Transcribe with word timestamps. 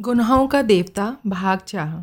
गुनाहों 0.00 0.46
का 0.46 0.62
देवता 0.62 1.16
भाग 1.26 1.58
चाह। 1.58 1.94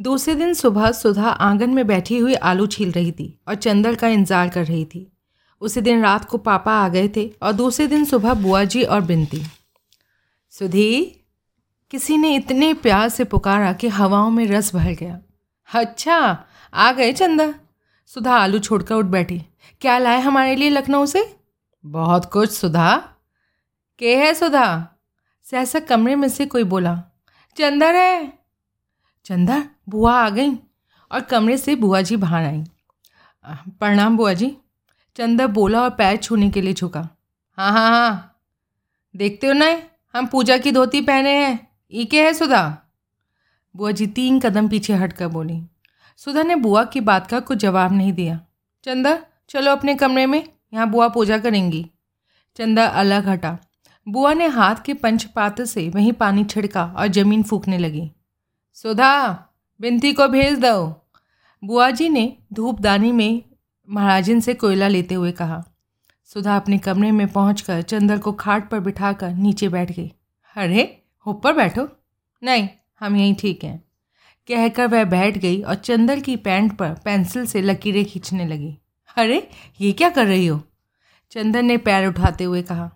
दूसरे 0.00 0.34
दिन 0.34 0.54
सुबह 0.54 0.92
सुधा 0.92 1.28
आँगन 1.28 1.70
में 1.70 1.86
बैठी 1.86 2.18
हुई 2.18 2.34
आलू 2.34 2.66
छील 2.66 2.92
रही 2.92 3.12
थी 3.12 3.40
और 3.48 3.54
चंदर 3.54 3.94
का 3.94 4.08
इंतज़ार 4.08 4.48
कर 4.48 4.64
रही 4.64 4.84
थी। 4.84 5.12
उसी 5.60 5.80
दिन 5.80 6.02
रात 6.02 6.24
को 6.24 6.38
पापा 6.38 6.72
आ 6.72 6.88
गए 6.88 7.08
थे 7.08 7.30
और 7.42 7.52
दूसरे 7.52 7.86
दिन 7.86 8.04
सुबह 8.04 8.34
बुआ 8.34 8.64
जी 8.64 8.82
और 8.82 9.00
बिनती। 9.00 9.42
सुधी, 10.50 11.20
किसी 11.90 12.16
ने 12.16 12.34
इतने 12.34 12.74
प्यार 12.74 13.08
से 13.08 13.24
पुकारा 13.24 13.72
कि 13.72 13.88
हवाओं 13.88 14.30
में 14.30 14.46
रस 14.46 14.74
भर 14.74 14.92
गया। 14.92 15.18
अच्छा 15.74 16.44
आ 16.74 16.92
गए 16.92 17.12
चंदा 17.12 17.54
सुधा 18.06 18.36
आलू 18.36 18.58
छोड़कर 18.58 18.94
उठ 18.94 19.04
बैठी। 19.04 19.42
क्या 19.80 19.98
लाए 19.98 20.20
हमारे 20.20 20.56
लिए 20.56 20.70
लखनऊ 20.70 21.06
से? 21.06 21.36
बहुत 21.86 22.24
कुछ, 22.24 22.50
सुधा। 22.50 22.96
के 23.98 24.16
है 24.16 24.34
सुधा? 24.34 24.94
सहसा 25.50 25.80
कमरे 25.80 26.16
में 26.16 26.28
से 26.28 26.46
कोई 26.46 26.64
बोला 26.64 27.02
चंदर 27.56 27.94
है 27.94 28.38
चंदर 29.24 29.62
बुआ 29.88 30.12
आ 30.12 30.30
गई? 30.30 30.54
और 31.12 31.20
कमरे 31.20 31.58
से 31.58 31.74
बुआ 31.76 32.00
जी 32.00 32.16
बाहर 32.16 32.44
आई। 32.44 32.64
प्रणाम 33.68 34.16
बुआ 34.16 34.32
जी 34.32 34.56
चंदर 35.16 35.46
बोला 35.46 35.82
और 35.82 35.90
पैर 35.90 36.16
छूने 36.16 36.50
के 36.50 36.60
लिए 36.60 36.74
झुका। 36.74 37.08
हाँ 37.58 37.72
हाँ 37.72 37.90
हाँ। 37.90 38.40
देखते 39.16 39.46
हो 39.46 39.52
ना, 39.52 39.82
हम 40.14 40.26
पूजा 40.26 40.58
की 40.58 40.72
धोती 40.72 41.00
पहने 41.00 41.30
हैं। 41.30 41.68
ई 41.92 42.04
के 42.04 42.22
है 42.22 42.34
सुधा? 42.34 42.78
बुआ 43.76 43.90
जी 43.90 44.06
तीन 44.06 44.40
कदम 44.40 44.68
पीछे 44.68 44.92
हटकर 44.92 45.28
बोली। 45.28 45.62
सुधा 46.16 46.42
ने 46.42 46.56
बुआ 46.56 46.84
की 46.84 47.00
बात 47.00 47.26
का 47.26 47.40
कुछ 47.40 47.58
जवाब 47.58 47.92
नहीं 47.92 48.12
दिया। 48.12 48.40
चंदा, 48.84 49.18
चलो 49.48 49.72
अपने 49.72 49.94
कमरे 49.94 50.26
में, 50.26 50.52
यहाँ 50.74 50.90
बुआ 50.90 51.08
पूजा 51.08 51.38
करेंगी। 51.38 51.90
चंदा 52.56 52.86
अलग 52.86 53.28
हटा। 53.28 53.58
बुआ 54.08 54.32
ने 54.32 54.46
हाथ 54.46 54.74
के 54.86 54.94
पंचपात्र 54.94 55.64
से 55.64 55.88
वहीं 55.88 56.12
पानी 56.12 56.44
छिड़का 56.44 56.94
और 56.96 57.06
ज़मीन 57.06 57.42
फूकने 57.42 57.78
लगी। 57.78 58.12
सुधा, 58.74 59.44
बिनती 59.80 60.12
को 60.12 60.28
भेज 60.28 60.58
दो। 60.58 61.06
बुआ 61.64 61.90
जी 61.90 62.08
ने 62.08 62.36
धूपदानी 62.52 63.12
में 63.12 63.42
महाराजिन 63.90 64.40
से 64.40 64.54
कोयला 64.54 64.88
लेते 64.88 65.14
हुए 65.14 65.32
कहा। 65.32 65.64
सुधा 66.24 66.56
अपने 66.56 66.78
कमरे 66.78 67.10
में 67.10 67.28
पहुंचकर 67.28 67.82
चंदर 67.82 68.18
को 68.18 68.32
खाट 68.32 68.70
पर 68.70 68.80
बिठाकर 68.80 69.30
नीचे 69.30 69.68
बैठ 69.68 69.92
गई। 69.92 70.12
अरे, 70.56 71.02
ऊपर 71.26 71.52
बैठो। 71.52 71.88
नहीं, 72.42 72.68
हम 73.00 73.16
यहीं 73.16 73.34
ठीक 73.34 73.64
हैं। 73.64 73.84
कहकर 74.48 74.86
वह 74.86 75.04
बैठ 75.04 75.38
गई 75.38 75.62
और 75.62 75.74
चंदर 75.74 76.20
की 76.20 76.36
पैंट 76.36 76.76
पर 76.76 76.90
पेंसिल 77.04 77.46
से 77.46 77.62
लकीरें 77.62 78.04
खींचने 78.04 78.46
लगी। 78.46 78.78
अरे, 79.16 79.50
ये 79.80 79.92
क्या 79.92 80.08
कर 80.08 80.26
रही 80.26 80.46
हो? 80.46 80.62
चंदन 81.30 81.64
ने 81.64 81.76
पैर 81.76 82.08
उठाते 82.08 82.44
हुए 82.44 82.62
कहा। 82.62 82.92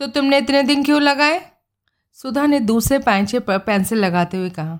तो 0.00 0.06
तुमने 0.06 0.38
इतने 0.38 0.62
दिन 0.62 0.84
क्यों 0.84 1.02
लगाए? 1.02 1.50
सुधा 2.14 2.46
ने 2.46 2.60
दूसरे 2.60 2.98
पैंचे 2.98 3.38
पर 3.38 3.58
पेंसिल 3.58 3.98
लगाते 3.98 4.36
हुए 4.36 4.50
कहा, 4.50 4.78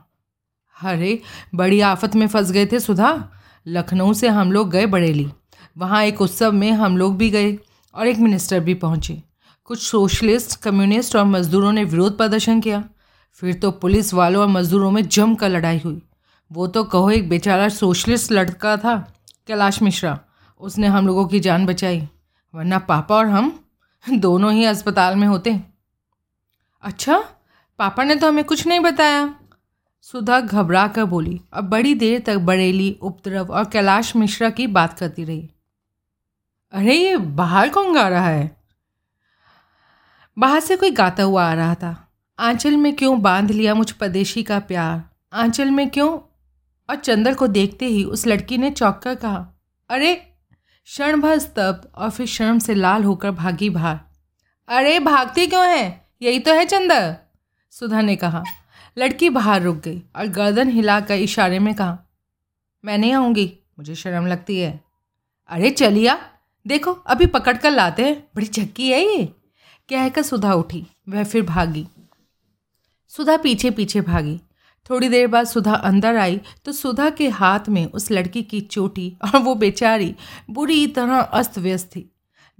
अरे, 0.82 1.22
बड़ी 1.54 1.80
आफत 1.80 2.14
में 2.14 2.26
फंस 2.26 2.50
गए 2.50 2.66
थे 2.66 2.80
सुधा। 2.80 3.30
लखनऊ 3.66 4.12
से 4.12 4.28
हम 4.28 4.52
लोग 4.52 4.70
गए 4.70 4.86
बरेली। 4.86 5.32
वहाँ 5.78 6.04
एक 6.04 6.20
उत्सव 6.20 6.52
में 6.52 6.72
हम 6.72 6.96
लोग 6.96 7.16
भी 7.16 7.30
गए 7.30 7.58
और 7.94 8.06
एक 8.06 8.18
मिनिस्टर 8.18 8.60
भी 8.60 8.74
पहुँचे। 8.74 9.22
कुछ 9.64 9.82
सोशलिस्ट, 9.82 10.60
कम्युनिस्ट 10.60 11.16
और 11.16 11.24
मज़दूरों 11.24 11.72
ने 11.72 11.84
विरोध 11.84 12.16
प्रदर्शन 12.16 12.60
किया। 12.60 12.84
फिर 13.32 13.54
तो 13.54 13.70
पुलिस 13.70 14.14
वालों 14.14 14.42
और 14.42 14.48
मज़दूरों 14.48 14.91
में 14.91 15.08
जम 15.08 15.34
कर 15.34 15.48
लड़ाई 15.48 15.80
हुई। 15.84 16.02
वो 16.52 16.66
तो 16.66 16.84
कहो, 16.84 17.10
एक 17.10 17.28
बेचारा 17.28 17.68
सोशलिस्ट 17.68 18.32
लड़का 18.32 18.76
था, 18.76 19.14
कैलाश 19.46 19.82
मिश्रा। 19.82 20.20
उसने 20.60 20.86
हम 20.86 21.06
लोगों 21.06 21.26
की 21.26 21.41
जान 21.41 21.66
बचाई, 21.66 22.08
वरना 22.54 22.78
पापा 22.78 23.14
और 23.14 23.26
हम 23.26 23.59
दोनों 24.09 24.53
ही 24.53 24.65
अस्पताल 24.65 25.17
में 25.17 25.29
होते 25.29 25.61
अच्छा 26.83 27.19
पापा 27.79 28.05
ने 28.05 28.17
तो 28.17 28.29
हमें 28.29 28.45
कुछ 28.45 28.67
नहीं 28.67 28.81
बताया। 28.81 29.34
सुधा 30.01 30.41
घबरा 30.41 30.89
कर 30.89 31.05
बोली, 31.05 31.41
अब 31.53 31.65
बड़ी 31.65 31.95
देर 31.95 32.21
तक 32.21 32.37
बरेली, 32.37 32.98
उपद्रव 33.03 33.51
और 33.51 33.65
कैलाश 33.65 34.17
मिश्रा 34.17 34.51
की 34.51 34.67
बात 34.67 34.98
करती 34.98 35.25
रही। 35.25 35.51
अरे, 36.72 36.94
ये 36.94 37.16
बाहर 37.16 37.69
कौन 37.69 37.94
गा 37.94 38.09
रहा 38.09 38.28
है? 38.28 38.62
बाहर 40.39 40.60
से 40.60 40.77
कोई 40.77 40.91
गाता 40.91 41.22
हुआ 41.22 41.50
आ 41.50 41.55
रहा 41.55 41.75
था। 41.75 42.12
आंचल 42.39 42.77
में 42.77 42.97
क्यों 42.97 43.22
बाँध 43.22 43.50
लिया 43.50 43.75
मुझ 43.75 43.93
परदेशी 43.93 44.43
का 44.43 44.59
प्यार? 44.59 45.05
आंचल 45.33 45.71
में 45.71 45.91
क्यों? 45.91 46.19
और 46.91 46.97
चंदर 46.97 47.34
को 47.34 47.47
देखते 47.47 47.87
ही 47.87 48.05
उस 48.05 48.27
लड़की 48.27 48.59
ने 48.59 48.71
चौंक 48.71 48.99
कर 48.99 49.15
कहा, 49.15 49.49
अरे 49.91 50.29
क्षण 50.91 51.21
भर 51.21 51.39
स्तब्ध 51.39 51.91
और 51.95 52.11
फिर 52.11 52.27
शर्म 52.27 52.59
से 52.59 52.75
लाल 52.75 53.05
होकर 53.05 53.31
भागी 53.31 53.71
बाहर। 53.71 53.99
अरे, 54.69 54.99
भागती 54.99 55.47
क्यों 55.47 55.69
है? 55.69 56.09
यही 56.23 56.39
तो 56.39 56.53
है 56.53 56.65
चंदर। 56.65 57.17
सुधा 57.71 58.01
ने 58.01 58.17
कहा। 58.17 58.45
लड़की 58.99 59.31
बाहर 59.31 59.62
रुक 59.62 59.77
गई 59.77 60.03
और 60.17 60.27
गर्दन 60.27 60.69
हिलाकर 60.69 61.15
इशारे 61.15 61.59
में 61.59 61.75
कहा, 61.75 61.99
मैं 62.84 62.99
नहीं 62.99 63.12
आऊँगी, 63.12 63.59
मुझे 63.78 63.95
शर्म 63.95 64.27
लगती 64.27 64.61
है। 64.61 64.84
अरे 65.49 65.71
चलिया 65.71 66.28
देखो, 66.67 66.93
अभी 66.93 67.27
पकड़ 67.27 67.57
कर 67.57 67.71
लाते 67.71 68.05
हैं। 68.05 68.28
बड़ी 68.37 68.47
झक्की 68.47 68.91
है 68.91 69.17
ये। 69.17 69.25
कहकर 69.89 70.22
सुधा 70.22 70.55
उठी, 70.55 70.87
वह 71.09 71.25
फिर 71.25 71.43
भागी। 71.43 71.89
सुधा 73.09 73.37
पीछे 73.37 73.71
पीछे 73.71 74.01
भागी। 74.01 74.41
थोड़ी 74.91 75.09
देर 75.09 75.27
बाद 75.27 75.47
सुधा 75.47 75.75
अंदर 75.75 76.17
आई 76.17 76.41
तो 76.65 76.73
सुधा 76.73 77.11
के 77.11 77.28
हाथ 77.28 77.69
में 77.69 77.84
उस 77.87 78.11
लड़की 78.11 78.43
की 78.43 78.61
चोटी 78.61 79.17
और 79.25 79.41
वो 79.41 79.55
बेचारी 79.55 80.15
बुरी 80.51 80.87
तरह 80.87 81.21
अस्त 81.21 81.59
व्यस्त 81.59 81.87
थी। 81.87 82.11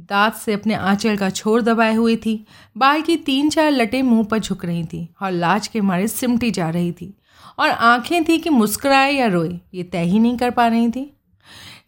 दांत 0.01 0.35
से 0.35 0.53
अपने 0.53 0.75
आंचल 0.75 1.17
का 1.17 1.31
छोर 1.31 1.63
दबाए 1.63 1.95
हुई 1.95 2.17
थी, 2.17 2.47
बाल 2.77 3.03
की 3.03 3.17
तीन 3.17 3.51
चार 3.51 3.71
लटे 3.71 4.03
मुँह 4.03 4.25
पर 4.25 4.39
झुक 4.39 4.65
रही 4.65 4.85
थी 4.85 5.09
और 5.23 5.31
लाज 5.31 5.69
के 5.69 5.81
मारे 5.81 6.09
सिमटी 6.09 6.51
जा 6.51 6.69
रही 6.71 6.93
थी 6.93 7.15
और 7.59 7.71
आँखें 7.71 8.25
थी 8.25 8.39
कि 8.39 8.51
मुस्कुराए 8.51 9.13
या 9.13 9.27
रोए, 9.27 9.61
ये 9.75 9.83
तय 9.83 10.05
ही 10.05 10.19
नहीं 10.19 10.37
कर 10.37 10.51
पा 10.51 10.67
रही 10.67 10.89
थी। 10.91 11.17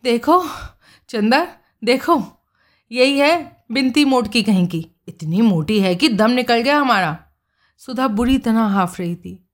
देखो, 0.05 0.45
चंदा, 1.09 1.47
देखो, 1.85 2.23
यही 2.93 3.19
है 3.19 3.65
बिनती 3.73 4.05
मोट 4.05 4.33
की 4.33 4.43
कहीं 4.43 4.67
की, 4.67 4.87
इतनी 5.09 5.41
मोटी 5.41 5.81
है 5.81 5.95
कि 5.95 6.09
दम 6.09 6.31
निकल 6.31 6.61
गया 6.61 6.79
हमारा। 6.79 7.19
सुधा 7.79 8.09
बुरी 8.09 8.39
तरह 8.39 8.61
हाफ़ 8.61 8.99
रही 8.99 9.15
थी। 9.15 9.49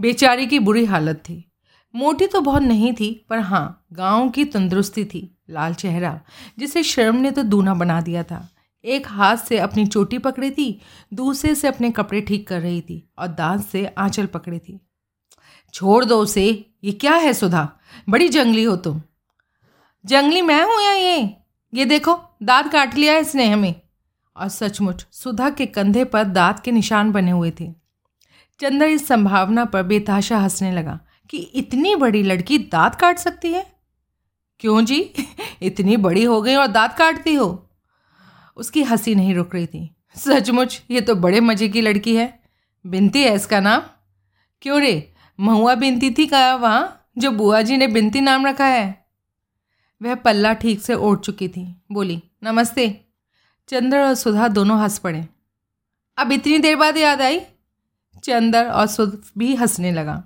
बेचारी 0.00 0.46
की 0.46 0.58
बुरी 0.58 0.84
हालत 0.84 1.16
थी। 1.16 1.52
मोटी 1.94 2.26
तो 2.26 2.40
बहुत 2.40 2.62
नहीं 2.62 2.92
थी, 2.92 3.26
पर 3.30 3.38
हाँ 3.38 3.86
गाँव 3.92 4.30
की 4.30 4.44
तंदुरुस्ती 4.44 5.04
थी, 5.04 5.38
लाल 5.50 5.74
चेहरा, 5.74 6.20
जिसे 6.58 6.82
शर्म 6.82 7.16
ने 7.16 7.30
तो 7.30 7.42
दूना 7.42 7.74
बना 7.74 8.00
दिया 8.00 8.22
था। 8.22 8.48
एक 8.84 9.08
हाथ 9.08 9.36
से 9.36 9.58
अपनी 9.58 9.86
चोटी 9.86 10.18
पकड़ी 10.18 10.50
थी, 10.50 10.80
दूसरे 11.14 11.54
से 11.54 11.68
अपने 11.68 11.90
कपड़े 11.90 12.20
ठीक 12.20 12.48
कर 12.48 12.60
रही 12.60 12.80
थी 12.80 13.10
और 13.18 13.28
दांत 13.28 13.64
से 13.64 13.86
आंचल 13.86 14.26
पकड़ी 14.26 14.58
थी। 14.58 14.80
छोड़ 15.72 16.04
दो 16.04 16.18
उसे, 16.18 16.70
ये 16.84 16.92
क्या 16.92 17.14
है 17.14 17.32
सुधा? 17.32 17.72
बड़ी 18.08 18.28
जंगली 18.28 18.64
हो 18.64 18.76
तुम। 18.76 19.02
जंगली 20.06 20.42
मैं 20.42 20.64
हूँ 20.64 20.82
या 20.82 20.92
ये? 20.92 21.36
ये 21.74 21.84
देखो, 21.84 22.20
दांत 22.42 22.72
काट 22.72 22.94
लिया 22.94 23.16
इसने 23.16 23.48
हमें। 23.48 23.74
और 24.36 24.48
सचमुच, 24.48 25.06
सुधा 25.12 25.50
के 25.50 25.66
कंधे 25.66 26.04
पर 26.04 26.24
दांत 26.24 26.60
के 26.60 26.72
निशान 26.72 27.12
बने 27.12 27.30
हुए 27.30 27.52
थे। 27.60 27.83
चंदर 28.60 28.86
इस 28.86 29.06
संभावना 29.08 29.64
पर 29.64 29.82
बेताशा 29.82 30.38
हंसने 30.38 30.72
लगा 30.72 31.00
कि 31.30 31.38
इतनी 31.38 31.96
बड़ी 31.96 32.22
लड़की 32.22 32.58
दांत 32.58 32.94
काट 32.94 33.18
सकती 33.18 33.52
है? 33.52 33.66
क्यों 34.60 34.84
जी? 34.84 35.12
इतनी 35.62 35.96
बड़ी 35.96 36.24
हो 36.24 36.42
गई 36.42 36.54
और 36.54 36.66
दांत 36.66 36.92
काटती 36.92 37.34
हो। 37.34 37.70
उसकी 38.56 38.82
हँसी 38.82 39.14
नहीं 39.14 39.34
रुक 39.34 39.54
रही 39.54 39.66
थी। 39.66 39.96
सचमुच, 40.16 40.82
ये 40.90 41.00
तो 41.00 41.14
बड़े 41.14 41.40
मज़े 41.40 41.68
की 41.68 41.80
लड़की 41.80 42.16
है। 42.16 42.42
बिनती 42.86 43.22
है 43.22 43.34
इसका 43.34 43.60
नाम? 43.60 43.82
क्यों 44.62 44.80
रे? 44.80 45.12
महुआ 45.40 45.74
बिनती 45.74 46.10
थी 46.10 46.26
कहा 46.26 46.54
वहाँ, 46.54 47.08
जो 47.18 47.30
बुआ 47.30 47.62
जी 47.62 47.76
ने 47.76 47.86
बिनती 47.86 48.20
नाम 48.20 48.46
रखा 48.46 48.66
है? 48.66 49.06
वह 50.02 50.14
पल्ला 50.14 50.52
ठीक 50.52 50.80
से 50.80 50.94
ओढ़ 50.94 51.18
चुकी 51.18 51.48
थी। 51.48 51.82
बोली, 51.92 52.22
नमस्ते। 52.42 53.04
चंद्र 53.68 53.98
और 53.98 54.14
सुधा 54.14 54.48
दोनों 54.48 54.80
हंस 54.80 54.98
पड़े। 54.98 55.28
अब 56.18 56.32
इतनी 56.32 56.58
देर 56.58 56.76
बाद 56.76 56.96
याद 56.96 57.20
आई? 57.20 57.40
चंदर 58.24 58.66
और 58.66 58.86
सुध 58.86 59.22
भी 59.38 59.54
हंसने 59.54 59.92
लगा। 59.92 60.24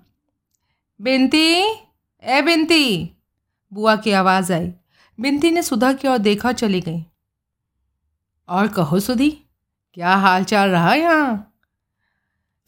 बिनती 1.01 1.75
ए 2.23 2.43
बिनती 2.43 3.17
बुआ 3.73 3.97
की 3.97 4.11
आवाज़ 4.11 4.53
आई। 4.53 4.73
बिनती 5.21 5.51
ने 5.51 5.63
सुधा 5.63 5.93
की 5.93 6.09
ओर 6.09 6.19
देखा 6.19 6.53
चली 6.53 6.81
गई। 6.81 7.05
और 8.49 8.69
कहो 8.69 9.01
सुधी, 9.01 9.31
क्या 9.95 10.15
हाल 10.15 10.45
चाल 10.45 10.69
रहा 10.69 10.95
यहाँ? 10.95 11.55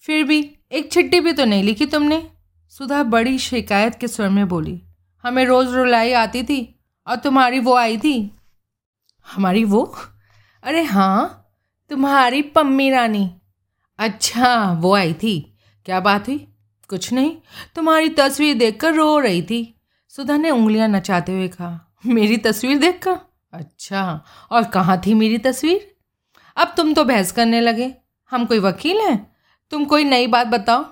फिर 0.00 0.24
भी, 0.24 0.56
एक 0.72 0.92
चिट्ठी 0.92 1.20
भी 1.20 1.32
तो 1.32 1.44
नहीं 1.44 1.62
लिखी 1.62 1.86
तुमने? 1.86 2.30
सुधा 2.68 3.02
बड़ी 3.02 3.38
शिकायत 3.38 3.94
के 3.94 4.08
स्वर 4.08 4.28
में 4.28 4.48
बोली। 4.48 4.82
हमें 5.22 5.44
रोज़ 5.44 5.68
रुलाई 5.68 6.12
आती 6.12 6.42
थी 6.42 6.80
और 7.06 7.16
तुम्हारी 7.16 7.58
वो 7.58 7.74
आई 7.74 7.98
थी। 7.98 8.36
हमारी 9.26 9.64
वो? 9.64 9.96
अरे 10.62 10.82
हाँ 10.82 11.48
तुम्हारी 11.90 12.42
पम्मी 12.42 12.90
रानी। 12.90 13.39
अच्छा 14.00 14.72
वो 14.72 14.94
आई 14.94 15.12
थी। 15.14 15.58
क्या 15.84 16.00
बात 16.00 16.28
हुई? 16.28 16.48
कुछ 16.88 17.12
नहीं। 17.12 17.36
तुम्हारी 17.74 18.08
तस्वीर 18.08 18.58
देखकर 18.58 18.94
रो 18.94 19.18
रही 19.18 19.42
थी। 19.42 19.80
सुधा 20.08 20.36
ने 20.36 20.50
उंगलियाँ 20.50 20.88
नचाते 20.88 21.32
हुए 21.32 21.48
कहा, 21.48 21.92
मेरी 22.06 22.36
तस्वीर 22.36 22.78
देखकर? 22.78 23.18
अच्छा 23.52 24.24
और 24.50 24.64
कहाँ 24.64 25.02
थी 25.06 25.14
मेरी 25.14 25.38
तस्वीर? 25.38 25.94
अब 26.56 26.74
तुम 26.76 26.94
तो 26.94 27.04
बहस 27.04 27.32
करने 27.32 27.60
लगे। 27.60 27.94
हम 28.30 28.44
कोई 28.44 28.58
वकील 28.58 28.96
हैं? 28.96 29.36
तुम 29.70 29.84
कोई 29.84 30.04
नई 30.04 30.26
बात 30.26 30.46
बताओ? 30.46 30.86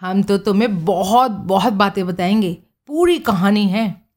हम 0.00 0.22
तो 0.22 0.38
तुम्हें 0.38 0.84
बहुत 0.84 1.30
बहुत 1.30 1.72
बातें 1.72 2.06
बताएँगे। 2.06 2.62
पूरी 2.86 3.18
कहानी 3.18 3.68
है। 3.68 4.08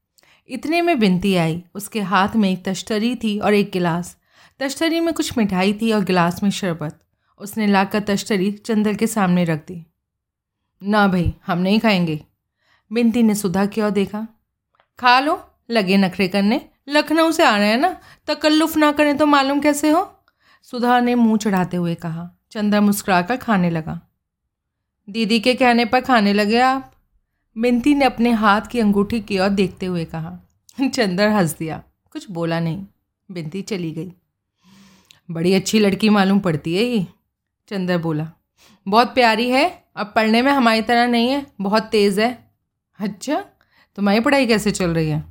इतने 0.48 0.82
में 0.82 1.00
बिनती 1.00 1.36
आई। 1.36 1.64
उसके 1.76 2.02
हाथ 2.02 2.30
में 2.36 2.52
एक 2.52 2.66
तश्तरी 2.66 3.16
थी 3.16 3.40
और 3.40 3.54
एक 3.54 3.72
गिलास। 3.72 4.18
तश्तरी 4.60 5.00
में 5.00 5.14
कुछ 5.14 5.38
मिठाई 5.38 5.74
थी 5.74 5.92
और 5.92 6.04
गिलास 6.04 6.44
में 6.44 6.50
शरबत। 6.50 7.00
उसने 7.40 7.68
लाकर 7.68 8.00
तश्तरी 8.00 8.52
चंदर 8.52 8.94
के 8.94 9.08
सामने 9.08 9.44
रख 9.44 9.68
दी। 9.68 9.86
ना 10.84 11.08
भाई, 11.08 11.34
हम 11.48 11.58
नहीं 11.58 11.80
खाएँगे। 11.80 12.26
बिनती 12.94 13.24
ने 13.24 13.36
सुधा 13.36 13.66
की 13.66 13.82
ओर 13.82 13.90
देखा। 13.90 14.28
खा 15.00 15.20
लो, 15.20 15.52
लगे 15.72 15.98
नखरे 15.98 16.28
करने। 16.28 16.70
लखनऊ 16.90 17.32
से 17.32 17.44
आ 17.44 17.58
रहे 17.58 17.70
हैं 17.70 17.78
ना, 17.78 18.02
तकल्लुफ 18.28 18.78
ना 18.78 18.92
करें 18.92 19.18
तो 19.18 19.26
मालूम 19.26 19.60
कैसे 19.60 19.90
हो? 19.90 20.16
सुधा 20.64 21.00
ने 21.00 21.16
मुँह 21.16 21.38
चढ़ाते 21.38 21.78
हुए 21.78 21.96
कहा। 21.96 22.32
चंदा 22.52 22.82
मुस्कुराकर 22.82 23.38
खाने 23.38 23.70
लगा। 23.70 24.02
दीदी 25.10 25.40
के 25.40 25.56
कहने 25.56 25.86
पर 25.86 26.02
खाने 26.02 26.34
लगे 26.34 26.60
आप? 26.60 26.92
बिनती 27.58 27.96
ने 27.96 28.06
अपने 28.06 28.32
हाथ 28.32 28.62
की 28.62 28.80
अंगूठी 28.80 29.22
की 29.22 29.40
ओर 29.40 29.50
देखते 29.50 29.86
हुए 29.86 30.06
कहा। 30.06 30.40
चंदर 30.94 31.30
हंस 31.30 31.58
दिया। 31.58 31.84
कुछ 32.12 32.32
बोला 32.32 32.60
नहीं। 32.60 32.86
बिनती 33.32 33.62
चली 33.62 33.92
गई। 33.92 34.14
बड़ी 35.32 35.54
अच्छी 35.54 35.80
लड़की 35.80 36.10
मालूम 36.10 36.40
पड़ती 36.40 36.76
है 36.76 36.84
ये। 36.84 37.08
चंदर 37.70 37.98
बोला। 37.98 38.28
बहुत 38.88 39.14
प्यारी 39.14 39.50
है, 39.50 39.84
अब 39.96 40.14
पढ़ने 40.16 40.42
में 40.42 40.52
हमारी 40.52 40.82
तरह 40.82 41.08
नहीं 41.08 41.30
है, 41.30 41.48
बहुत 41.62 41.84
तेज़ 41.84 42.22
है। 42.22 42.52
अच्छा 43.00 43.46
तुम्हारी 43.96 44.20
पढ़ाई 44.20 44.48
कैसे 44.48 44.72
चल 44.72 44.90
रही 44.90 45.10
है? 45.10 45.24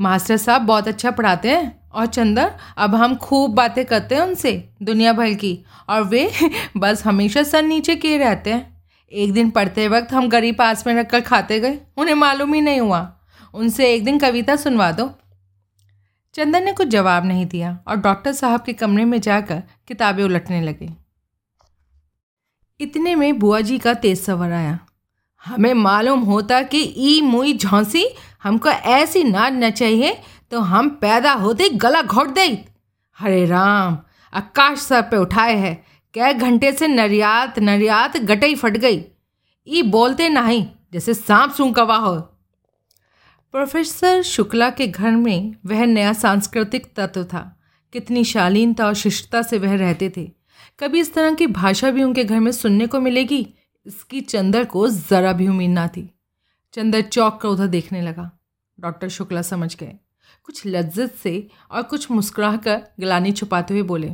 मास्टर 0.00 0.36
साहब 0.36 0.62
बहुत 0.62 0.88
अच्छा 0.88 1.10
पढ़ाते 1.10 1.50
हैं, 1.50 1.90
और 1.90 2.06
चंदर, 2.06 2.52
अब 2.76 2.94
हम 2.94 3.16
खूब 3.16 3.54
बातें 3.54 3.84
करते 3.84 4.14
हैं 4.14 4.22
उनसे, 4.22 4.68
दुनिया 4.82 5.12
भर 5.12 5.34
की, 5.34 5.64
और 5.88 6.02
वे 6.02 6.32
बस 6.76 7.06
हमेशा 7.06 7.42
सर 7.42 7.62
नीचे 7.62 7.96
किए 7.96 8.18
रहते 8.18 8.52
हैं। 8.52 8.84
एक 9.12 9.32
दिन 9.32 9.50
पढ़ते 9.50 9.88
वक्त 9.88 10.12
हम 10.12 10.28
गरीब 10.28 10.56
पास 10.56 10.86
में 10.86 10.94
रखकर 10.94 11.20
खाते 11.20 11.60
गए, 11.60 11.78
उन्हें 11.96 12.14
मालूम 12.14 12.54
ही 12.54 12.60
नहीं 12.60 12.80
हुआ। 12.80 13.20
उनसे 13.54 13.94
एक 13.94 14.04
दिन 14.04 14.18
कविता 14.18 14.56
सुनवा 14.56 14.92
दो। 14.92 15.12
चंदन 16.34 16.64
ने 16.64 16.72
कुछ 16.72 16.88
जवाब 16.88 17.24
नहीं 17.24 17.46
दिया, 17.46 17.78
और 17.88 17.96
डॉक्टर 17.96 18.32
साहब 18.32 18.62
के 18.62 18.72
कमरे 18.72 19.04
में 19.04 19.20
जाकर 19.20 19.62
किताबें 19.88 20.24
उलटने 20.24 20.62
लगे। 20.62 21.01
इतने 22.82 23.14
में 23.14 23.38
बुआ 23.38 23.60
जी 23.60 23.78
का 23.78 23.94
तेज 23.94 24.20
सवर 24.20 24.52
आया। 24.52 24.78
हमें 25.44 25.72
मालूम 25.74 26.20
होता 26.20 26.62
कि 26.62 26.82
ई 26.98 27.20
मुई 27.20 27.52
झौंसी 27.54 28.04
हमको 28.42 28.68
ऐसी 28.68 29.22
नाच 29.24 29.52
न 29.52 29.70
चाहिए 29.70 30.16
तो 30.50 30.60
हम 30.60 30.88
पैदा 31.00 31.32
होते 31.32 31.68
गला 31.68 32.02
घोट 32.02 32.28
दे 32.28 32.46
हरे 33.18 33.44
राम, 33.46 33.98
आकाश 34.32 34.78
सर 34.78 35.02
पे 35.02 35.16
उठाए 35.16 35.56
है। 35.56 35.74
कै 36.14 36.32
घंटे 36.34 36.72
से 36.72 36.88
नरियात 36.88 37.58
नरियात 37.58 38.16
गटई 38.16 38.54
फट 38.54 38.76
गई। 38.76 39.04
ई 39.66 39.82
बोलते 39.82 40.28
नहीं, 40.28 40.66
जैसे 40.92 41.14
सांप 41.14 41.52
सूंकवा 41.52 41.96
हो। 41.96 42.14
प्रोफेसर 43.54 44.22
शुक्ला 44.22 44.70
के 44.70 44.86
घर 44.86 45.10
में 45.10 45.54
वह 45.66 45.84
नया 45.86 46.12
सांस्कृतिक 46.12 46.86
तत्व 46.96 47.24
था। 47.24 47.42
कितनी 47.92 48.24
शालीनता 48.24 48.86
और 48.86 48.94
शिष्टता 48.94 49.42
से 49.42 49.58
वह 49.58 49.74
रहते 49.76 50.12
थे। 50.16 50.30
कभी 50.78 51.00
इस 51.00 51.12
तरह 51.14 51.34
की 51.34 51.46
भाषा 51.46 51.90
भी 51.90 52.02
उनके 52.02 52.24
घर 52.24 52.40
में 52.40 52.50
सुनने 52.52 52.86
को 52.86 53.00
मिलेगी? 53.00 53.46
इसकी 53.86 54.20
चंदर 54.20 54.64
को 54.64 54.88
ज़रा 54.88 55.32
भी 55.32 55.48
उम्मीद 55.48 55.70
ना 55.70 55.86
थी। 55.88 56.08
चंदर 56.74 57.00
चौक 57.02 57.40
कर 57.40 57.48
उधर 57.48 57.66
देखने 57.66 58.02
लगा। 58.02 58.30
डॉक्टर 58.78 59.08
शुक्ला 59.08 59.42
समझ 59.42 59.74
गए। 59.76 59.92
कुछ 60.44 60.62
लज्जत 60.66 61.14
से 61.14 61.46
और 61.70 61.82
कुछ 61.82 62.10
मुस्कुरा 62.10 62.56
कर 62.56 62.82
गिलानी 63.00 63.32
छुपाते 63.32 63.74
हुए 63.74 63.82
बोले, 63.82 64.12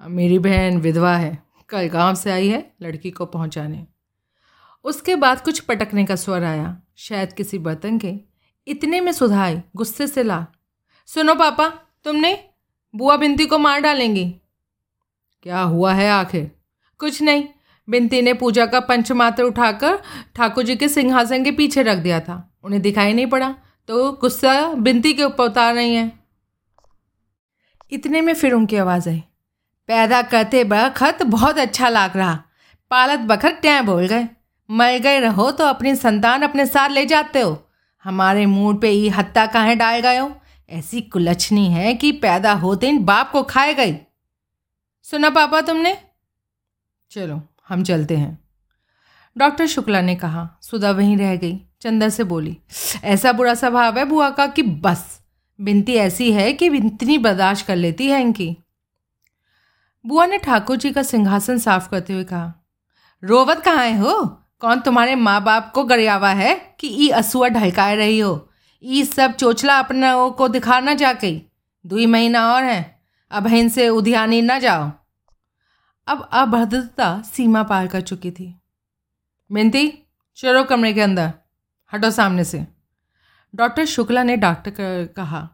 मेरी 0.00 0.38
बहन 0.38 0.78
विधवा 0.78 1.16
है। 1.16 1.38
कल 1.68 1.86
गाँव 1.88 2.14
से 2.14 2.30
आई 2.30 2.48
है 2.48 2.64
लड़की 2.82 3.10
को 3.10 3.26
पहुँचाने। 3.26 3.86
उसके 4.84 5.14
बाद 5.14 5.40
कुछ 5.40 5.60
पटकने 5.60 6.04
का 6.04 6.16
स्वर 6.16 6.44
आया। 6.44 6.76
शायद 6.96 7.32
किसी 7.32 7.58
बर्तन 7.58 7.98
के। 7.98 8.14
इतने 8.66 9.00
में 9.00 9.12
सुधाई, 9.12 9.60
गुस्से 9.76 10.06
से 10.06 10.22
ला, 10.22 10.46
सुनो 11.08 11.34
पापा, 11.34 11.68
तुमने 12.04 12.38
बुआ 12.94 13.16
बिनती 13.16 13.46
को 13.46 13.58
मार 13.58 13.80
डालेंगी। 13.80 14.34
क्या 15.46 15.60
हुआ 15.60 15.92
है 15.94 16.10
आखिर? 16.10 16.50
कुछ 16.98 17.22
नहीं। 17.22 17.44
बिनती 17.88 18.22
ने 18.22 18.32
पूजा 18.34 18.66
का 18.66 18.80
पंचमात्र 18.80 19.42
उठाकर 19.42 19.98
ठाकुर 20.34 20.64
जी 20.64 20.76
के 20.76 20.88
सिंहासन 20.88 21.44
के 21.44 21.50
पीछे 21.50 21.82
रख 21.82 21.98
दिया 21.98 22.20
था। 22.20 22.58
उन्हें 22.64 22.80
दिखाई 22.82 23.12
नहीं 23.12 23.26
पड़ा 23.26 23.54
तो 23.88 24.12
गुस्सा 24.12 24.72
बिनती 24.74 25.12
के 25.12 25.24
ऊपर 25.24 25.44
उतार 25.44 25.74
रही 25.74 25.94
है। 25.94 26.12
इतने 27.92 28.20
में 28.20 28.34
फिर 28.34 28.52
उनकी 28.52 28.76
आवाज़ 28.76 29.08
आई। 29.08 29.22
पैदा 29.88 30.22
करते 30.22 30.64
बखत 30.64 31.22
बहुत 31.22 31.58
अच्छा 31.58 31.88
लाग 31.88 32.16
रहा। 32.16 32.34
पालत 32.90 33.18
बखत 33.18 33.60
टैं 33.62 33.86
बोल 33.86 34.06
गए। 34.06 34.28
मर 34.70 34.98
गए 34.98 35.20
रहो 35.20 35.50
तो 35.50 35.64
अपनी 35.64 35.94
संतान 35.94 36.42
अपने 36.42 36.66
साथ 36.66 36.88
ले 36.88 37.06
जाते 37.06 37.40
हो। 37.40 37.68
हमारे 38.04 38.46
मूड 38.46 38.80
पे 38.80 38.90
ये 38.90 39.08
हत्या 39.08 39.46
कहाँ 39.46 39.76
डाल 39.76 40.00
गए 40.00 40.18
हो। 40.18 40.32
ऐसी 40.70 41.00
कुलछनी 41.00 41.66
है 41.72 41.94
कि 41.94 42.12
पैदा 42.12 42.52
होते 42.52 42.88
इन 42.88 43.04
बाप 43.04 43.30
को 43.30 43.42
खाए 43.42 43.74
गई। 43.74 43.96
सुना 45.10 45.30
पापा 45.30 45.60
तुमने? 45.60 45.98
चलो, 47.10 47.42
हम 47.68 47.82
चलते 47.82 48.16
हैं। 48.16 48.38
डॉक्टर 49.38 49.66
शुक्ला 49.66 50.00
ने 50.00 50.16
कहा, 50.16 50.58
सुधा 50.62 50.90
वहीं 50.90 51.16
रह 51.16 51.36
गई 51.36 51.60
चंदा 51.80 52.08
से 52.08 52.24
बोली, 52.24 52.58
ऐसा 53.04 53.32
बुरा 53.32 53.54
स्वभाव 53.54 53.98
है 53.98 54.04
बुआ 54.04 54.30
का 54.30 54.46
कि 54.46 54.62
बस, 54.62 55.20
बिनती 55.60 55.94
ऐसी 55.94 56.32
है 56.32 56.52
कि 56.52 56.66
इतनी 56.66 57.18
बर्दाश्त 57.18 57.66
कर 57.66 57.76
लेती 57.76 58.06
है 58.06 58.20
इनकी। 58.20 58.56
बुआ 60.06 60.26
ने 60.26 60.38
ठाकुर 60.38 60.76
जी 60.76 60.92
का 60.92 61.02
सिंहासन 61.02 61.58
साफ़ 61.58 61.88
करते 61.90 62.12
हुए 62.12 62.24
कहा, 62.24 62.52
रोवत 63.24 63.60
कहाँ 63.60 63.84
है 63.84 63.98
हो? 63.98 64.24
कौन 64.60 64.80
तुम्हारे 64.80 65.14
माँ 65.14 65.44
बाप 65.44 65.72
को 65.74 65.84
गरियावा 65.84 66.30
है 66.30 66.76
कि 66.80 66.88
ई 66.88 67.08
असुआ 67.08 67.48
ढलकाए 67.48 67.96
रही 67.96 68.18
हो? 68.18 68.50
ई 68.82 69.04
सब 69.04 69.32
चोचला 69.32 69.78
अपना 69.78 70.28
को 70.28 70.48
दिखाना 70.48 70.94
जाके, 70.94 71.40
दुई 71.86 72.06
महीना 72.06 72.54
और 72.54 72.64
है। 72.64 72.95
अब 73.36 73.46
इनसे 73.46 73.88
उधियानी 73.88 74.42
न 74.42 74.58
जाओ। 74.58 74.92
अब 76.06 76.28
अभद्रता 76.32 77.22
सीमा 77.22 77.62
पार 77.62 77.86
कर 77.86 78.00
चुकी 78.00 78.30
थी। 78.30 78.60
मिनती 79.52 80.02
चलो 80.36 80.64
कमरे 80.64 80.92
के 80.92 81.00
अंदर। 81.00 81.32
हटो 81.92 82.10
सामने 82.10 82.44
से। 82.44 82.66
डॉक्टर 83.54 83.84
शुक्ला 83.84 84.22
ने 84.22 84.36
डॉक्टर 84.36 84.72
कहा 85.16 85.48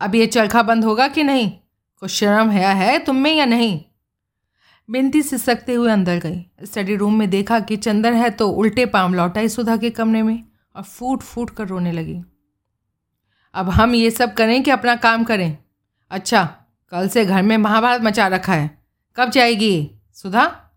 अब 0.00 0.14
ये 0.14 0.26
चरखा 0.26 0.62
बंद 0.62 0.84
होगा 0.84 1.08
कि 1.08 1.22
नहीं? 1.22 1.50
कुछ 1.96 2.10
शर्म 2.10 2.50
है, 2.50 2.74
है 2.74 2.98
तुम 2.98 3.16
में 3.16 3.34
या 3.34 3.44
नहीं? 3.44 3.84
बिनती 4.90 5.22
सिसकते 5.22 5.74
हुए 5.74 5.92
अंदर 5.92 6.18
गई। 6.18 6.46
स्टडी 6.62 6.96
रूम 6.96 7.18
में 7.18 7.30
देखा 7.30 7.60
कि 7.60 7.76
चंदर 7.76 8.12
है 8.12 8.30
तो 8.30 8.48
उल्टे 8.48 8.86
पाम 8.86 9.14
लौटाई 9.14 9.48
सुधा 9.48 9.76
के 9.76 9.90
कमरे 9.90 10.22
में 10.22 10.44
और 10.76 10.82
फूट 10.82 11.22
फूट 11.22 11.50
कर 11.50 11.68
रोने 11.68 11.92
लगी। 11.92 12.22
अब 13.54 13.70
हम 13.70 13.94
ये 13.94 14.10
सब 14.10 14.34
करें 14.34 14.62
कि 14.62 14.70
अपना 14.70 14.96
काम 14.96 15.24
करें? 15.24 15.58
अच्छा 16.10 16.62
कल 16.90 17.08
से 17.08 17.24
घर 17.24 17.42
में 17.42 17.56
महाभारत 17.56 18.02
मचा 18.02 18.26
रखा 18.26 18.52
है। 18.52 18.78
कब 19.16 19.30
जाएगी? 19.30 19.90
सुधा? 20.14 20.70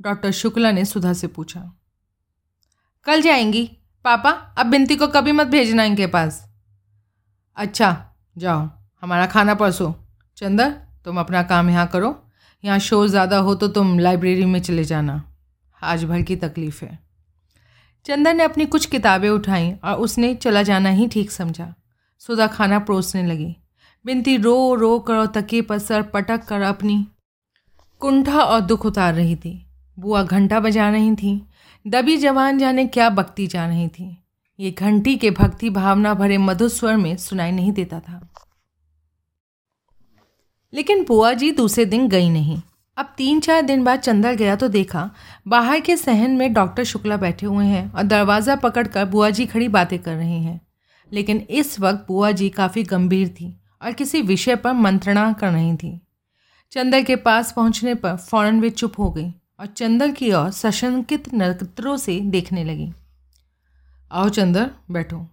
डॉक्टर 0.00 0.30
शुक्ला 0.30 0.70
ने 0.72 0.84
सुधा 0.84 1.12
से 1.12 1.26
पूछा। 1.26 1.72
कल 3.04 3.22
जाएँगी। 3.22 3.64
पापा, 4.04 4.30
अब 4.30 4.66
बिनती 4.66 4.96
को 4.96 5.06
कभी 5.06 5.32
मत 5.32 5.46
भेजना 5.46 5.84
इनके 5.84 6.06
पास। 6.06 6.50
अच्छा 7.56 8.12
जाओ। 8.38 8.68
हमारा 9.02 9.26
खाना 9.26 9.54
परसो। 9.54 9.94
चंदर, 10.36 10.70
तुम 11.04 11.20
अपना 11.20 11.42
काम 11.42 11.70
यहाँ 11.70 11.86
करो। 11.86 12.28
यहाँ 12.64 12.78
शोर 12.78 13.08
ज़्यादा 13.08 13.38
हो 13.38 13.54
तो 13.54 13.68
तुम 13.68 13.98
लाइब्रेरी 13.98 14.44
में 14.44 14.60
चले 14.60 14.84
जाना। 14.84 15.22
आज 15.82 16.04
भर 16.04 16.22
की 16.22 16.36
तकलीफ़ 16.36 16.84
है। 16.84 16.98
चंदन 18.04 18.36
ने 18.36 18.44
अपनी 18.44 18.66
कुछ 18.66 18.86
किताबें 18.86 19.30
उठाईं 19.30 19.74
और 19.84 19.96
उसने 19.96 20.34
चला 20.34 20.62
जाना 20.62 20.88
ही 20.88 21.08
ठीक 21.08 21.30
समझा। 21.30 21.74
सुधा 22.18 22.46
खाना 22.46 22.78
परोसने 22.78 23.22
लगी। 23.22 23.56
बिनती 24.06 24.36
रो 24.36 24.74
रो 24.74 24.98
कर 24.98 25.26
तकिए 25.26 25.62
पर 25.62 25.78
सर 25.78 26.02
पटक 26.02 26.44
कर 26.44 26.60
अपनी 26.60 27.06
कुंठा 28.00 28.42
और 28.42 28.60
दुख 28.60 28.86
उतार 28.86 29.14
रही 29.14 29.36
थी। 29.36 29.66
बुआ 29.98 30.22
घंटा 30.22 30.60
बजा 30.60 30.90
रही 30.90 31.14
थी। 31.14 31.48
दबी 31.86 32.16
जवान 32.16 32.58
जाने 32.58 32.86
क्या 32.86 33.10
बकती 33.10 33.46
जा 33.46 33.66
रही 33.66 33.88
थी। 33.88 34.16
ये 34.60 34.70
घंटी 34.70 35.16
के 35.16 35.30
भक्ति 35.30 35.70
भावना 35.70 36.14
भरे 36.14 36.38
मधुर 36.38 36.68
स्वर 36.68 36.96
में 36.96 37.16
सुनाई 37.16 37.52
नहीं 37.52 37.72
देता 37.72 38.00
था। 38.00 38.28
लेकिन 40.72 41.04
बुआ 41.04 41.32
जी 41.32 41.50
दूसरे 41.50 41.84
दिन 41.84 42.08
गई 42.08 42.28
नहीं। 42.30 42.60
अब 42.96 43.14
तीन 43.16 43.40
चार 43.40 43.62
दिन 43.62 43.84
बाद 43.84 43.98
चंदर 43.98 44.34
गया 44.34 44.56
तो 44.56 44.68
देखा, 44.68 45.10
बाहर 45.48 45.80
के 45.80 45.96
सहन 45.96 46.30
में 46.30 46.52
डॉक्टर 46.52 46.84
शुक्ला 46.84 47.16
बैठे 47.16 47.46
हुए 47.46 47.66
हैं 47.66 47.92
और 47.92 48.02
दरवाज़ा 48.02 48.56
पकड़कर 48.56 49.04
बुआ 49.04 49.30
जी 49.30 49.46
खड़ी 49.46 49.68
बातें 49.68 49.98
कर 49.98 50.14
रही 50.14 50.42
हैं। 50.44 50.60
लेकिन 51.12 51.46
इस 51.50 51.80
वक्त 51.80 52.04
बुआ 52.08 52.30
जी 52.30 52.48
काफ़ी 52.48 52.82
गंभीर 52.82 53.28
थी। 53.28 53.61
और 53.82 53.92
किसी 53.92 54.22
विषय 54.22 54.56
पर 54.56 54.72
मंत्रणा 54.72 55.32
कर 55.32 55.50
रही 55.52 55.76
थी। 55.76 56.00
चंदर 56.72 57.02
के 57.02 57.16
पास 57.16 57.52
पहुँचने 57.52 57.94
पर 57.94 58.16
फ़ौरन 58.16 58.60
वे 58.60 58.70
चुप 58.70 58.98
हो 58.98 59.10
गई 59.10 59.30
और 59.60 59.66
चंदर 59.66 60.10
की 60.10 60.32
ओर 60.32 60.50
सशंकित 60.50 61.34
नत्रों 61.34 61.96
से 61.96 62.20
देखने 62.20 62.64
लगी। 62.64 62.92
आओ 64.12 64.28
चंदर, 64.28 64.70
बैठो। 64.90 65.26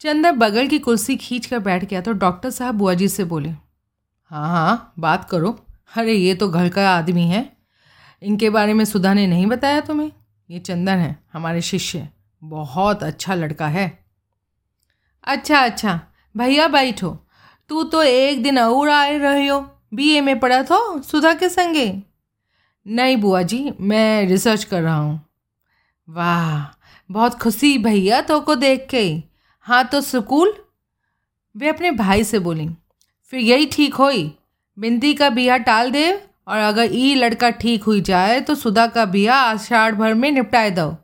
चंदर 0.00 0.32
बगल 0.32 0.68
की 0.68 0.78
कुर्सी 0.78 1.16
खींच 1.16 1.46
कर 1.46 1.58
बैठ 1.58 1.84
गया 1.84 2.00
तो 2.00 2.12
डॉक्टर 2.12 2.50
साहब 2.50 2.74
बुआ 2.74 2.94
जी 2.94 3.08
से 3.08 3.24
बोले 3.24 3.50
हाँ 3.50 4.48
हाँ 4.48 4.92
बात 4.98 5.30
करो। 5.30 5.66
अरे, 5.96 6.12
ये 6.12 6.34
तो 6.34 6.48
घर 6.48 6.68
का 6.68 6.90
आदमी 6.90 7.26
है। 7.28 7.56
इनके 8.22 8.50
बारे 8.50 8.74
में 8.74 8.84
सुधा 8.84 9.14
ने 9.14 9.26
नहीं 9.26 9.46
बताया 9.46 9.80
तुम्हें? 9.80 10.12
ये 10.50 10.58
चंदन 10.58 10.98
है, 10.98 11.18
हमारे 11.32 11.60
शिष्य। 11.60 12.08
बहुत 12.44 13.02
अच्छा 13.02 13.34
लड़का 13.34 13.68
है। 13.68 14.04
अच्छा 15.24 15.58
अच्छा। 15.58 16.00
भैया 16.34 16.68
बैठो। 16.68 17.16
तू 17.70 17.82
तो 17.84 18.02
एक 18.02 18.42
दिन 18.42 18.58
और 18.58 18.88
आए 18.88 19.18
रहे 19.18 19.46
हो 19.46 19.60
बीए 19.94 20.20
में 20.20 20.38
पढ़ा 20.40 20.62
तो 20.62 21.02
सुधा 21.02 21.32
के 21.34 21.48
संगे? 21.48 22.02
नहीं 22.86 23.16
बुआ 23.16 23.42
जी, 23.42 23.72
मैं 23.80 24.26
रिसर्च 24.26 24.64
कर 24.64 24.82
रहा 24.82 24.96
हूँ। 24.96 25.20
वाह, 26.08 26.64
बहुत 27.10 27.34
खुशी 27.34 27.76
भैया 27.78 28.20
तो 28.20 28.40
को 28.40 28.54
देख 28.54 28.86
के। 28.90 29.22
हाँ 29.66 29.84
तो 29.84 30.00
स्कूल? 30.00 30.52
वे 31.56 31.68
अपने 31.68 31.90
भाई 31.90 32.24
से 32.24 32.38
बोली। 32.38 32.68
फिर 33.32 33.40
यही 33.40 33.66
ठीक 33.66 33.94
होई? 33.94 34.32
बिंदी 34.78 35.14
का 35.14 35.30
बिया 35.30 35.56
टाल 35.56 35.90
दे 35.90 36.10
और 36.48 36.58
अगर 36.58 36.88
ई 36.92 37.14
लड़का 37.14 37.50
ठीक 37.50 37.84
हुई 37.84 38.00
जाए 38.00 38.40
तो 38.40 38.54
सुधा 38.54 38.86
का 38.86 39.04
बिया 39.04 39.34
आषाढ़ 39.34 39.94
भर 39.94 40.14
में 40.14 40.30
निपटाए 40.30 40.70
दो। 40.70 40.94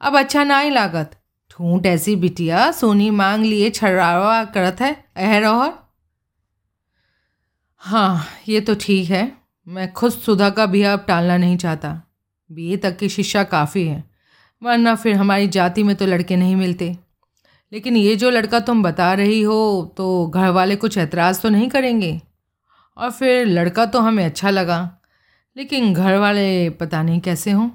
अब 0.00 0.18
अच्छा 0.18 0.44
ना 0.44 0.58
ही 0.58 0.70
लागत। 0.70 1.16
ठूंठ 1.56 1.86
ऐसी 1.86 2.16
बिटिया, 2.16 2.70
सोनी 2.70 3.10
मांग 3.10 3.44
लिए 3.44 3.70
छड़ावा 3.70 4.44
करत 4.44 4.80
है, 4.80 5.04
अहर 5.16 5.44
और? 5.44 5.88
हाँ 7.76 8.26
ये 8.48 8.60
तो 8.60 8.74
ठीक 8.74 9.10
है। 9.10 9.32
मैं 9.68 9.92
खुद 9.92 10.12
सुधा 10.12 10.50
का 10.50 10.66
बिया 10.66 10.92
अब 10.92 11.04
टालना 11.08 11.36
नहीं 11.36 11.56
चाहता। 11.56 12.02
बी 12.52 12.76
तक 12.76 12.96
की 12.96 13.08
शिक्षा 13.08 13.44
काफ़ी 13.44 13.86
है। 13.88 14.04
वरना 14.62 14.94
फिर 14.94 15.16
हमारी 15.16 15.48
जाति 15.48 15.82
में 15.82 15.96
तो 15.96 16.06
लड़के 16.06 16.36
नहीं 16.36 16.56
मिलते। 16.56 16.96
लेकिन 17.72 17.96
ये 17.96 18.16
जो 18.16 18.30
लड़का 18.30 18.60
तुम 18.60 18.82
बता 18.82 19.14
रही 19.14 19.42
हो 19.42 19.94
तो 19.96 20.26
घर 20.26 20.48
वाले 20.48 20.76
कुछ 20.76 20.98
ऐतराज़ 20.98 21.40
तो 21.40 21.48
नहीं 21.48 21.68
करेंगे? 21.68 22.20
और 22.96 23.10
फिर 23.10 23.46
लड़का 23.46 23.86
तो 23.86 24.00
हमें 24.00 24.24
अच्छा 24.24 24.50
लगा। 24.50 24.98
लेकिन 25.56 25.94
घर 25.94 26.16
वाले 26.18 26.70
पता 26.70 27.02
नहीं 27.02 27.20
कैसे 27.20 27.50
हों। 27.50 27.70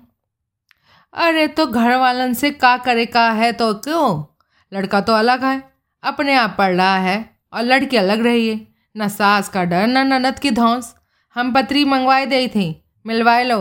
अरे 1.14 1.48
तो 1.48 1.66
घर 1.66 1.96
वालन 1.96 2.34
से 2.34 2.52
का 2.52 2.76
करे 2.78 3.06
का 3.06 3.30
है 3.32 3.52
तो 3.52 3.74
क्यों? 3.74 4.24
लड़का 4.72 5.02
तो 5.02 5.14
अलग 5.14 5.44
है, 5.44 5.62
अपने 6.04 6.36
आप 6.36 6.56
पढ़ 6.58 6.76
रहा 6.76 6.98
है 6.98 7.18
और 7.54 7.64
लड़की 7.64 7.98
अलग 7.98 8.22
रही 8.22 8.48
है। 8.50 8.68
न 8.96 9.08
सास 9.08 9.50
का 9.50 9.64
डर, 9.64 9.88
न 9.88 10.08
ननद 10.08 10.40
की 10.40 10.52
धौंस। 10.52 10.96
हम 11.36 11.54
पत्री 11.54 11.84
मंगवाए 11.86 12.26
दे 12.26 12.48
थी, 12.48 12.84
मिलवाए 13.06 13.44
लो। 13.44 13.60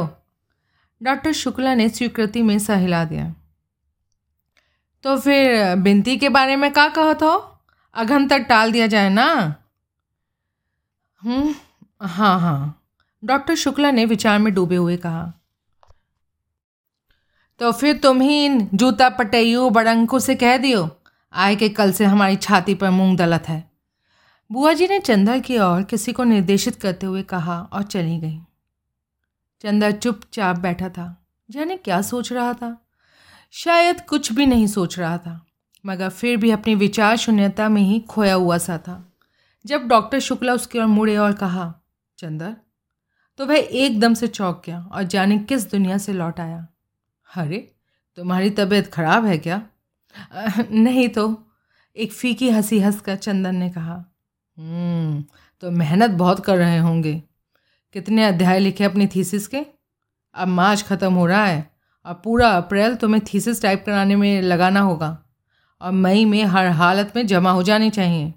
डॉक्टर 1.00 1.32
शुक्ला 1.32 1.74
ने 1.74 1.88
स्वीकृति 1.88 2.42
में 2.42 2.58
सहिला 2.58 3.04
दिया। 3.04 3.34
तो 5.04 5.16
फिर 5.18 5.74
बिनती 5.76 6.16
के 6.16 6.28
बारे 6.28 6.56
में 6.56 6.70
का 6.72 6.88
कहो 6.88 7.14
तो 7.14 7.30
अघन 7.96 8.26
तक 8.28 8.46
टाल 8.48 8.72
दिया 8.72 8.86
जाए 8.86 9.08
ना? 9.08 9.26
हम्म 11.22 11.54
हाँ 12.00 12.38
हाँ। 12.40 12.82
डॉक्टर 13.22 13.54
शुक्ला 13.54 13.90
ने 13.90 14.04
विचार 14.04 14.38
में 14.38 14.52
डूबे 14.54 14.76
हुए 14.76 14.96
कहा। 14.96 15.32
तो 17.60 17.70
फिर 17.72 17.96
तुम 17.96 18.20
ही 18.20 18.44
इन 18.44 18.68
जूता 18.74 19.08
पटैयू 19.08 19.68
बड़ंकू 19.70 20.18
से 20.18 20.34
कह 20.34 20.56
दियो, 20.56 20.88
आए 21.32 21.56
के 21.56 21.68
कल 21.68 21.92
से 21.92 22.04
हमारी 22.04 22.36
छाती 22.36 22.74
पर 22.74 22.90
मूंग 22.90 23.16
दलत 23.18 23.48
है। 23.48 23.70
बुआ 24.50 24.72
जी 24.72 24.88
ने 24.88 24.98
चंदा 24.98 25.38
की 25.38 25.58
ओर 25.58 25.82
किसी 25.82 26.12
को 26.12 26.24
निर्देशित 26.24 26.76
करते 26.76 27.06
हुए 27.06 27.22
कहा 27.22 27.60
और 27.62 27.82
चली 27.82 28.18
गई। 28.18 28.38
चंदा 29.64 29.90
चुपचाप 29.90 30.58
बैठा 30.58 30.88
था। 30.88 31.16
जाने 31.48 31.76
क्या 31.76 32.00
सोच 32.02 32.32
रहा 32.32 32.52
था? 32.54 32.76
शायद 33.52 34.00
कुछ 34.00 34.32
भी 34.32 34.46
नहीं 34.46 34.66
सोच 34.66 34.98
रहा 34.98 35.18
था, 35.18 35.40
मगर 35.84 36.08
फिर 36.08 36.36
भी 36.36 36.50
अपनी 36.50 36.74
विचार 36.74 37.16
शून्यता 37.16 37.68
में 37.68 37.82
ही 37.82 38.00
खोया 38.00 38.34
हुआ 38.34 38.58
सा 38.58 38.78
था। 38.78 39.04
जब 39.64 39.86
डॉक्टर 39.88 40.18
शुक्ला 40.20 40.54
उसकी 40.54 40.78
ओर 40.78 40.86
मुड़े 40.86 41.16
और 41.16 41.32
कहा 41.32 41.72
चंदर 42.18 42.56
तो 43.38 43.46
वह 43.46 43.56
एकदम 43.56 44.14
से 44.14 44.26
चौंक 44.26 44.62
गया 44.66 44.82
और 44.82 45.02
जाने 45.02 45.38
किस 45.38 45.70
दुनिया 45.70 45.98
से 45.98 46.12
लौट 46.12 46.40
आया? 46.40 46.66
अरे 47.36 47.58
तुम्हारी 48.16 48.50
तबीयत 48.50 48.86
खराब 48.86 49.24
है 49.24 49.38
क्या? 49.38 49.62
आ, 50.34 50.48
नहीं 50.70 51.08
तो 51.08 51.24
एक 51.96 52.12
फीकी 52.12 52.50
हँसी 52.50 52.80
हंस 52.80 53.00
कर 53.00 53.16
चंदन 53.16 53.56
ने 53.56 53.70
कहा 53.70 53.94
हम्म, 54.56 55.24
तो 55.60 55.70
मेहनत 55.70 56.10
बहुत 56.10 56.44
कर 56.44 56.56
रहे 56.56 56.78
होंगे। 56.78 57.22
कितने 57.92 58.24
अध्याय 58.24 58.58
लिखे 58.58 58.84
अपनी 58.84 59.06
थीसिस 59.06 59.46
के? 59.48 59.66
अब 60.34 60.48
मार्च 60.48 60.82
ख़त्म 60.82 61.12
हो 61.14 61.26
रहा 61.26 61.44
है 61.46 61.70
अब 62.06 62.20
पूरा 62.24 62.48
अप्रैल 62.48 62.94
तुम्हें 62.94 63.22
थीसिस 63.24 63.62
टाइप 63.62 63.82
कराने 63.86 64.16
में 64.16 64.42
लगाना 64.42 64.80
होगा। 64.80 65.18
और 65.80 65.92
मई 65.92 66.24
में 66.24 66.44
हर 66.44 66.66
हालत 66.66 67.12
में 67.16 67.26
जमा 67.26 67.50
हो 67.50 67.62
जानी 67.62 67.90
चाहिए। 67.90 68.34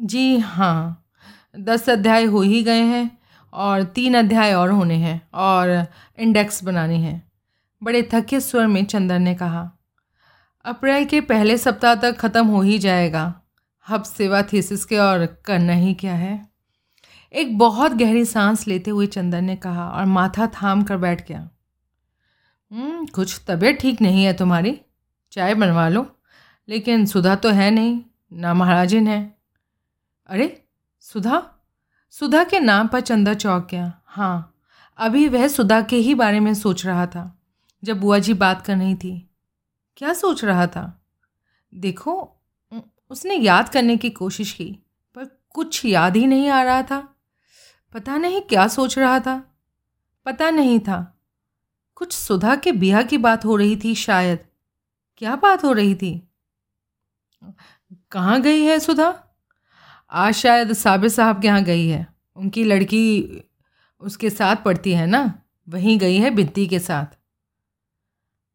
जी 0.00 0.38
हाँ 0.38 1.04
दस 1.58 1.90
अध्याय 1.90 2.24
हो 2.24 2.40
ही 2.40 2.62
गए 2.62 2.82
हैं 2.82 3.18
और 3.52 3.82
तीन 3.84 4.14
अध्याय 4.14 4.54
और 4.54 4.70
होने 4.70 4.94
हैं 4.94 5.20
और 5.34 5.86
इंडेक्स 6.18 6.64
बनानी 6.64 7.02
हैं। 7.02 7.31
बड़े 7.82 8.08
थके 8.14 8.40
स्वर 8.40 8.66
में 8.66 8.84
चंदन 8.84 9.22
ने 9.22 9.34
कहा 9.34 9.72
अप्रैल 10.64 11.04
के 11.04 11.20
पहले 11.20 11.58
सप्ताह 11.58 11.94
तक 11.94 12.16
ख़त्म 12.16 12.46
हो 12.46 12.62
ही 12.62 12.78
जाएगा। 12.78 13.40
हब 13.88 14.02
सेवा 14.02 14.42
थीसिस 14.42 14.84
के 14.84 14.98
और 14.98 15.26
करना 15.26 15.72
ही 15.72 15.94
क्या 15.94 16.14
है? 16.14 16.48
एक 17.32 17.58
बहुत 17.58 17.92
गहरी 17.92 18.24
सांस 18.24 18.68
लेते 18.68 18.90
हुए 18.90 19.06
चंदन 19.06 19.44
ने 19.44 19.56
कहा 19.56 19.88
और 19.88 20.04
माथा 20.04 20.46
थाम 20.46 20.82
कर 20.82 20.96
बैठ 20.96 21.28
गया। 21.28 21.50
हम्म, 22.72 23.06
कुछ 23.06 23.40
तबीयत 23.48 23.78
ठीक 23.80 24.02
नहीं 24.02 24.24
है 24.24 24.32
तुम्हारी? 24.32 24.80
चाय 25.32 25.54
बनवा 25.54 25.88
लो। 25.88 26.16
लेकिन 26.68 27.06
सुधा 27.06 27.34
तो 27.34 27.50
है 27.50 27.70
नहीं 27.70 28.02
ना 28.32 28.54
महाराजिन 28.54 29.08
है। 29.08 29.36
अरे 30.26 30.64
सुधा? 31.00 31.50
सुधा 32.10 32.44
के 32.44 32.60
नाम 32.60 32.88
पर 32.88 33.00
चंदा 33.00 33.34
चौक 33.34 33.68
गया। 33.70 33.92
हाँ 34.06 34.54
अभी 34.98 35.28
वह 35.28 35.48
सुधा 35.48 35.82
के 35.82 35.96
ही 35.96 36.14
बारे 36.14 36.40
में 36.40 36.54
सोच 36.54 36.86
रहा 36.86 37.06
था। 37.06 37.41
जब 37.84 38.00
बुआ 38.00 38.18
जी 38.18 38.34
बात 38.34 38.66
कर 38.66 38.76
रही 38.76 38.94
थी। 38.94 39.30
क्या 39.96 40.12
सोच 40.12 40.44
रहा 40.44 40.66
था? 40.66 41.06
देखो 41.74 42.40
उसने 43.10 43.34
याद 43.34 43.68
करने 43.68 43.96
की 43.96 44.10
कोशिश 44.10 44.52
की, 44.52 44.78
पर 45.14 45.24
कुछ 45.50 45.84
याद 45.84 46.16
ही 46.16 46.26
नहीं 46.26 46.48
आ 46.48 46.62
रहा 46.62 46.82
था। 46.82 47.14
पता 47.92 48.16
नहीं 48.16 48.40
क्या 48.40 48.68
सोच 48.68 48.98
रहा 48.98 49.20
था। 49.20 49.54
पता 50.24 50.50
नहीं 50.50 50.80
था। 50.80 51.18
कुछ 51.94 52.12
सुधा 52.12 52.56
के 52.56 52.72
ब्याह 52.72 53.02
की 53.02 53.18
बात 53.18 53.44
हो 53.44 53.56
रही 53.56 53.76
थी 53.76 53.94
शायद। 53.94 54.38
क्या 55.16 55.36
बात 55.36 55.64
हो 55.64 55.72
रही 55.72 55.94
थी? 55.94 56.28
कहाँ 58.10 58.42
गई 58.42 58.62
है 58.62 58.80
सुधा? 58.80 59.24
आज 60.10 60.34
शायद 60.34 60.72
साबिर 60.72 61.10
साहब 61.10 61.42
के 61.42 61.48
यहाँ 61.48 61.62
गई 61.62 61.88
है। 61.88 62.06
उनकी 62.36 62.64
लड़की 62.64 63.24
उसके 64.00 64.30
साथ 64.30 64.56
पढ़ती 64.56 64.92
है 64.92 65.06
ना? 65.06 65.42
वहीं 65.68 65.98
गई 65.98 66.16
है 66.16 66.30
बित्ती 66.30 66.66
के 66.66 66.78
साथ। 66.78 67.21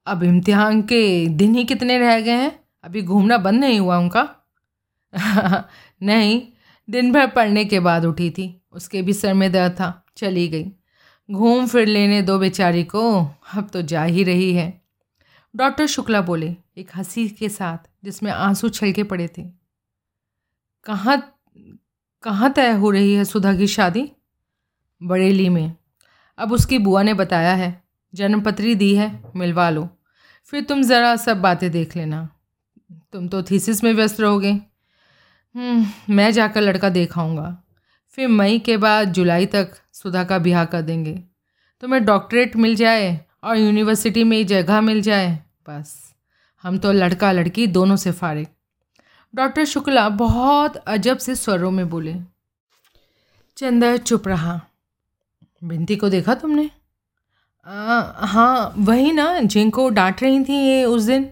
अब 0.08 0.24
इम्तिहान 0.24 0.82
के 0.82 1.28
दिन 1.28 1.56
ही 1.56 1.66
कितने 1.66 1.98
रह 1.98 2.20
गए 2.20 2.32
हैं? 2.32 2.60
अभी 2.84 3.02
घूमना 3.02 3.38
बंद 3.38 3.60
नहीं 3.60 3.80
हुआ 3.80 3.98
उनका। 3.98 4.30
नहीं, 6.04 6.48
दिन 6.90 7.14
भर 7.14 7.28
पढ़ने 7.28 7.66
के 7.66 7.80
बाद 7.80 8.06
उठी 8.06 8.30
थी। 8.30 8.62
उसके 8.72 9.02
भी 9.02 9.14
सर 9.14 9.34
में 9.34 9.52
दर्द 9.52 9.72
था, 9.72 10.06
चली 10.18 10.48
गई। 10.48 10.72
घूम 11.32 11.68
फिर 11.68 11.88
लेने 11.88 12.22
दो 12.22 12.40
बेचारी 12.40 12.84
को, 12.84 13.22
अब 13.56 13.70
तो 13.74 13.82
जा 13.82 14.04
ही 14.04 14.24
रही 14.24 14.54
है। 14.54 14.82
डॉक्टर 15.56 15.86
शुक्ला 15.86 16.22
बोले, 16.22 16.56
एक 16.78 16.92
हँसी 16.96 17.30
के 17.30 17.50
साथ, 17.50 17.78
जिसमें 18.04 18.32
आँसू 18.32 18.70
छलके 18.70 19.04
पड़े 19.04 19.28
थे। 19.28 19.44
कहाँ 20.84 21.40
कहाँ 22.24 22.54
तय 22.54 22.72
हो 22.72 22.90
रही 22.90 23.14
है 23.14 23.26
सुधा 23.26 23.54
की 23.54 23.68
शादी? 23.68 24.12
बरेली 25.04 25.50
में। 25.50 25.76
अब 26.38 26.52
उसकी 26.52 26.78
बुआ 26.78 27.04
ने 27.04 27.14
बताया 27.14 27.56
है, 27.56 27.84
जन्मपत्री 28.14 28.76
दी 28.76 28.96
है, 28.96 29.24
मिलवा 29.36 29.70
लो। 29.70 29.97
फिर 30.48 30.64
तुम 30.64 30.84
ज़रा 30.84 31.16
सब 31.16 31.42
बातें 31.42 31.72
देख 31.72 31.96
लेना। 31.96 32.30
तुम 33.14 33.28
तो 33.28 33.44
थीसिस 33.44 33.84
में 33.84 33.94
व्यस्त 33.94 34.22
रहोगे। 34.22 34.52
हम्म, 35.56 35.86
मैं 36.10 36.32
जाकर 36.32 36.62
लड़का 36.62 36.90
देखाऊँगा। 36.90 37.64
फिर 38.10 38.28
मई 38.28 38.60
के 38.60 38.78
बाद 38.78 39.14
जुलाई 39.14 39.46
तक 39.46 39.72
सुधा 39.94 40.24
का 40.24 40.38
ब्याह 40.38 40.66
कर 40.66 40.82
देंगे। 40.82 41.24
तुम्हें 41.82 42.06
डॉक्टरेट 42.06 42.56
मिल 42.56 42.76
जाए 42.76 43.26
और 43.44 43.58
यूनिवर्सिटी 43.58 44.24
में 44.24 44.46
जगह 44.48 44.82
मिल 44.82 45.02
जाए 45.02 45.40
बस। 45.70 46.16
हम 46.64 46.78
तो 46.78 46.92
लड़का 46.92 47.32
लड़की 47.32 47.68
दोनों 47.68 47.96
से 47.96 48.12
फारिग 48.12 48.48
डॉक्टर 49.36 49.66
शुक्ला 49.66 50.10
बहुत 50.10 50.78
अजब 50.78 51.18
से 51.18 51.36
स्वरों 51.36 51.72
में 51.72 51.90
बोले 51.90 52.16
चंदर 53.58 53.98
चुप 53.98 54.28
रहा। 54.28 54.62
बिनती 55.64 55.96
को 55.96 56.10
देखा 56.10 56.34
तुमने? 56.34 56.70
हाँ 57.68 58.74
वही 58.78 59.12
ना, 59.12 59.42
जिनको 59.42 59.90
डांट 59.90 60.24
रही 60.24 60.44
थी 60.44 60.54
ये 60.54 60.86
उस 60.86 61.04
दिन। 61.04 61.32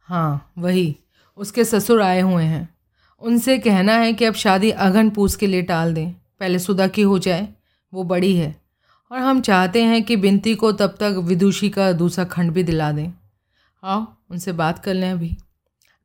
हाँ 0.00 0.52
वही, 0.58 0.96
उसके 1.36 1.64
ससुर 1.64 2.02
आए 2.02 2.20
हुए 2.20 2.44
हैं। 2.44 2.74
उनसे 3.20 3.58
कहना 3.58 3.92
है 3.92 4.12
कि 4.12 4.24
अब 4.24 4.34
शादी 4.34 4.70
अगन 4.70 5.10
पूछ 5.10 5.34
के 5.34 5.46
लिए 5.46 5.62
टाल 5.62 5.94
दें, 5.94 6.12
पहले 6.12 6.58
सुधा 6.58 6.86
की 6.86 7.02
हो 7.02 7.18
जाए, 7.18 7.48
वो 7.94 8.04
बड़ी 8.04 8.36
है। 8.36 8.62
और 9.12 9.18
हम 9.18 9.40
चाहते 9.40 9.82
हैं 9.82 10.02
कि 10.02 10.16
बिनती 10.16 10.54
को 10.54 10.72
तब 10.72 10.96
तक 11.00 11.14
विदुषी 11.18 11.70
का 11.70 11.92
दूसरा 11.92 12.24
खंड 12.24 12.50
भी 12.50 12.62
दिला 12.62 12.92
दें। 12.92 13.08
आओ, 13.84 14.06
उनसे 14.30 14.52
बात 14.52 14.78
कर 14.78 14.94
लें 14.94 15.12
अभी। 15.12 15.36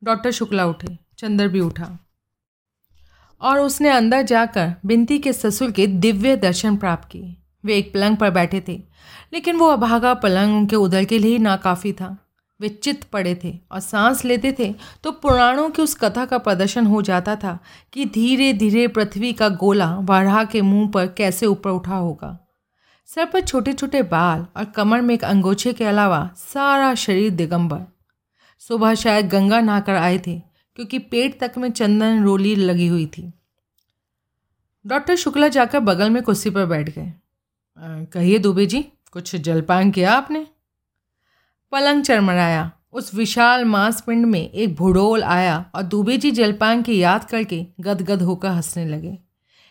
डॉक्टर 0.04 0.30
शुक्ला 0.30 0.66
उठे, 0.66 0.98
चंदर 1.18 1.48
भी 1.48 1.60
उठा। 1.60 1.98
और 3.40 3.60
उसने 3.60 3.88
अंदर 3.88 4.22
जाकर 4.22 4.74
बिनती 4.86 5.18
के 5.18 5.32
ससुर 5.32 5.70
के 5.70 5.86
दिव्य 5.86 6.36
दर्शन 6.36 6.76
प्राप्त 6.76 7.08
किए। 7.08 7.36
वे 7.64 7.76
एक 7.76 7.92
पलंग 7.94 8.16
पर 8.16 8.30
बैठे 8.30 8.62
थे, 8.68 8.80
लेकिन 9.32 9.56
वो 9.56 9.68
अभागा 9.68 10.14
पलंग 10.14 10.56
उनके 10.56 10.76
उदर 10.76 11.04
के 11.04 11.18
लिए 11.18 11.38
नाकाफ़ी 11.38 11.92
था। 11.92 12.16
वे 12.60 12.68
चित्त 12.68 13.04
पड़े 13.04 13.34
थे 13.44 13.52
और 13.72 13.80
सांस 13.80 14.24
लेते 14.24 14.52
थे 14.58 14.72
तो 15.04 15.10
पुराणों 15.12 15.68
की 15.70 15.82
उस 15.82 15.94
कथा 15.94 16.24
का 16.24 16.38
प्रदर्शन 16.38 16.86
हो 16.86 17.02
जाता 17.02 17.34
था 17.36 17.58
कि 17.92 18.04
धीरे 18.06 18.52
धीरे 18.52 18.86
पृथ्वी 18.88 19.32
का 19.32 19.48
गोला 19.48 19.94
वाराह 20.00 20.42
के 20.44 20.62
मुँह 20.62 20.88
पर 20.90 21.06
कैसे 21.08 21.46
ऊपर 21.46 21.70
उठा 21.70 21.96
होगा। 21.96 22.38
सर 23.08 23.24
पर 23.24 23.40
छोटे 23.40 23.72
छोटे 23.72 24.02
बाल 24.04 24.46
और 24.56 24.64
कमर 24.66 25.00
में 25.00 25.14
एक 25.14 25.24
अंगोछे 25.24 25.72
के 25.72 25.84
अलावा 25.84 26.28
सारा 26.36 26.94
शरीर 26.94 27.30
दिगंबर। 27.32 27.84
सुबह 28.62 28.94
शायद 28.94 29.28
गंगा 29.28 29.60
नहाकर 29.60 29.94
आए 29.94 30.18
थे, 30.18 30.38
क्योंकि 30.78 30.98
पेट 31.00 31.38
तक 31.40 31.58
में 31.58 31.70
चंदन 31.70 32.22
रोली 32.24 32.54
लगी 32.56 32.86
हुई 32.86 33.06
थी। 33.08 33.32
डॉक्टर 34.84 35.16
शुक्ला 35.16 35.48
जाकर 35.48 35.80
बगल 35.80 36.10
में 36.10 36.22
कुर्सी 36.22 36.50
पर 36.50 36.66
बैठ 36.66 36.90
गए। 36.90 37.12
कहिए 37.80 38.38
दुबे 38.38 38.66
जी 38.66 38.80
कुछ 39.12 39.36
जलपान 39.36 39.90
किया 39.90 40.12
आपने? 40.12 40.46
पलंग 41.72 42.02
चरमराया। 42.02 42.70
उस 42.92 43.14
विशाल 43.14 43.64
मांसपिंड 43.64 44.26
में 44.26 44.50
एक 44.50 44.74
भुड़ोल 44.74 45.22
आया 45.22 45.64
और 45.74 45.82
दुबे 45.82 46.16
जी 46.16 46.30
जलपान 46.30 46.82
की 46.82 46.98
याद 46.98 47.24
करके 47.24 47.66
गदगद 47.80 48.22
होकर 48.22 48.48
हंसने 48.48 48.86
लगे। 48.86 49.18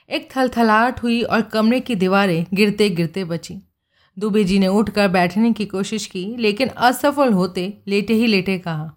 एक 0.10 0.30
थलथलाहट 0.38 1.04
हुई 1.04 1.22
और 1.22 1.42
कमरे 1.42 1.80
की 1.80 1.96
दीवारें 1.96 2.46
गिरते 2.54 2.90
गिरते 2.90 3.24
बची। 3.24 3.62
दुबे 4.20 4.44
जी 4.44 4.60
ने 4.60 4.68
उठकर 4.68 5.08
बैठने 5.08 5.54
की 5.54 5.66
कोशिश 5.66 6.06
की 6.06 6.26
लेकिन 6.38 6.68
असफल 6.68 7.34
होते 7.34 7.78
लेटे 7.88 8.14
ही 8.14 8.28
लेटे 8.28 8.58
कहा 8.58 8.92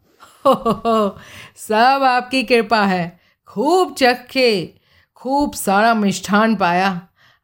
हो, 0.46 0.52
हो, 0.52 0.70
हो 0.70 1.18
सब 1.56 2.02
आपकी 2.04 2.42
कृपा 2.42 2.84
है। 2.84 3.20
खूब 3.46 3.94
चखे 3.94 4.74
खूब 5.14 5.52
सारा 5.52 5.94
मिष्ठान 5.94 6.56
पाया। 6.56 7.00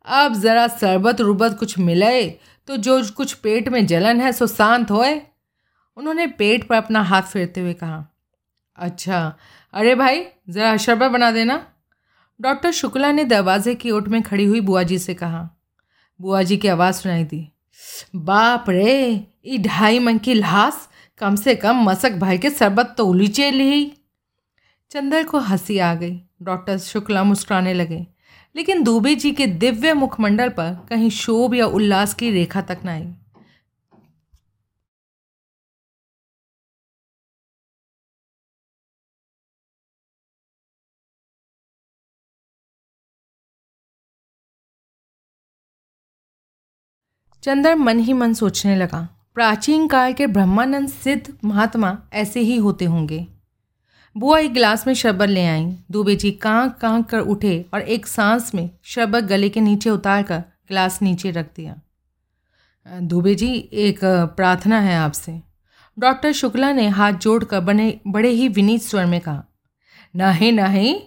अब 0.06 0.34
ज़रा 0.34 0.66
शरबत 0.70 1.20
रुबत 1.20 1.56
कुछ 1.58 1.78
मिले 1.78 2.28
तो 2.68 2.76
जो 2.78 3.02
कुछ 3.16 3.32
पेट 3.34 3.68
में 3.68 3.86
जलन 3.86 4.20
है, 4.20 4.32
सो 4.32 4.46
शांत 4.46 4.90
होए। 4.90 5.20
उन्होंने 5.96 6.26
पेट 6.28 6.66
पर 6.68 6.74
अपना 6.74 7.02
हाथ 7.02 7.22
फेरते 7.22 7.60
हुए 7.60 7.72
कहा 7.74 8.06
अच्छा 8.78 9.20
अरे 9.74 9.94
भाई, 9.94 10.24
ज़रा 10.48 10.76
शरबत 10.76 11.10
बना 11.10 11.30
देना। 11.30 11.66
डॉक्टर 12.40 12.70
शुक्ला 12.72 13.10
ने 13.12 13.24
दरवाजे 13.24 13.74
की 13.74 13.90
ओट 13.90 14.08
में 14.08 14.22
खड़ी 14.22 14.44
हुई 14.44 14.60
बुआ 14.60 14.82
जी 14.82 14.98
से 14.98 15.14
कहा 15.14 15.48
बुआ 16.20 16.42
जी 16.42 16.56
की 16.56 16.68
आवाज़ 16.68 16.96
सुनाई 16.96 17.24
दी, 17.24 17.48
बाप 18.16 18.70
रे, 18.70 19.26
ई 19.44 19.58
ढाई 19.58 19.98
मन 19.98 20.18
की 20.18 20.34
लाश, 20.34 20.88
कम 21.20 21.36
से 21.36 21.54
कम 21.56 21.82
मसक 21.84 22.12
भाई 22.18 22.38
के 22.38 22.50
शरबत 22.50 22.94
तो 22.98 23.06
उलीचे 23.06 23.50
ली 23.50 23.92
चंदर 24.90 25.24
को 25.24 25.38
हँसी 25.40 25.78
आ 25.78 25.94
गई, 25.94 26.20
डॉक्टर 26.42 26.78
शुक्ला 26.78 27.24
मुस्कुराने 27.24 27.74
लगे 27.74 28.06
लेकिन 28.56 28.82
दुबे 28.82 29.14
जी 29.14 29.32
के 29.32 29.46
दिव्य 29.46 29.92
मुखमंडल 29.94 30.48
पर 30.48 30.74
कहीं 30.88 31.10
शोभ 31.10 31.54
या 31.54 31.66
उल्लास 31.66 32.14
की 32.14 32.30
रेखा 32.30 32.62
तक 32.62 32.78
न 32.84 32.88
आई। 32.88 33.06
चंदर 47.42 47.74
मन 47.74 47.98
ही 47.98 48.12
मन 48.12 48.32
सोचने 48.34 48.76
लगा, 48.76 49.00
प्राचीन 49.34 49.86
काल 49.88 50.12
के 50.12 50.26
ब्रह्मानंद 50.26 50.88
सिद्ध 50.88 51.38
महात्मा 51.44 51.96
ऐसे 52.12 52.40
ही 52.40 52.56
होते 52.56 52.84
होंगे। 52.84 53.35
बुआ 54.16 54.38
एक 54.38 54.52
गिलास 54.52 54.86
में 54.86 54.92
शरबत 54.94 55.28
ले 55.28 55.44
आई। 55.46 55.64
दूबे 55.90 56.14
जी 56.16 56.30
कांक 56.32 56.74
कांक 56.74 57.06
कर 57.06 57.20
उठे 57.20 57.64
और 57.74 57.80
एक 57.80 58.06
सांस 58.06 58.54
में 58.54 58.68
शरबत 58.84 59.24
गले 59.24 59.48
के 59.48 59.60
नीचे 59.60 59.90
उतार 59.90 60.22
कर 60.22 60.38
गिलास 60.38 61.00
नीचे 61.02 61.30
रख 61.30 61.46
दिया। 61.56 61.74
दूबे 62.86 63.34
जी, 63.34 63.48
एक 63.72 64.00
प्रार्थना 64.04 64.78
है 64.80 64.96
आपसे। 64.96 65.40
डॉक्टर 65.98 66.32
शुक्ला 66.32 66.72
ने 66.72 66.88
हाथ 66.88 67.12
जोड़कर 67.12 67.60
बने, 67.60 68.00
बड़े 68.06 68.28
ही 68.28 68.48
विनीत 68.48 68.82
स्वर 68.82 69.06
में 69.06 69.20
कहा, 69.20 69.44
नहीं 70.14 70.52
नहीं 70.52 70.98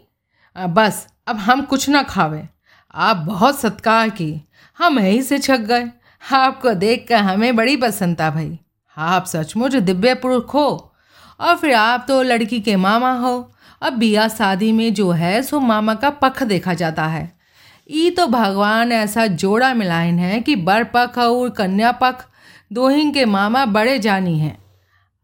बस, 0.55 1.07
अब 1.27 1.35
हम 1.35 1.61
कुछ 1.61 1.89
ना 1.89 2.03
खावे। 2.03 2.47
आप 2.93 3.17
बहुत 3.17 3.59
सत्कार 3.59 4.09
की 4.09 4.33
हम 4.77 4.99
यहीं 4.99 5.21
से 5.21 5.39
छक 5.39 5.59
गए। 5.61 5.89
आपको 6.23 6.73
देख 6.75 7.05
कर 7.09 7.15
हमें 7.15 7.55
बड़ी 7.55 7.75
पसंद 7.77 8.19
था 8.19 8.29
भाई। 8.29 8.57
आप 8.97 9.25
सचमुच 9.25 9.75
दिव्य 9.75 10.13
पुरुष 10.15 10.53
हो। 10.53 10.88
और 11.39 11.55
फिर 11.55 11.73
आप 11.73 12.05
तो 12.07 12.21
लड़की 12.21 12.59
के 12.59 12.75
मामा 12.75 13.11
हो। 13.11 13.53
अब 13.81 13.93
बिया 13.93 14.27
शादी 14.27 14.71
में 14.71 14.93
जो 14.93 15.11
है, 15.11 15.41
सो 15.41 15.59
मामा 15.59 15.93
का 15.93 16.09
पख 16.09 16.43
देखा 16.43 16.73
जाता 16.73 17.05
है। 17.05 17.39
ई 17.91 18.09
तो 18.09 18.27
भगवान 18.27 18.91
ऐसा 18.91 19.27
जोड़ा 19.27 19.73
मिलाइन 19.73 20.19
है 20.19 20.41
कि 20.41 20.55
बर 20.55 20.83
पख 20.83 21.17
और 21.17 21.49
कन्या 21.49 21.91
पख 21.91 22.25
दोहिंग 22.73 23.13
के 23.13 23.25
मामा 23.25 23.65
बड़े 23.65 23.99
जानी 23.99 24.39
हैं। 24.39 24.57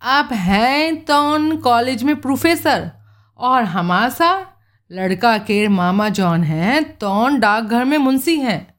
आप 0.01 0.30
हैं 0.34 0.95
तो 0.95 1.58
कॉलेज 1.58 2.04
में 2.04 2.21
प्रोफेसर 2.21 2.91
और 3.38 3.63
हमासा 3.63 4.47
लड़का 4.91 5.38
के 5.38 5.67
मामा 5.67 6.10
जॉन 6.10 6.43
हैं 6.43 6.97
तो 6.97 7.38
डाकघर 7.38 7.86
में 7.86 7.97
मुंशी 7.97 8.36
हैं। 8.36 8.75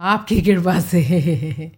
आपकी 0.00 0.42
कृपा 0.42 0.80
से। 0.80 1.72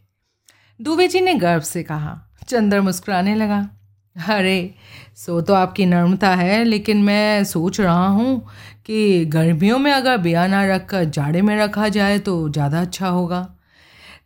दुबे 0.83 1.09
जी 1.09 1.21
ने 1.21 1.35
गर्व 1.35 1.61
से 1.61 1.83
कहा। 1.83 2.21
चंद्र 2.49 2.81
मुस्कुराने 2.81 3.35
लगा। 3.35 3.69
अरे, 4.17 4.75
सो 5.17 5.41
तो 5.41 5.55
आपकी 5.55 5.87
नर्मता 5.87 6.35
है, 6.35 6.63
लेकिन 6.65 7.03
मैं 7.03 7.45
सोच 7.45 7.81
रहा 7.81 8.07
हूँ 8.07 8.39
कि 8.87 9.25
गर्मियों 9.25 9.79
में 9.79 9.91
अगर 9.93 10.17
बिया 10.19 10.47
ना 10.47 10.65
रख 10.67 10.87
कर 10.89 11.05
जाड़े 11.05 11.43
में 11.43 11.57
रखा 11.59 11.89
जाए 11.89 12.19
तो 12.19 12.49
ज़्यादा 12.49 12.81
अच्छा 12.81 13.09
होगा। 13.09 13.41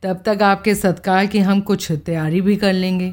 तब 0.02 0.22
तक 0.26 0.42
आपके 0.42 0.74
सत्कार 0.74 1.26
की 1.26 1.38
हम 1.38 1.60
कुछ 1.60 1.90
तैयारी 2.06 2.40
भी 2.40 2.56
कर 2.56 2.72
लेंगे। 2.72 3.12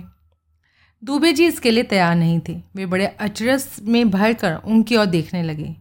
दुबे 1.04 1.34
जी 1.34 1.46
इसके 1.46 1.72
लिए 1.72 1.84
तैयार 1.84 2.16
नहीं 2.16 2.40
थे। 2.50 2.54
वे 2.76 2.86
बड़े 2.86 3.06
अचरस 3.06 3.76
में 3.84 4.10
भर 4.10 4.34
कर 4.34 4.56
उनकी 4.56 4.96
ओर 4.96 5.06
देखने 5.06 5.44
लगे। 5.44 5.76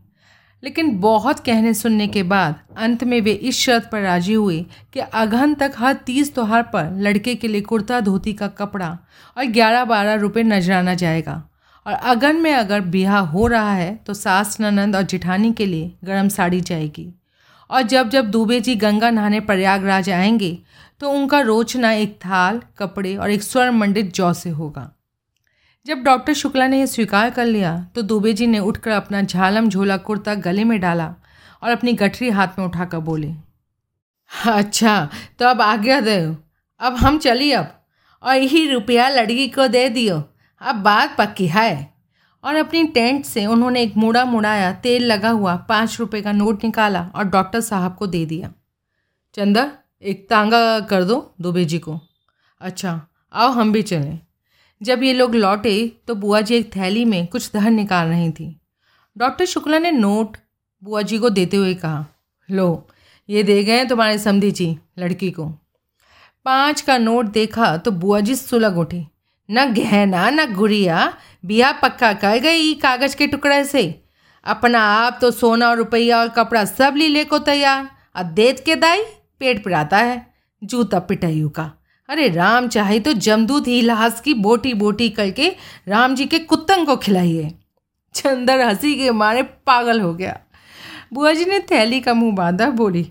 लेकिन 0.63 0.99
बहुत 1.01 1.41
कहने 1.41 1.73
सुनने 1.75 2.07
के 2.09 2.23
बाद 2.23 2.55
अंत 2.77 3.05
में 3.05 3.21
वे 3.21 3.33
इस 3.33 3.59
शर्त 3.59 3.89
पर 3.93 4.01
राज़ी 4.01 4.35
हुए 4.35 4.65
कि 4.93 5.01
अगहन 5.01 5.55
तक 5.55 5.73
हर 5.79 5.95
तीस 6.07 6.33
त्यौहार 6.35 6.63
पर 6.63 6.91
लड़के 7.01 7.35
के 7.35 7.49
लिए 7.49 7.61
कुर्ता 7.61 8.01
धोती 8.01 8.33
का 8.33 8.49
कपड़ा 8.49 8.89
और 9.37 9.45
ग्यारह 9.45 9.85
बारह 9.85 10.15
रुपये 10.15 10.43
नजराना 10.43 10.95
जाएगा। 10.95 11.43
और 11.87 11.93
अगन 11.93 12.37
में 12.37 12.53
अगर 12.55 12.81
ब्याह 12.81 13.19
हो 13.19 13.47
रहा 13.47 13.73
है 13.73 13.95
तो 14.07 14.15
सास 14.15 14.57
ननंद 14.61 14.97
और 14.97 15.03
जिठानी 15.03 15.53
के 15.53 15.67
लिए 15.67 15.93
गर्म 16.05 16.29
साड़ी 16.29 16.61
जाएगी। 16.61 17.13
और 17.71 17.83
जब 17.83 18.09
जब 18.09 18.31
दुबे 18.31 18.61
जी 18.61 18.75
गंगा 18.77 19.11
नहाने 19.11 19.41
प्रयागराज 19.41 20.11
आएँगे 20.11 20.59
तो 21.01 21.11
उनका 21.11 21.41
रोचना 21.41 21.93
एक 21.93 22.15
थाल, 22.17 22.61
कपड़े 22.79 23.17
और 23.17 23.31
एक 23.31 23.43
स्वर्ण 23.43 23.71
मंडित 23.71 24.15
जौ 24.15 24.33
से 24.33 24.51
होगा। 24.51 24.91
जब 25.87 25.99
डॉक्टर 25.99 26.33
शुक्ला 26.33 26.67
ने 26.67 26.79
यह 26.79 26.87
स्वीकार 26.87 27.31
कर 27.31 27.45
लिया 27.45 27.87
तो 27.95 28.03
दुबे 28.03 28.33
जी 28.33 28.47
ने 28.47 28.59
उठकर 28.59 28.91
अपना 28.91 29.23
झालम 29.23 29.69
झोला 29.69 29.97
कुर्ता 29.97 30.35
गले 30.35 30.65
में 30.65 30.81
डाला 30.81 31.15
और 31.63 31.71
अपनी 31.71 31.93
गठरी 31.93 32.31
हाथ 32.31 32.49
में 32.59 32.67
उठाकर 32.67 32.99
बोले 32.99 33.35
अच्छा 34.47 35.11
तो 35.39 35.47
अब 35.47 35.61
आज्ञा 35.61 36.01
दो। 36.01 36.37
अब 36.81 36.95
हम 36.97 37.19
चली 37.19 37.53
अब, 37.53 37.85
और 38.23 38.37
यही 38.37 38.71
रुपया 38.71 39.09
लड़की 39.09 39.49
को 39.49 39.69
दे 39.69 39.89
दियो। 39.89 40.25
अब 40.61 40.75
बात 40.75 41.17
पक्की 41.19 41.47
है। 41.47 41.95
और 42.45 42.55
अपनी 42.55 42.85
टेंट 42.85 43.25
से 43.25 43.47
उन्होंने 43.47 43.83
एक 43.83 43.97
मुड़ा 43.97 44.25
मुड़ाया, 44.25 44.73
तेल 44.73 45.07
लगा 45.07 45.31
हुआ 45.31 45.57
पाँच 45.57 46.01
रुपये 46.01 46.23
का 46.23 46.33
नोट 46.33 46.65
निकाला 46.65 47.11
और 47.15 47.25
डॉक्टर 47.25 47.61
साहब 47.61 47.95
को 47.95 48.07
दे 48.07 48.27
दिया। 48.27 48.53
चंदा 49.35 49.73
एक 50.03 50.29
तांगा 50.31 50.81
कर 50.81 51.05
दो 51.05 51.35
दुबे 51.41 51.65
जी 51.65 51.79
को। 51.79 52.01
अच्छा 52.61 53.07
आओ 53.33 53.49
हम 53.49 53.73
भी 53.73 53.83
चलें। 53.83 54.26
जब 54.83 55.03
ये 55.03 55.13
लोग 55.13 55.35
लौटे 55.35 55.93
तो 56.09 56.15
बुआ 56.15 56.41
जी 56.41 56.55
एक 56.55 56.77
थैली 56.77 57.05
में 57.05 57.27
कुछ 57.27 57.51
धन 57.53 57.75
निकाल 57.75 58.09
रही 58.09 58.31
थी। 58.31 58.61
डॉक्टर 59.17 59.45
शुक्ला 59.45 59.79
ने 59.79 59.91
नोट 59.91 60.37
बुआ 60.83 61.03
जी 61.03 61.19
को 61.19 61.31
देते 61.31 61.57
हुए 61.57 61.75
कहा, 61.75 62.07
लो, 62.49 62.89
ये 63.29 63.43
दे 63.43 63.63
गए 63.65 63.85
तुम्हारे 63.85 64.19
समधी 64.19 64.51
जी, 64.51 64.79
लड़की 64.99 65.31
को। 65.31 65.47
पाँच 66.45 66.81
का 66.81 66.99
नोट 66.99 67.27
देखा 67.27 67.77
तो 67.77 67.91
बुआ 67.91 68.21
जी 68.21 68.35
सुलग 68.35 68.79
उठी। 68.79 69.07
न 69.51 69.65
गहना, 69.75 70.31
न 70.31 70.55
गुड़िया, 70.55 71.13
बिया 71.45 71.73
पक्का 71.73 72.13
कर 72.13 72.39
गई 72.39 72.75
कागज़ 72.75 73.17
के 73.17 73.27
टुकड़े 73.27 73.65
से। 73.65 74.03
अपना 74.45 74.81
आप 74.81 75.19
तो 75.21 75.31
सोना 75.31 75.69
और 75.69 75.77
रुपया 75.77 76.19
और 76.19 76.29
कपड़ा 76.29 76.65
सब 76.65 76.95
लीले 76.97 77.25
को 77.25 77.39
तैयार। 77.39 77.91
और 78.17 78.23
देत 78.23 78.63
के 78.67 78.77
दाई, 78.77 79.03
पेट 79.41 79.65
पिराता 79.65 79.99
है, 79.99 80.27
जूता 80.65 80.99
पिटाइयों 80.99 81.49
का। 81.49 81.71
अरे 82.09 82.29
राम, 82.29 82.69
चाहे 82.69 82.99
तो 83.01 83.13
जमदूत 83.13 83.67
ही 83.67 83.81
लाश 83.83 84.21
की 84.25 84.35
बोटी 84.37 84.75
बोटी 84.75 85.09
करके 85.11 85.49
राम 85.89 86.15
जी 86.15 86.27
के 86.27 86.39
कुत्तन 86.41 86.85
को 86.85 86.97
खिलाइए। 86.97 87.53
चंदर 88.15 88.61
हँसी 88.61 88.95
के 88.95 89.11
मारे 89.13 89.43
पागल 89.43 90.01
हो 90.01 90.13
गया। 90.15 90.39
बुआ 91.13 91.33
जी 91.33 91.45
ने 91.45 91.59
थैली 91.71 92.01
का 92.01 92.15
मुँह 92.15 92.35
बांधा, 92.37 92.69
बोली, 92.71 93.07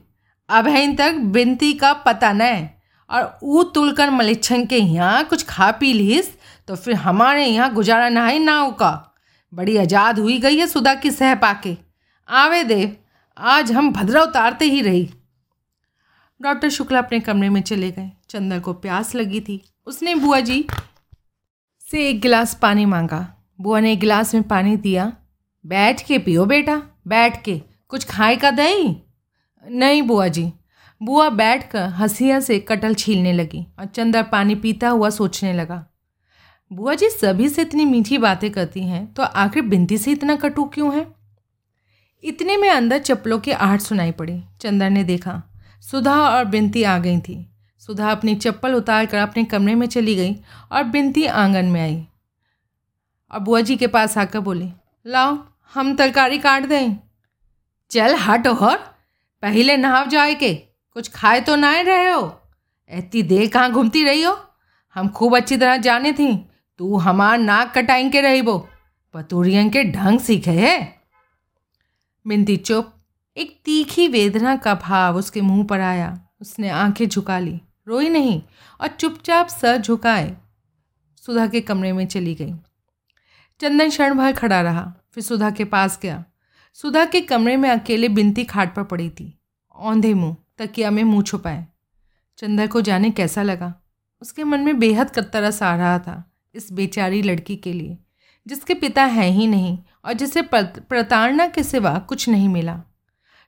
अब 0.49 0.67
है 0.67 0.83
इन 0.83 0.95
तक 0.95 1.15
बिनती 1.33 1.73
का 1.73 1.91
पता 2.05 2.31
न 2.33 2.67
और 3.09 3.39
ऊ 3.43 3.63
तुलकर 3.65 4.09
मलिच्छन 4.09 4.65
के 4.65 4.77
यहाँ 4.77 5.23
कुछ 5.23 5.43
खा 5.45 5.69
पी 5.71 5.91
लीस 5.93 6.31
तो 6.67 6.75
फिर 6.75 6.93
हमारे 6.95 7.45
यहाँ 7.45 7.73
गुजारा 7.73 8.09
ना 8.09 8.19
नहाई 8.19 8.39
ना 8.39 8.69
का। 8.79 8.91
बड़ी 9.53 9.77
आज़ाद 9.77 10.19
हुई 10.19 10.37
गई 10.37 10.57
है 10.57 10.67
सुधा 10.67 10.93
की 10.95 11.11
सह 11.11 11.35
पाके। 11.35 11.75
आवे 12.29 12.63
देव, 12.63 12.95
आज 13.37 13.71
हम 13.71 13.91
भद्रा 13.93 14.21
उतारते 14.23 14.65
ही 14.65 14.81
रही। 14.81 15.09
डॉक्टर 16.41 16.69
शुक्ला 16.69 16.99
अपने 16.99 17.19
कमरे 17.19 17.49
में 17.49 17.61
चले 17.61 17.91
गए। 17.91 18.11
चंदर 18.29 18.59
को 18.59 18.73
प्यास 18.73 19.15
लगी 19.15 19.39
थी। 19.41 19.61
उसने 19.85 20.15
बुआ 20.15 20.39
जी 20.39 20.67
से 21.91 22.09
एक 22.09 22.21
गिलास 22.21 22.53
पानी 22.61 22.85
मांगा। 22.85 23.35
बुआ 23.61 23.79
ने 23.79 23.93
एक 23.93 23.99
गिलास 23.99 24.33
में 24.33 24.43
पानी 24.43 24.75
दिया। 24.77 25.11
बैठ 25.65 26.01
के 26.01 26.19
पियो 26.19 26.45
बेटा, 26.45 26.81
बैठ 27.07 27.43
के। 27.43 27.61
कुछ 27.87 28.05
खाए 28.05 28.35
का 28.35 28.51
दही? 28.51 28.95
नहीं 29.69 30.01
बुआ 30.01 30.27
जी। 30.27 30.51
बुआ 31.01 31.29
बैठ 31.29 31.69
कर 31.71 31.89
हंसिया 31.89 32.39
से 32.39 32.59
कटल 32.59 32.93
छीलने 32.93 33.33
लगी 33.33 33.65
और 33.79 33.85
चंदर 33.85 34.23
पानी 34.23 34.55
पीता 34.55 34.89
हुआ 34.89 35.09
सोचने 35.09 35.53
लगा। 35.53 35.85
बुआ 36.73 36.93
जी, 36.93 37.09
सभी 37.09 37.49
से 37.49 37.61
इतनी 37.61 37.85
मीठी 37.85 38.17
बातें 38.17 38.49
करती 38.51 38.83
हैं 38.83 39.13
तो 39.13 39.23
आखिर 39.23 39.63
बिनती 39.63 39.97
से 39.97 40.11
इतना 40.11 40.35
कटु 40.35 40.63
क्यों 40.63 40.95
है? 40.95 41.07
इतने 42.23 42.57
में 42.57 42.69
अंदर 42.69 42.97
चप्पलों 42.97 43.39
की 43.39 43.51
आहट 43.51 43.81
सुनाई 43.81 44.11
पड़ी। 44.11 44.41
चंदर 44.61 44.89
ने 44.89 45.03
देखा 45.03 45.41
सुधा 45.81 46.29
और 46.29 46.45
बिनती 46.45 46.83
आ 46.83 46.97
गई 46.97 47.19
थी। 47.19 47.51
सुधा 47.79 48.11
अपनी 48.11 48.35
चप्पल 48.35 48.73
उतार 48.73 49.05
कर 49.05 49.17
अपने 49.17 49.43
कमरे 49.43 49.75
में 49.75 49.87
चली 49.87 50.15
गई 50.15 50.35
और 50.71 50.83
बिनती 50.83 51.25
आँगन 51.25 51.65
में 51.65 51.81
आई। 51.81 52.07
और 53.31 53.39
बुआ 53.39 53.61
जी 53.61 53.75
के 53.75 53.87
पास 53.87 54.17
आकर 54.17 54.39
बोली, 54.39 54.73
लाओ, 55.07 55.47
हम 55.73 55.95
तरकारी 55.95 56.37
काट 56.37 56.63
दें। 56.63 56.95
चल, 57.89 58.15
हट 58.15 58.47
और, 58.47 58.77
पहले 59.41 59.77
नहाव 59.77 60.07
जाए 60.07 60.35
के। 60.35 60.53
कुछ 60.91 61.11
खाए 61.11 61.41
तो 61.41 61.55
ना 61.55 61.81
रहे 61.81 62.09
हो। 62.09 62.41
इतनी 62.89 63.23
देर 63.23 63.49
कहाँ 63.49 63.71
घूमती 63.71 64.03
रही 64.03 64.21
हो? 64.23 64.39
हम 64.93 65.09
खूब 65.09 65.35
अच्छी 65.35 65.57
तरह 65.57 65.77
जाने 65.77 66.13
थी। 66.13 66.49
तू 66.77 66.97
हमार 66.97 67.37
नाक 67.37 67.77
कटाई 67.77 68.09
के 68.09 68.21
रही 68.21 68.41
वो 68.41 68.69
पतूरियन 69.13 69.69
के 69.69 69.83
ढंग 69.83 70.19
सीखे 70.19 70.51
है। 70.51 71.01
बिनती 72.27 72.57
चुप 72.57 72.94
एक 73.37 73.59
तीखी 73.65 74.07
वेदना 74.07 74.55
का 74.55 74.75
भाव 74.75 75.17
उसके 75.17 75.41
मुँह 75.41 75.63
पर 75.63 75.79
आया। 75.79 76.19
उसने 76.41 76.69
आँखें 76.69 77.07
झुका 77.09 77.39
ली। 77.39 77.61
रोई 77.87 78.09
नहीं 78.09 78.41
और 78.81 78.87
चुपचाप 78.87 79.47
सर 79.47 79.77
झुकाए। 79.77 80.37
सुधा 81.25 81.47
के 81.47 81.61
कमरे 81.61 81.91
में 81.93 82.07
चली 82.07 82.35
गई। 82.35 82.53
चंदन 83.59 83.89
क्षण 83.89 84.13
भर 84.13 84.31
खड़ा 84.31 84.61
रहा। 84.61 84.93
फिर 85.11 85.23
सुधा 85.23 85.49
के 85.49 85.65
पास 85.65 85.99
गया। 86.03 86.23
सुधा 86.73 87.05
के 87.05 87.21
कमरे 87.21 87.57
में 87.57 87.69
अकेले 87.69 88.09
बिनती 88.09 88.43
खाट 88.43 88.75
पर 88.75 88.83
पड़ी 88.83 89.09
थी। 89.09 89.39
औंधे 89.75 90.13
मुँह, 90.13 90.35
तकिया 90.57 90.91
में 90.91 91.03
मुँह 91.03 91.23
छुपाए। 91.23 91.65
चंदर 92.37 92.67
को 92.67 92.81
जाने 92.81 93.11
कैसा 93.11 93.43
लगा? 93.43 93.73
उसके 94.21 94.43
मन 94.43 94.59
में 94.59 94.79
बेहद 94.79 95.07
तरस 95.07 95.63
आ 95.63 95.75
रहा 95.75 95.99
था 95.99 96.31
इस 96.55 96.71
बेचारी 96.71 97.21
लड़की 97.21 97.55
के 97.55 97.73
लिए, 97.73 97.97
जिसके 98.47 98.73
पिता 98.73 99.03
हैं 99.03 99.29
ही 99.29 99.47
नहीं 99.47 99.77
और 100.05 100.13
जिसे 100.13 100.41
प्रताड़ना 100.53 101.47
के 101.47 101.63
सिवा 101.63 101.99
कुछ 101.99 102.29
नहीं 102.29 102.49
मिला। 102.49 102.81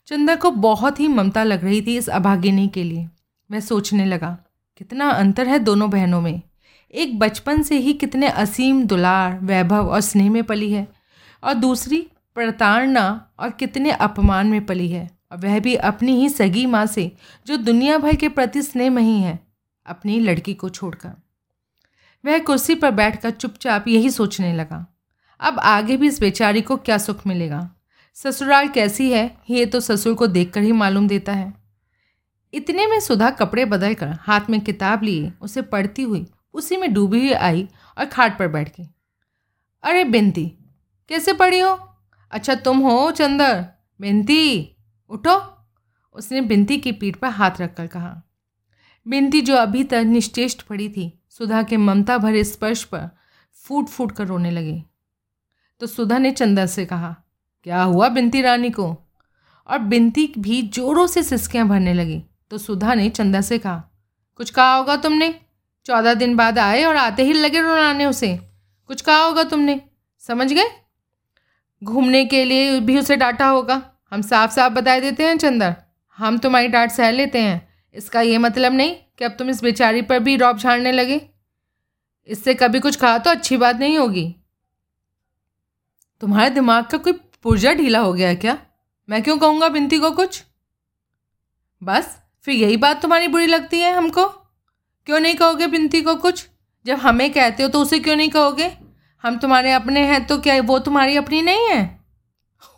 चंदा 0.07 0.35
को 0.35 0.51
बहुत 0.51 0.99
ही 0.99 1.07
ममता 1.07 1.43
लग 1.43 1.63
रही 1.63 1.81
थी 1.81 1.97
इस 1.97 2.09
अभागिनी 2.09 2.67
के 2.67 2.83
लिए। 2.83 3.07
वह 3.51 3.59
सोचने 3.59 4.05
लगा, 4.05 4.37
कितना 4.77 5.09
अंतर 5.09 5.47
है 5.47 5.59
दोनों 5.59 5.89
बहनों 5.89 6.21
में। 6.21 6.41
एक 6.93 7.19
बचपन 7.19 7.61
से 7.61 7.77
ही 7.77 7.93
कितने 7.93 8.27
असीम 8.27 8.83
दुलार, 8.83 9.39
वैभव 9.39 9.87
और 9.87 10.01
स्नेह 10.01 10.31
में 10.31 10.43
पली 10.43 10.71
है, 10.71 10.87
और 11.43 11.53
दूसरी 11.53 12.07
प्रताड़ना 12.35 13.31
और 13.39 13.49
कितने 13.49 13.91
अपमान 13.91 14.47
में 14.47 14.65
पली 14.65 14.87
है, 14.87 15.09
और 15.31 15.37
वह 15.37 15.59
भी 15.59 15.75
अपनी 15.75 16.15
ही 16.15 16.29
सगी 16.29 16.65
माँ 16.65 16.85
से, 16.85 17.11
जो 17.47 17.57
दुनिया 17.57 17.97
भर 17.97 18.15
के 18.15 18.29
प्रति 18.29 18.61
स्नेह 18.61 18.89
नहीं 18.89 19.21
है, 19.21 19.39
अपनी 19.85 20.19
लड़की 20.19 20.53
को 20.53 20.69
छोड़कर। 20.69 21.11
वह 22.25 22.39
कुर्सी 22.39 22.75
पर 22.75 22.91
बैठकर 22.91 23.31
चुपचाप 23.31 23.87
यही 23.87 24.09
सोचने 24.09 24.53
लगा, 24.53 24.85
अब 25.39 25.59
आगे 25.59 25.97
भी 25.97 26.07
इस 26.07 26.19
बेचारी 26.19 26.61
को 26.61 26.77
क्या 26.77 26.97
सुख 26.97 27.27
मिलेगा? 27.27 27.69
ससुराल 28.23 28.67
कैसी 28.67 29.11
है, 29.11 29.37
ये 29.49 29.65
तो 29.65 29.79
ससुर 29.79 30.13
को 30.13 30.27
देखकर 30.27 30.61
ही 30.61 30.71
मालूम 30.71 31.07
देता 31.07 31.33
है। 31.33 31.53
इतने 32.53 32.87
में 32.87 32.99
सुधा 32.99 33.29
कपड़े 33.29 33.65
बदल 33.65 33.93
कर 33.93 34.07
हाथ 34.07 34.41
में 34.49 34.61
किताब 34.61 35.03
लिए, 35.03 35.33
उसे 35.41 35.61
पढ़ती 35.61 36.01
हुई, 36.01 36.27
उसी 36.53 36.77
में 36.77 36.93
डूबी 36.93 37.19
हुई 37.19 37.31
आई 37.31 37.67
और 37.97 38.05
खाट 38.05 38.39
पर 38.39 38.47
बैठ 38.47 38.69
गई। 38.69 38.87
अरे 39.83 40.03
बिनती 40.03 40.45
कैसे 41.09 41.33
पढ़ी 41.33 41.59
हो? 41.59 41.97
अच्छा 42.31 42.55
तुम 42.55 42.79
हो 42.79 43.11
चंदर। 43.11 43.65
बिनती 44.01 44.75
उठो। 45.09 45.65
उसने 46.13 46.41
बिनती 46.41 46.77
की 46.77 46.91
पीठ 46.91 47.15
पर 47.15 47.27
हाथ 47.27 47.51
रखकर 47.61 47.87
कहा। 47.87 48.21
बिनती 49.07 49.41
जो 49.41 49.55
अभी 49.55 49.83
तक 49.83 50.03
निश्चेष्ट 50.05 50.61
पड़ी 50.61 50.89
थी, 50.89 51.23
सुधा 51.29 51.63
के 51.63 51.77
ममता 51.77 52.17
भरे 52.17 52.43
स्पर्श 52.43 52.83
पर 52.83 53.09
फूट 53.53 53.87
फूट 53.87 54.11
कर 54.11 54.27
रोने 54.27 54.51
लगी। 54.51 54.83
तो 55.79 55.87
सुधा 55.87 56.17
ने 56.17 56.31
चंदर 56.31 56.65
से 56.65 56.85
कहा 56.85 57.23
क्या 57.67 57.83
हुआ 57.83 58.09
बिनती 58.09 58.41
रानी 58.41 58.69
को? 58.69 58.97
और 59.67 59.79
बिनती 59.79 60.33
भी 60.37 60.61
जोरों 60.61 61.07
से 61.07 61.23
सिसकियाँ 61.23 61.67
भरने 61.67 61.93
लगी। 61.93 62.23
तो 62.49 62.57
सुधा 62.57 62.93
ने 62.93 63.09
चंदा 63.09 63.41
से 63.41 63.57
कहा, 63.59 63.83
कुछ 64.35 64.49
कहा 64.49 64.75
होगा 64.75 64.95
तुमने? 64.95 65.39
चौदह 65.85 66.13
दिन 66.13 66.35
बाद 66.35 66.59
आए 66.59 66.83
और 66.83 66.95
आते 66.95 67.23
ही 67.23 67.33
लगे 67.33 67.61
रोनाने 67.61 68.05
उसे। 68.05 68.37
कुछ 68.87 69.01
कहा 69.01 69.23
होगा 69.23 69.43
तुमने? 69.43 69.81
समझ 70.19 70.53
गए? 70.53 70.63
घूमने 71.83 72.25
के 72.25 72.45
लिए 72.45 72.79
भी 72.79 72.99
उसे 72.99 73.15
डांटा 73.15 73.47
होगा। 73.47 73.91
हम 74.11 74.21
साफ़ 74.21 74.51
साफ़ 74.51 74.73
बता 74.73 74.99
देते 74.99 75.23
हैं 75.23 75.37
चंदर 75.37 75.75
हम 76.17 76.37
तुम्हारी 76.37 76.67
डांट 76.67 76.91
सह 76.91 77.11
लेते 77.11 77.41
हैं। 77.41 77.67
इसका 77.93 78.21
ये 78.21 78.37
मतलब 78.37 78.73
नहीं 78.73 78.95
कि 79.17 79.25
अब 79.25 79.31
तुम 79.31 79.49
इस 79.49 79.63
बेचारी 79.63 80.01
पर 80.01 80.19
भी 80.19 80.35
रौब 80.35 80.57
झाड़ने 80.57 80.91
लगे। 80.91 81.29
इससे 82.27 82.53
कभी 82.53 82.79
कुछ 82.79 82.95
कहा 82.95 83.17
तो 83.17 83.29
अच्छी 83.29 83.57
बात 83.57 83.75
नहीं 83.75 83.97
होगी। 83.97 84.35
तुम्हारे 86.21 86.49
दिमाग 86.49 86.85
का 86.85 86.97
कोई 86.97 87.13
पुर्जा 87.43 87.73
ढीला 87.73 87.99
हो 87.99 88.13
गया 88.13 88.27
है 88.27 88.35
क्या? 88.35 88.57
मैं 89.09 89.23
क्यों 89.23 89.37
कहूँगा 89.37 89.69
बिनती 89.69 89.99
को 89.99 90.11
कुछ? 90.11 90.43
बस, 91.83 92.21
फिर 92.41 92.55
यही 92.55 92.77
बात 92.77 93.01
तुम्हारी 93.01 93.27
बुरी 93.27 93.47
लगती 93.47 93.79
है 93.79 93.93
हमको? 93.93 94.25
क्यों 95.05 95.19
नहीं 95.19 95.35
कहोगे 95.35 95.67
बिनती 95.67 96.01
को 96.01 96.15
कुछ? 96.15 96.47
जब 96.85 96.97
हमें 96.97 97.33
कहते 97.33 97.63
हो 97.63 97.69
तो 97.69 97.81
उसे 97.81 97.99
क्यों 97.99 98.15
नहीं 98.15 98.29
कहोगे? 98.29 98.77
हम 99.23 99.37
तुम्हारे 99.37 99.71
अपने 99.71 100.07
हैं 100.07 100.27
तो 100.27 100.37
क्या 100.37 100.61
वो 100.61 100.79
तुम्हारी 100.79 101.17
अपनी 101.17 101.41
नहीं 101.41 101.67
है? 101.69 102.05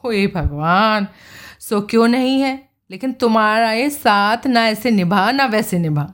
ओए 0.06 0.28
भगवान, 0.28 1.08
सो 1.60 1.82
क्यों 1.82 2.08
नहीं 2.08 2.42
है? 2.42 2.70
लेकिन 2.92 3.14
तुम्हारा 3.14 3.72
ये 3.72 3.90
साथ 3.90 4.48
ना 4.48 4.68
ऐसे 4.68 4.92
निभा, 4.92 5.32
ना 5.32 5.46
वैसे 5.46 5.80
निभा। 5.80 6.14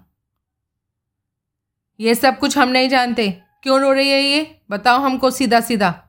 ये 2.00 2.16
सब 2.16 2.40
कुछ 2.40 2.58
हम 2.58 2.70
नहीं 2.70 2.90
जानते। 2.90 3.42
क्यों 3.64 3.82
रो 3.82 3.92
रही 3.92 4.10
है 4.10 4.22
ये? 4.22 4.62
बताओ 4.70 5.00
हमको 5.00 5.32
सीधा 5.32 5.60
सीधा 5.60 6.05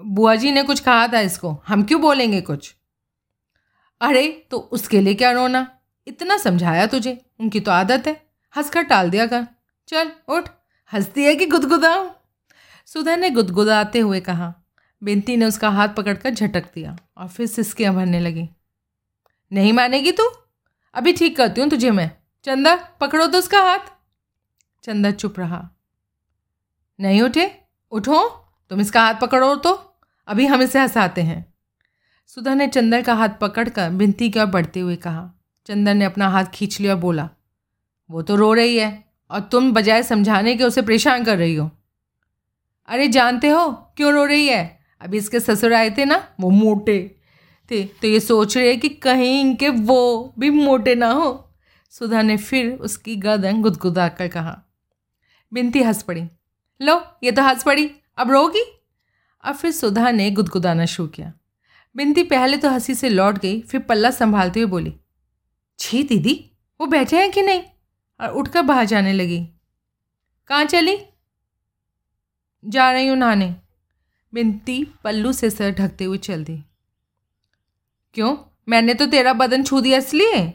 बुआ 0.00 0.34
जी 0.34 0.50
ने 0.50 0.62
कुछ 0.62 0.80
कहा 0.80 1.08
था 1.08 1.20
इसको? 1.20 1.62
हम 1.68 1.82
क्यों 1.82 2.00
बोलेंगे 2.00 2.40
कुछ? 2.40 2.76
अरे 4.00 4.46
तो 4.50 4.58
उसके 4.58 5.00
लिए 5.00 5.14
क्या 5.14 5.32
रोना? 5.32 5.78
इतना 6.06 6.36
समझाया 6.36 6.86
तुझे? 6.86 7.26
उनकी 7.40 7.60
तो 7.60 7.70
आदत 7.70 8.06
है। 8.06 8.26
हंसकर 8.56 8.82
टाल 8.82 9.10
दिया 9.10 9.26
कर। 9.26 9.46
चल, 9.88 10.12
उठ। 10.28 10.48
हंसती 10.92 11.24
है 11.24 11.34
कि 11.34 11.46
गुदगुदा 11.46 12.14
सुधा 12.86 13.16
ने 13.16 13.30
गुदगुदाते 13.30 13.98
हुए 13.98 14.20
कहा। 14.20 14.54
बिनती 15.02 15.36
ने 15.36 15.44
उसका 15.44 15.70
हाथ 15.70 15.88
पकड़कर 15.88 16.30
झटक 16.30 16.74
दिया 16.74 16.96
और 17.16 17.28
फिर 17.28 17.46
सिस्कियाँ 17.46 17.94
भरने 17.94 18.20
लगी। 18.20 18.48
नहीं 19.52 19.72
मानेगी 19.72 20.12
तू? 20.12 20.30
अभी 20.94 21.12
ठीक 21.12 21.36
करती 21.36 21.60
हूँ 21.60 21.70
तुझे 21.70 21.90
मैं। 21.90 22.10
चंदा, 22.44 22.76
पकड़ो 22.76 23.26
तो 23.26 23.38
उसका 23.38 23.62
हाथ। 23.62 23.78
चंदा 24.82 25.10
चुप 25.10 25.38
रहा। 25.38 25.70
नहीं 27.00 27.22
उठे? 27.22 27.60
उठो। 27.90 28.41
तुम 28.70 28.80
इसका 28.80 29.02
हाथ 29.02 29.14
पकड़ो 29.14 29.54
तो। 29.56 29.72
अभी 30.28 30.46
हम 30.46 30.62
इसे 30.62 30.78
हंसाते 30.78 31.22
हैं। 31.22 31.44
सुधा 32.26 32.54
ने 32.54 32.66
चंदर 32.68 33.02
का 33.02 33.14
हाथ 33.14 33.28
पकड़कर 33.40 33.90
बिनती 33.90 34.28
की 34.30 34.40
ओर 34.40 34.46
बढ़ते 34.46 34.80
हुए 34.80 34.96
कहा। 34.96 35.30
चंदन 35.66 35.96
ने 35.96 36.04
अपना 36.04 36.28
हाथ 36.28 36.44
खींच 36.44 36.80
लिया 36.80 36.94
और 36.94 37.00
बोला, 37.00 37.28
वो 38.10 38.22
तो 38.22 38.36
रो 38.36 38.52
रही 38.54 38.76
है 38.76 39.04
और 39.30 39.40
तुम 39.42 39.72
बजाय 39.72 40.02
समझाने 40.02 40.56
के 40.56 40.64
उसे 40.64 40.82
परेशान 40.82 41.24
कर 41.24 41.38
रही 41.38 41.54
हो। 41.54 41.70
अरे 42.88 43.08
जानते 43.08 43.48
हो 43.48 43.68
क्यों 43.96 44.12
रो 44.12 44.24
रही 44.24 44.46
है? 44.46 44.78
अभी 45.00 45.18
इसके 45.18 45.40
ससुर 45.40 45.72
आए 45.72 45.90
थे 45.90 46.04
ना, 46.04 46.16
वो 46.40 46.50
मोटे 46.50 46.98
थे 47.70 47.84
तो 47.84 48.08
ये 48.08 48.20
सोच 48.20 48.56
रहे 48.56 48.76
कि 48.76 48.88
कहीं 48.88 49.40
इनके 49.40 49.68
वो 49.68 50.32
भी 50.38 50.50
मोटे 50.50 50.94
ना 50.94 51.10
हो। 51.10 51.54
सुधा 51.92 52.22
ने 52.22 52.36
फिर 52.36 52.72
उसकी 52.72 53.16
गर्दन 53.16 53.62
गुदगुदा 53.62 54.08
कर 54.08 54.28
कहा। 54.28 54.58
बिनती 55.52 55.82
हंस 55.82 56.02
पड़ी, 56.02 56.24
लो, 56.80 57.02
ये 57.24 57.32
तो 57.32 57.42
हंस 57.42 57.62
पड़ी। 57.62 57.90
अब 58.22 58.30
रोगी? 58.30 58.64
अब 59.44 59.54
फिर 59.54 59.70
सुधा 59.70 60.10
ने 60.10 60.30
गुदगुदाना 60.30 60.84
शुरू 60.86 61.08
किया। 61.08 61.32
बिनती 61.96 62.22
पहले 62.22 62.56
तो 62.56 62.70
हँसी 62.70 62.94
से 62.94 63.08
लौट 63.08 63.38
गई, 63.38 63.60
फिर 63.60 63.80
पल्ला 63.80 64.10
संभालते 64.10 64.60
हुए 64.60 64.70
बोली, 64.70 64.94
छी 65.78 66.02
दीदी, 66.02 66.34
वो 66.80 66.86
बैठे 66.86 67.20
हैं 67.20 67.30
कि 67.30 67.42
नहीं? 67.42 67.62
और 68.20 68.28
उठकर 68.30 68.62
बाहर 68.62 68.84
जाने 68.84 69.12
लगी। 69.12 69.38
कहाँ 70.46 70.64
चली? 70.64 70.96
जा 72.64 72.90
रही 72.92 73.06
हूँ 73.06 73.16
नहाने। 73.16 73.54
बिनती 74.32 74.84
पल्लू 75.04 75.32
से 75.32 75.50
सर 75.50 75.70
ढकते 75.70 76.04
हुए 76.04 76.18
चल 76.18 76.44
दी। 76.44 76.56
क्यों? 78.14 78.36
मैंने 78.68 78.94
तो 78.94 79.06
तेरा 79.06 79.32
बदन 79.32 79.62
छू 79.62 79.80
दिया 79.80 79.98
इसलिए? 79.98 80.52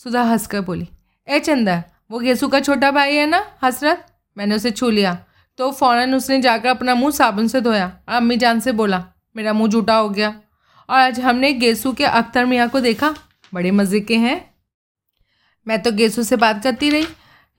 सुधा 0.00 0.22
हंसकर 0.22 0.60
बोली, 0.60 0.88
ए 1.28 1.40
चंदा 1.40 1.82
वो 2.10 2.18
गेसू 2.18 2.48
का 2.48 2.60
छोटा 2.60 2.90
भाई 2.90 3.14
है 3.14 3.26
ना, 3.26 3.40
हसरत? 3.62 4.06
मैंने 4.36 4.54
उसे 4.54 4.70
छू 4.70 4.90
लिया। 4.90 5.16
तो 5.58 5.70
फ़ौरन 5.72 6.14
उसने 6.14 6.40
जाकर 6.40 6.68
अपना 6.68 6.94
मुँह 6.94 7.10
साबुन 7.10 7.48
से 7.48 7.60
धोया। 7.60 7.86
और 8.08 8.14
अम्मी 8.14 8.36
जान 8.36 8.60
से 8.60 8.72
बोला, 8.72 9.04
मेरा 9.36 9.52
मुँह 9.52 9.70
जूटा 9.70 9.94
हो 9.94 10.08
गया। 10.08 10.28
और 10.88 10.98
आज 10.98 11.20
हमने 11.20 11.52
गेसू 11.52 11.92
के 11.92 12.04
अख्तर 12.04 12.44
मियाँ 12.44 12.68
को 12.68 12.80
देखा। 12.80 13.14
बड़े 13.54 13.70
मज़े 13.70 14.00
के 14.00 14.16
हैं 14.16 14.54
मैं 15.66 15.82
तो 15.82 15.92
गेसू 15.92 16.22
से 16.22 16.36
बात 16.36 16.62
करती 16.62 16.90
रही, 16.90 17.06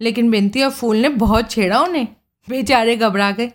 लेकिन 0.02 0.30
बिनती 0.32 0.64
और 0.64 0.70
फूल 0.70 0.98
ने 0.98 1.10
बहुत 1.10 1.52
छेड़ा 1.52 1.82
उन्हें। 1.82 2.08
बेचारे 2.48 2.96
घबरा 2.96 3.32
गए। 3.32 3.52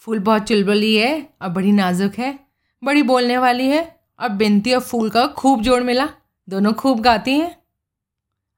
फूल 0.00 0.18
बहुत 0.18 0.42
चुलबुली 0.42 0.94
है 0.96 1.28
और 1.42 1.48
बड़ी 1.48 1.72
नाजुक 1.72 2.14
है, 2.14 2.38
बड़ी 2.82 3.02
बोलने 3.02 3.38
वाली 3.38 3.68
है। 3.68 3.84
और 4.20 4.28
बिनती 4.28 4.72
और 4.74 4.80
फूल 4.80 5.10
का 5.10 5.26
खूब 5.26 5.62
जोड़ 5.62 5.82
मिला। 5.82 6.08
दोनों 6.48 6.72
खूब 6.72 7.00
गाती 7.00 7.38
हैं। 7.38 7.56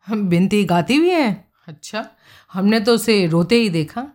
हम 0.07 0.29
बिनती 0.29 0.65
गाती 0.65 0.99
भी 0.99 1.11
हैं? 1.11 1.53
अच्छा 1.69 2.07
हमने 2.53 2.81
तो 2.81 2.95
उसे 2.95 3.27
रोते 3.27 3.57
ही 3.57 3.69
देखा। 3.69 4.07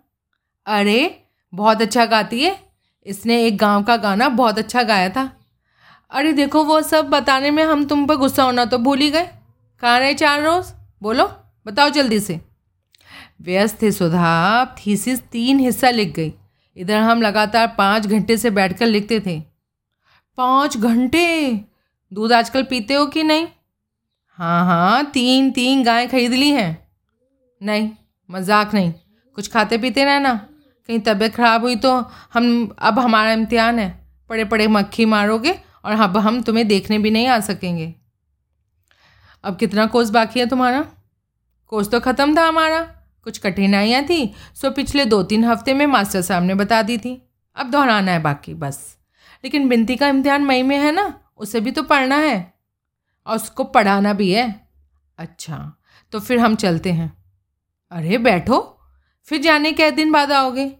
अरे, 0.69 1.23
बहुत 1.53 1.81
अच्छा 1.81 2.05
गाती 2.05 2.43
है। 2.43 2.59
इसने 3.05 3.45
एक 3.45 3.57
गाँव 3.57 3.83
का 3.83 3.97
गाना 3.97 4.29
बहुत 4.29 4.57
अच्छा 4.57 4.83
गाया 4.83 5.09
था। 5.09 5.31
अरे, 6.11 6.33
देखो 6.33 6.63
वो 6.63 6.81
सब 6.81 7.09
बताने 7.09 7.51
में 7.51 7.63
हम 7.63 7.85
तुम 7.85 8.07
पर 8.07 8.15
गुस्सा 8.15 8.43
होना 8.43 8.65
तो 8.65 8.77
भूल 8.77 8.99
ही 8.99 9.11
गए। 9.11 9.29
कहाँ 9.81 9.99
रहे 9.99 10.13
चार 10.13 10.43
रोज़? 10.43 10.73
बोलो, 11.01 11.31
बताओ 11.67 11.89
जल्दी 11.89 12.19
से। 12.19 12.39
व्यस्त 13.41 13.81
थे 13.81 13.91
सुधा 13.91 14.65
थीसिस 14.65 15.21
तीन 15.21 15.59
हिस्सा 15.59 15.89
लिख 15.89 16.15
गई। 16.15 16.33
इधर 16.77 16.97
हम 16.97 17.21
लगातार 17.21 17.75
पाँच 17.77 18.07
घंटे 18.07 18.37
से 18.37 18.49
बैठकर 18.49 18.85
लिखते 18.85 19.19
थे। 19.19 19.39
पाँच 20.37 20.77
घंटे? 20.77 21.51
दूध 22.13 22.33
आजकल 22.33 22.63
पीते 22.63 22.93
हो 22.93 23.05
कि 23.05 23.23
नहीं? 23.23 23.47
हाँ 24.29 24.65
हाँ 24.65 25.05
तीन 25.05 25.51
तीन 25.51 25.83
गायें 25.83 26.09
खरीद 26.09 26.33
ली 26.33 26.49
हैं। 26.49 26.87
नहीं, 27.63 27.89
मज़ाक 28.29 28.73
नहीं। 28.73 28.93
कुछ 29.35 29.51
खाते 29.51 29.77
पीते 29.77 30.05
रहना। 30.05 30.48
कहीं 30.89 30.99
तबीयत 30.99 31.35
ख़राब 31.35 31.61
हुई 31.61 31.75
तो 31.75 32.05
हम, 32.33 32.75
अब 32.79 32.99
हमारा 32.99 33.31
इम्तिहान 33.31 33.79
है। 33.79 34.07
पड़े 34.29 34.45
पड़े 34.45 34.67
मक्खी 34.67 35.05
मारोगे 35.05 35.59
और 35.85 35.91
अब 35.91 36.17
हम 36.17 36.41
तुम्हें 36.41 36.67
देखने 36.67 36.97
भी 36.97 37.11
नहीं 37.11 37.27
आ 37.27 37.39
सकेंगे। 37.39 37.95
अब 39.43 39.57
कितना 39.57 39.85
कोर्स 39.85 40.09
बाकी 40.09 40.39
है 40.39 40.45
तुम्हारा? 40.45 40.85
कोर्स 41.67 41.89
तो 41.89 41.99
ख़त्म 41.99 42.37
था 42.37 42.47
हमारा। 42.47 42.81
कुछ 43.23 43.37
कठिनाइयाँ 43.37 44.03
थी, 44.03 44.33
सो 44.55 44.71
पिछले 44.71 45.05
दो 45.05 45.23
तीन 45.23 45.45
हफ़्ते 45.45 45.73
में 45.73 45.85
मास्टर 45.85 46.21
साहब 46.21 46.43
ने 46.43 46.55
बता 46.55 46.81
दी 46.81 46.97
थी। 46.97 47.29
अब 47.55 47.71
दोहराना 47.71 48.11
है 48.11 48.19
बाकी, 48.19 48.53
बस। 48.53 48.97
लेकिन 49.43 49.69
बिनती 49.69 49.95
का 49.95 50.07
इम्तिहान 50.07 50.41
मई 50.41 50.63
में 50.63 50.77
है 50.77 50.91
ना, 50.91 51.19
उसे 51.37 51.59
भी 51.59 51.71
तो 51.71 51.83
पढ़ना 51.83 52.15
है। 52.15 52.53
और 53.27 53.35
उसको 53.35 53.63
पढ़ाना 53.63 54.13
भी 54.13 54.31
है। 54.31 54.67
अच्छा 55.17 55.77
तो 56.11 56.19
फिर 56.19 56.39
हम 56.39 56.55
चलते 56.55 56.91
हैं। 56.91 57.17
अरे, 57.91 58.17
बैठो। 58.17 58.75
फिर 59.23 59.41
जाने 59.41 59.73
के 59.73 59.91
दिन 59.91 60.11
बाद 60.11 60.31
आओगे। 60.31 60.78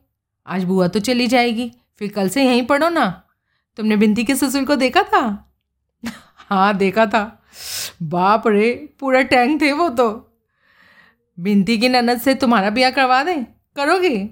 आज 0.50 0.64
बुआ 0.64 0.88
तो 0.88 1.00
चली 1.00 1.28
जाएगी, 1.28 1.72
फिर 2.00 2.12
कल 2.12 2.30
से 2.30 2.44
यहीं 2.44 2.66
पढ़ो 2.66 2.90
ना। 2.90 3.24
तुमने 3.78 3.98
बिनती 3.98 4.24
के 4.24 4.36
ससुर 4.36 4.66
को 4.66 4.76
देखा 4.76 5.04
था? 5.04 5.54
हाँ 6.36 6.78
देखा 6.78 7.06
था। 7.06 7.44
बाप 8.04 8.48
रे, 8.48 8.96
पूरा 9.00 9.22
टैंक 9.22 9.62
थे 9.62 9.72
वो 9.72 9.90
तो। 9.90 10.38
बिनती 11.40 11.78
की 11.78 11.90
ननद 11.90 12.22
से 12.22 12.36
तुम्हारा 12.36 12.70
ब्याह 12.70 12.92
करवा 12.92 13.24
दें? 13.24 13.44
करोगे? 13.76 14.30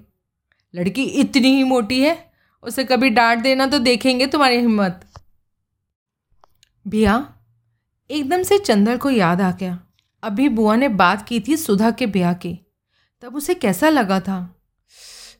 लड़की 0.75 1.03
इतनी 1.03 1.55
ही 1.55 1.63
मोटी 1.63 2.01
है, 2.01 2.31
उसे 2.63 2.83
कभी 2.83 3.09
डांट 3.09 3.39
देना 3.39 3.67
तो 3.67 3.79
देखेंगे 3.79 4.27
तुम्हारी 4.27 4.55
हिम्मत। 4.55 5.05
भैया 6.87 7.33
एकदम 8.11 8.43
से 8.43 8.57
चंदर 8.57 8.97
को 8.97 9.09
याद 9.09 9.41
आ 9.41 9.51
गया। 9.51 9.79
अभी 10.23 10.49
बुआ 10.49 10.75
ने 10.75 10.87
बात 10.87 11.27
की 11.27 11.39
थी 11.39 11.57
सुधा 11.57 11.91
के 11.91 12.05
ब्याह 12.05 12.33
की, 12.33 12.59
तब 13.21 13.35
उसे 13.35 13.53
कैसा 13.53 13.89
लगा 13.89 14.19
था? 14.19 14.56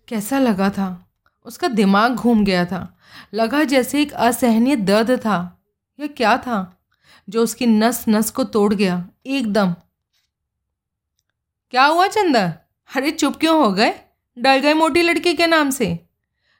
कैसा 0.07 0.39
लगा 0.39 0.69
था? 0.69 1.11
उसका 1.45 1.67
दिमाग 1.67 2.15
घूम 2.15 2.43
गया 2.43 2.65
था। 2.65 2.97
लगा 3.33 3.63
जैसे 3.63 4.01
एक 4.01 4.11
असहनीय 4.11 4.75
दर्द 4.75 5.11
था। 5.11 5.63
यह 5.99 6.07
क्या 6.07 6.37
था? 6.37 6.79
जो 7.29 7.43
उसकी 7.43 7.65
नस 7.65 8.05
नस 8.09 8.31
को 8.31 8.43
तोड़ 8.43 8.73
गया। 8.73 9.09
एकदम। 9.25 9.75
क्या 11.69 11.85
हुआ 11.85 12.07
चंदर? 12.07 12.53
अरे 12.95 13.11
चुप 13.11 13.35
क्यों 13.35 13.65
हो 13.65 13.71
गए? 13.71 13.93
डर 14.37 14.59
गए 14.59 14.73
मोटी 14.73 15.01
लड़की 15.01 15.33
के 15.33 15.47
नाम 15.47 15.69
से? 15.69 16.05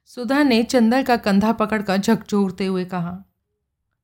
सुधा 0.05 0.43
ने 0.43 0.63
चंदर 0.63 1.03
का 1.03 1.17
कंधा 1.17 1.51
पकड़कर 1.51 1.97
झकझोरते 1.97 2.65
हुए 2.65 2.85
कहा। 2.85 3.17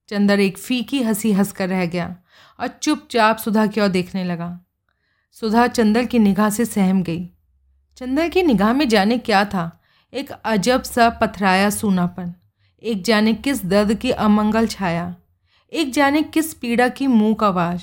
चंदर 0.07 0.39
एक 0.39 0.57
फीकी 0.57 1.03
हँसी 1.03 1.31
हंसकर 1.31 1.69
रह 1.69 1.85
गया 1.85 2.15
और 2.59 2.67
चुपचाप 2.67 3.37
सुधा 3.37 3.67
की 3.67 3.81
ओर 3.81 3.87
देखने 3.87 4.23
लगा। 4.23 4.59
सुधा 5.31 5.67
चंदर 5.67 6.05
की 6.05 6.19
निगाह 6.19 6.49
से 6.49 6.65
सहम 6.65 7.03
गई। 7.03 7.32
चंदर 8.03 8.29
की 8.29 8.43
निगाह 8.43 8.73
में 8.73 8.89
जाने 8.89 9.17
क्या 9.17 9.45
था? 9.45 9.81
एक 10.13 10.31
अजब 10.31 10.83
सा 10.83 11.09
पथराया 11.09 11.69
सूनापन। 11.69 12.33
एक 12.83 13.03
जाने 13.03 13.33
किस 13.33 13.65
दर्द 13.65 13.93
की 13.93 14.11
अमंगल 14.11 14.67
छाया। 14.67 15.15
एक 15.73 15.91
जाने 15.91 16.21
किस 16.21 16.53
पीड़ा 16.53 16.87
की 16.87 17.07
मूक 17.07 17.43
आवाज़ 17.43 17.81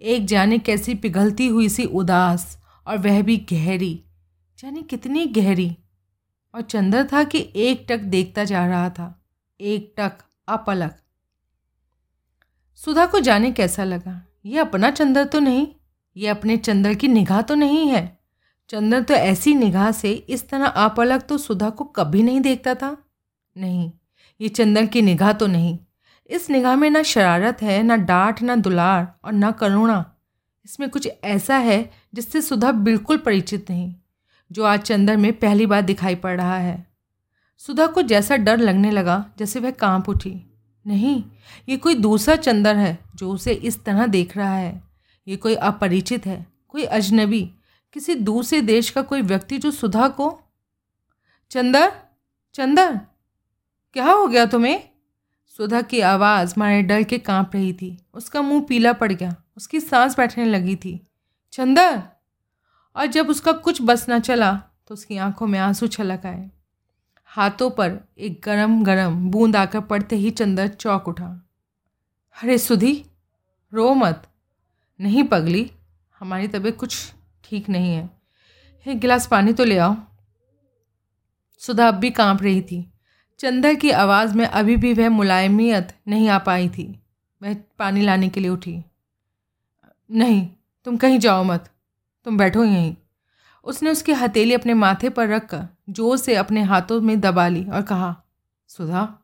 एक 0.00 0.26
जाने 0.26 0.58
कैसी 0.58 0.94
पिघलती 0.94 1.46
हुई 1.46 1.68
सी 1.68 1.84
उदास 1.84 2.62
और 2.86 2.98
वह 2.98 3.22
भी 3.22 3.36
गहरी। 3.36 4.04
जाने 4.58 4.82
कितनी 4.82 5.26
गहरी। 5.26 5.76
और 6.54 6.60
चंदर 6.60 7.08
था 7.12 7.24
कि 7.24 7.52
एक 7.56 7.86
टक 7.88 7.98
देखता 7.98 8.44
जा 8.44 8.66
रहा 8.66 8.90
था। 8.90 9.24
एक 9.60 9.94
टक 9.98 10.12
अपलक। 10.48 10.96
सुधा 12.74 13.06
को 13.06 13.20
जाने 13.20 13.52
कैसा 13.52 13.84
लगा? 13.84 14.22
ये 14.46 14.58
अपना 14.58 14.90
चंदर 14.90 15.24
तो 15.24 15.40
नहीं। 15.40 15.68
ये 16.16 16.28
अपने 16.28 16.56
चंदर 16.56 16.94
की 16.94 17.08
निगाह 17.08 17.42
तो 17.42 17.54
नहीं 17.54 17.88
है। 17.88 18.23
चंदर 18.70 19.02
तो 19.02 19.14
ऐसी 19.14 19.54
निगाह 19.54 19.90
से 19.92 20.12
इस 20.12 20.48
तरह 20.48 20.66
अपलक 20.66 21.22
तो 21.22 21.38
सुधा 21.38 21.70
को 21.70 21.84
कभी 21.84 22.22
नहीं 22.22 22.40
देखता 22.40 22.74
था? 22.74 22.96
नहीं, 23.56 23.90
ये 24.40 24.48
चंदन 24.48 24.86
की 24.86 25.02
निगाह 25.02 25.32
तो 25.32 25.46
नहीं। 25.46 25.78
इस 26.30 26.48
निगाह 26.50 26.76
में 26.76 26.88
ना 26.90 27.02
शरारत 27.02 27.62
है, 27.62 27.82
ना 27.82 27.96
डांट, 27.96 28.42
ना 28.42 28.56
दुलार 28.56 29.14
और 29.24 29.32
ना 29.32 29.50
करुणा। 29.50 30.04
इसमें 30.64 30.88
कुछ 30.90 31.08
ऐसा 31.24 31.56
है 31.56 31.90
जिससे 32.14 32.42
सुधा 32.42 32.72
बिल्कुल 32.72 33.16
परिचित 33.16 33.70
नहीं, 33.70 33.94
जो 34.50 34.64
आज 34.64 34.80
चंदन 34.80 35.20
में 35.20 35.32
पहली 35.32 35.66
बार 35.66 35.82
दिखाई 35.82 36.14
पड़ 36.14 36.36
रहा 36.36 36.56
है। 36.58 36.86
सुधा 37.58 37.86
को 37.86 38.02
जैसा 38.02 38.36
डर 38.36 38.58
लगने 38.58 38.90
लगा, 38.90 39.24
जैसे 39.38 39.60
वह 39.60 39.70
काँप 39.70 40.08
उठी। 40.08 40.34
नहीं, 40.86 41.22
ये 41.68 41.76
कोई 41.76 41.94
दूसरा 41.94 42.36
चंदन 42.36 42.76
है, 42.76 42.98
जो 43.14 43.30
उसे 43.30 43.52
इस 43.52 43.84
तरह 43.84 44.06
देख 44.06 44.36
रहा 44.36 44.56
है। 44.56 44.82
ये 45.26 45.36
कोई 45.36 45.54
अपरिचित 45.54 46.26
है, 46.26 46.46
कोई 46.68 46.84
अजनबी 46.84 47.50
किसी 47.94 48.14
दूसरे 48.14 48.60
देश 48.60 48.90
का 48.90 49.02
कोई 49.02 49.22
व्यक्ति 49.22 49.58
जो 49.58 49.70
सुधा 49.70 50.08
को? 50.08 50.40
चंदर 51.50 51.92
चंदर, 52.54 53.00
क्या 53.92 54.12
हो 54.12 54.26
गया 54.26 54.46
तुम्हें? 54.46 54.82
सुधा 55.56 55.82
की 55.82 56.00
आवाज़ 56.00 56.54
मारे 56.58 56.82
डर 56.82 57.02
के 57.02 57.18
काँप 57.18 57.50
रही 57.54 57.72
थी। 57.72 57.98
उसका 58.14 58.42
मुँह 58.42 58.62
पीला 58.68 58.92
पड़ 58.92 59.12
गया। 59.12 59.36
उसकी 59.56 59.80
सांस 59.80 60.16
बैठने 60.16 60.44
लगी 60.44 60.76
थी। 60.76 61.06
चंदर, 61.52 62.02
और 62.96 63.06
जब 63.06 63.28
उसका 63.28 63.52
कुछ 63.52 63.82
बस 63.82 64.08
ना 64.08 64.18
चला 64.18 64.52
तो 64.86 64.94
उसकी 64.94 65.16
आँखों 65.16 65.46
में 65.46 65.58
आँसू 65.58 65.86
छलक 65.86 66.26
आए। 66.26 66.50
हाथों 67.24 67.70
पर 67.70 67.98
एक 68.18 68.40
गरम 68.44 68.84
गरम 68.84 69.30
बूंद 69.30 69.56
आकर 69.56 69.80
पड़ते 69.80 70.16
ही 70.16 70.30
चंदर 70.30 70.68
चौक 70.68 71.08
उठा। 71.08 71.48
अरे 72.42 72.58
सुधी, 72.58 73.04
रो 73.72 73.94
मत। 73.94 74.28
नहीं 75.00 75.24
पगली, 75.24 75.70
हमारी 76.20 76.48
तबीयत 76.48 76.76
कुछ 76.76 77.12
ठीक 77.54 77.68
नहीं 77.68 77.94
है। 77.94 78.10
एक 78.86 79.00
गिलास 79.00 79.26
पानी 79.26 79.52
तो 79.52 79.64
ले 79.64 79.78
आओ। 79.78 79.96
सुधा 81.58 81.88
अब 81.88 81.94
भी 81.94 82.10
काँप 82.10 82.42
रही 82.42 82.62
थी। 82.62 82.92
चंदर 83.38 83.74
की 83.74 83.90
आवाज़ 83.90 84.34
में 84.34 84.46
अभी 84.46 84.76
भी 84.76 84.94
वह 84.94 85.08
मुलायमियत 85.08 85.96
नहीं 86.08 86.28
आ 86.28 86.38
पाई 86.38 86.68
थी। 86.68 87.02
वह 87.42 87.54
पानी 87.54 88.02
लाने 88.02 88.28
के 88.28 88.40
लिए 88.40 88.50
उठी। 88.50 88.84
नहीं, 90.10 90.48
तुम 90.84 90.96
कहीं 90.96 91.18
जाओ 91.18 91.44
मत। 91.44 91.70
तुम 92.24 92.38
बैठो 92.38 92.64
यहीं। 92.64 92.96
उसने 93.64 93.90
उसकी 93.90 94.12
हथेली 94.12 94.54
अपने 94.54 94.74
माथे 94.74 95.08
पर 95.08 95.28
रखकर 95.28 95.68
ज़ोर 95.90 96.16
से 96.16 96.34
अपने 96.34 96.62
हाथों 96.62 97.00
में 97.00 97.20
दबा 97.20 97.48
ली 97.48 97.64
और 97.64 97.82
कहा, 97.82 98.22
सुधा? 98.68 99.18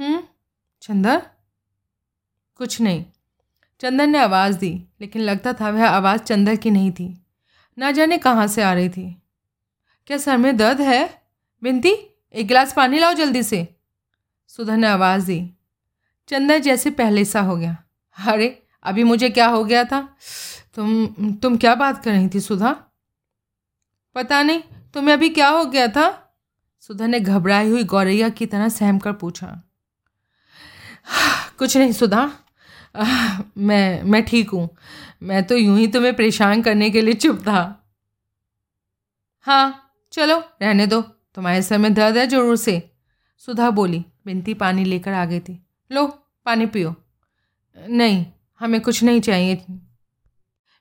हम्म 0.00 0.22
चंदर? 0.82 1.26
कुछ 2.56 2.80
नहीं। 2.80 3.04
चंदन 3.82 4.10
ने 4.10 4.18
आवाज़ 4.18 4.58
दी, 4.58 4.84
लेकिन 5.00 5.22
लगता 5.22 5.52
था 5.52 5.70
वह 5.70 5.88
आवाज़ 5.88 6.20
चंदर 6.20 6.56
की 6.56 6.70
नहीं 6.70 6.92
थी। 6.92 7.26
ना 7.78 7.90
जाने 7.90 8.18
कहाँ 8.18 8.46
से 8.46 8.62
आ 8.62 8.72
रही 8.72 8.88
थी। 8.88 9.22
क्या 10.06 10.18
सर 10.18 10.36
में 10.36 10.56
दर्द 10.56 10.80
है? 10.80 11.22
बिनती 11.62 11.90
एक 12.32 12.46
गिलास 12.46 12.72
पानी 12.72 12.98
लाओ 12.98 13.12
जल्दी 13.12 13.42
से। 13.42 13.76
सुधा 14.48 14.76
ने 14.76 14.86
आवाज़ 14.86 15.26
दी। 15.26 15.50
चंदर 16.28 16.58
जैसे 16.58 16.90
पहले 16.90 17.24
सा 17.24 17.40
हो 17.40 17.56
गया। 17.56 17.76
अरे, 18.26 18.62
अभी 18.82 19.04
मुझे 19.04 19.30
क्या 19.30 19.46
हो 19.46 19.64
गया 19.64 19.84
था? 19.84 20.16
तुम 20.74 21.06
तुम 21.34 21.56
क्या 21.56 21.74
बात 21.74 22.04
कर 22.04 22.10
रही 22.10 22.28
थी 22.34 22.40
सुधा? 22.40 22.84
पता 24.14 24.42
नहीं, 24.42 24.62
तुम्हें 24.94 25.14
अभी 25.14 25.28
क्या 25.28 25.48
हो 25.48 25.64
गया 25.64 25.88
था? 25.88 26.36
सुधा 26.80 27.06
ने 27.06 27.20
घबराई 27.20 27.68
हुई 27.68 27.84
गौरैया 27.84 28.28
की 28.28 28.46
तरह 28.46 28.68
सहम 28.68 28.98
कर 28.98 29.12
पूछा। 29.12 29.62
कुछ 31.58 31.76
नहीं 31.76 31.92
सुधा। 31.92 32.41
मैं 33.58 34.02
मैं 34.02 34.22
ठीक 34.24 34.50
हूँ। 34.50 34.68
मैं 35.22 35.46
तो 35.46 35.56
यूँ 35.56 35.78
ही 35.78 35.86
तुम्हें 35.86 36.16
परेशान 36.16 36.62
करने 36.62 36.90
के 36.90 37.00
लिए 37.00 37.14
चुप 37.14 37.38
था। 37.38 37.78
हाँ 39.40 39.94
चलो, 40.12 40.38
रहने 40.62 40.86
दो। 40.86 41.00
तुम्हारे 41.34 41.62
सर 41.62 41.78
में 41.78 41.94
दर्द 41.94 42.16
है 42.16 42.26
ज़रूर 42.26 42.56
से। 42.56 42.90
सुधा 43.38 43.70
बोली, 43.70 44.04
बिनती 44.26 44.54
पानी 44.54 44.84
लेकर 44.84 45.12
आ 45.12 45.24
गई 45.24 45.40
थी। 45.40 45.66
लो, 45.92 46.06
पानी 46.44 46.66
पियो। 46.66 46.94
नहीं, 47.88 48.26
हमें 48.60 48.80
कुछ 48.80 49.02
नहीं 49.02 49.20
चाहिए। 49.20 49.64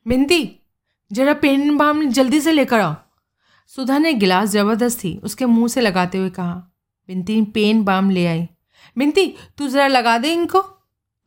बिनती, 0.08 0.60
जरा 1.12 1.34
पेन 1.34 1.78
बाम 1.78 2.10
जल्दी 2.10 2.42
से 2.42 2.52
लेकर 2.52 2.80
आओ। 2.80 2.96
सुधा 3.68 3.98
ने 3.98 4.14
गिलास 4.14 4.50
ज़बरदस्ती 4.50 5.20
उसके 5.24 5.46
मुँह 5.46 5.68
से 5.68 5.82
लगाते 5.82 6.18
हुए 6.18 6.30
कहा। 6.30 6.54
बिनती 7.08 7.42
पेन 7.42 7.84
बाम 7.84 8.10
ले 8.10 8.28
आई। 8.28 8.48
बिनती, 8.98 9.36
तू 9.58 9.68
ज़रा 9.68 9.88
लगा 9.88 10.18
दे 10.18 10.34
इनको। 10.34 10.81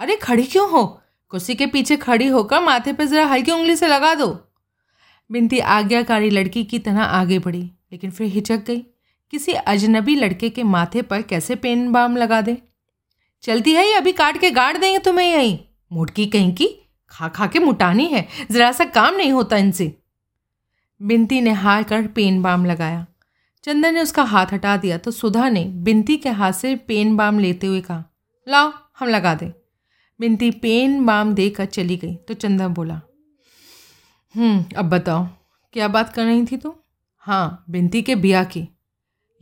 अरे 0.04 0.16
खड़ी 0.16 0.42
क्यों 0.44 0.68
हो? 0.70 0.84
कुर्सी 1.28 1.54
के 1.54 1.66
पीछे 1.66 1.96
खड़ी 1.96 2.26
होकर 2.26 2.60
माथे 2.60 2.92
पर 2.92 3.04
ज़रा 3.04 3.24
हल्की 3.26 3.52
उंगली 3.52 3.76
से 3.76 3.86
लगा 3.86 4.14
दो। 4.14 4.26
बिनती 5.30 5.58
आज्ञाकारी 5.58 6.30
लड़की 6.30 6.64
की 6.64 6.78
तरह 6.78 7.02
आगे 7.02 7.38
बढ़ी, 7.38 7.62
लेकिन 7.92 8.10
फिर 8.10 8.26
हिचक 8.26 8.64
गई। 8.66 8.80
किसी 9.32 9.52
अजनबी 9.52 10.14
लड़के 10.14 10.50
के 10.50 10.62
माथे 10.62 11.02
पर 11.02 11.22
कैसे 11.22 11.56
पेन 11.56 11.90
बाम 11.92 12.16
लगा 12.16 12.40
दे? 12.40 12.56
चलती 13.42 13.72
है 13.72 13.86
ये 13.86 13.94
अभी 13.94 14.12
काट 14.12 14.40
के 14.40 14.50
गाड़ 14.50 14.76
देंगे 14.76 14.98
तुम्हें 14.98 15.26
यहीं। 15.26 15.58
मुटकी 15.92 16.26
कहीं 16.26 16.54
की? 16.54 16.68
खा 17.08 17.28
खा 17.28 17.46
के 17.46 17.58
मुटानी 17.58 18.06
है, 18.06 18.26
ज़रा 18.50 18.70
सा 18.72 18.84
काम 18.84 19.16
नहीं 19.16 19.32
होता 19.32 19.56
इनसे। 19.56 19.92
बिनती 21.00 21.40
ने 21.40 21.50
हार 21.50 21.82
कर 21.82 22.06
पेन 22.06 22.42
बाम 22.42 22.66
लगाया। 22.66 23.06
चंदन 23.64 23.94
ने 23.94 24.02
उसका 24.02 24.22
हाथ 24.22 24.52
हटा 24.52 24.76
दिया 24.76 24.98
तो 24.98 25.10
सुधा 25.10 25.48
ने 25.48 25.64
बिनती 25.64 26.16
के 26.16 26.28
हाथ 26.28 26.52
से 26.52 26.76
पेन 26.76 27.16
बाम 27.16 27.38
लेते 27.38 27.66
हुए 27.66 27.80
कहा, 27.80 28.04
लाओ, 28.46 28.72
हम 28.98 29.08
लगा 29.08 29.34
दें। 29.34 29.52
बिनती 30.20 30.50
पेन 30.50 31.06
बाम 31.06 31.34
देकर 31.34 31.64
चली 31.64 31.96
गई। 31.96 32.14
तो 32.14 32.34
चंदा 32.34 32.68
बोला 32.68 33.00
हम्म, 34.34 34.64
अब 34.76 34.84
बताओ 34.84 35.26
क्या 35.72 35.88
बात 35.88 36.12
कर 36.12 36.24
रही 36.24 36.46
थी 36.46 36.56
तुम 36.56 36.72
हाँ 37.16 37.64
बिनती 37.70 38.02
के 38.02 38.14
ब्याह 38.14 38.44
की। 38.44 38.68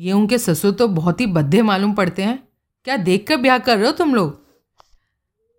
ये 0.01 0.13
उनके 0.13 0.39
ससुर 0.39 0.73
तो 0.73 0.89
बहुत 0.89 1.21
ही 1.21 1.27
बद्धे 1.27 1.63
मालूम 1.63 1.95
पड़ते 1.95 2.23
हैं। 2.23 2.49
क्या 2.85 2.97
देख 2.97 3.27
कर 3.27 3.37
ब्याह 3.37 3.59
कर 3.59 3.79
रहे 3.79 3.87
हो 3.87 3.93
तुम 3.93 4.15
लोग? 4.15 4.47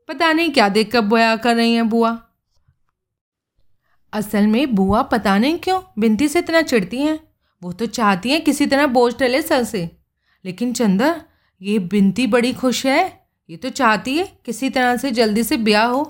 पता 0.08 0.32
नहीं 0.34 0.52
क्या 0.52 0.70
देख 0.70 0.92
कर 0.92 1.02
ब्याह 1.02 1.36
कर 1.36 1.56
रही 1.56 1.74
हैं 1.74 1.90
बुआ? 1.90 2.24
असल 4.14 4.48
में 4.48 4.76
बुआ 4.76 5.02
पता 5.02 5.38
नहीं 5.38 5.60
क्यों 5.60 5.82
बिनती 6.00 6.28
से 6.28 6.40
इतना 6.40 6.62
चिढ़ती 6.62 7.02
हैं। 7.02 7.20
वो 7.64 7.74
तो 7.74 7.86
चाहती 7.86 8.30
हैं 8.30 8.44
किसी 8.44 8.66
तरह 8.66 8.88
बोझ 8.88 9.16
टले 9.18 9.42
सर 9.42 9.64
से। 9.64 9.90
लेकिन 10.46 10.74
चंदा 10.74 11.22
ये 11.62 11.80
बिनती 11.80 12.28
बड़ी 12.28 12.54
खुश 12.54 12.86
है। 12.86 13.23
ये 13.54 13.58
तो 13.58 13.70
चाहती 13.70 14.18
है 14.18 14.26
किसी 14.46 14.70
तरह 14.70 14.96
से 14.98 15.10
जल्दी 15.12 15.44
से 15.44 15.58
ब्याह 15.58 15.86
हो। 15.86 16.04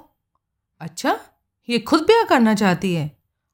अच्छा 0.82 1.19
ये 1.69 1.79
खुद 1.79 2.01
ब्याह 2.01 2.23
करना 2.23 2.53
चाहती 2.53 2.93
है? 2.93 3.12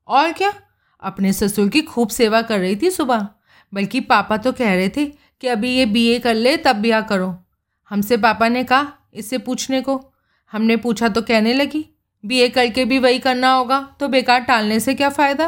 और 0.07 0.31
क्या? 0.31 0.53
अपने 1.01 1.31
ससुर 1.33 1.69
की 1.69 1.81
खूब 1.81 2.09
सेवा 2.09 2.41
कर 2.41 2.59
रही 2.59 2.75
थी 2.75 2.89
सुबह। 2.89 3.27
बल्कि 3.73 3.99
पापा 3.99 4.37
तो 4.37 4.51
कह 4.51 4.73
रहे 4.73 4.89
थे 4.89 5.05
कि 5.05 5.47
अभी 5.47 5.69
ये 5.69 5.85
बीए 5.85 6.19
कर 6.19 6.35
ले, 6.35 6.55
तब 6.57 6.75
ब्याह 6.75 7.01
करो। 7.01 7.33
हमसे 7.91 8.17
पापा 8.17 8.47
ने 8.47 8.63
कहा 8.63 8.91
इससे 9.13 9.37
पूछने 9.37 9.81
को। 9.81 10.01
हमने 10.53 10.77
पूछा 10.77 11.09
तो 11.09 11.21
कहने 11.21 11.53
लगी, 11.53 11.85
बीए 12.23 12.49
करके 12.49 12.85
भी 12.85 12.99
वही 12.99 13.19
करना 13.19 13.53
होगा 13.53 13.79
तो 13.99 14.07
बेकार 14.07 14.41
टालने 14.41 14.79
से 14.79 14.93
क्या 14.93 15.09
फ़ायदा? 15.09 15.47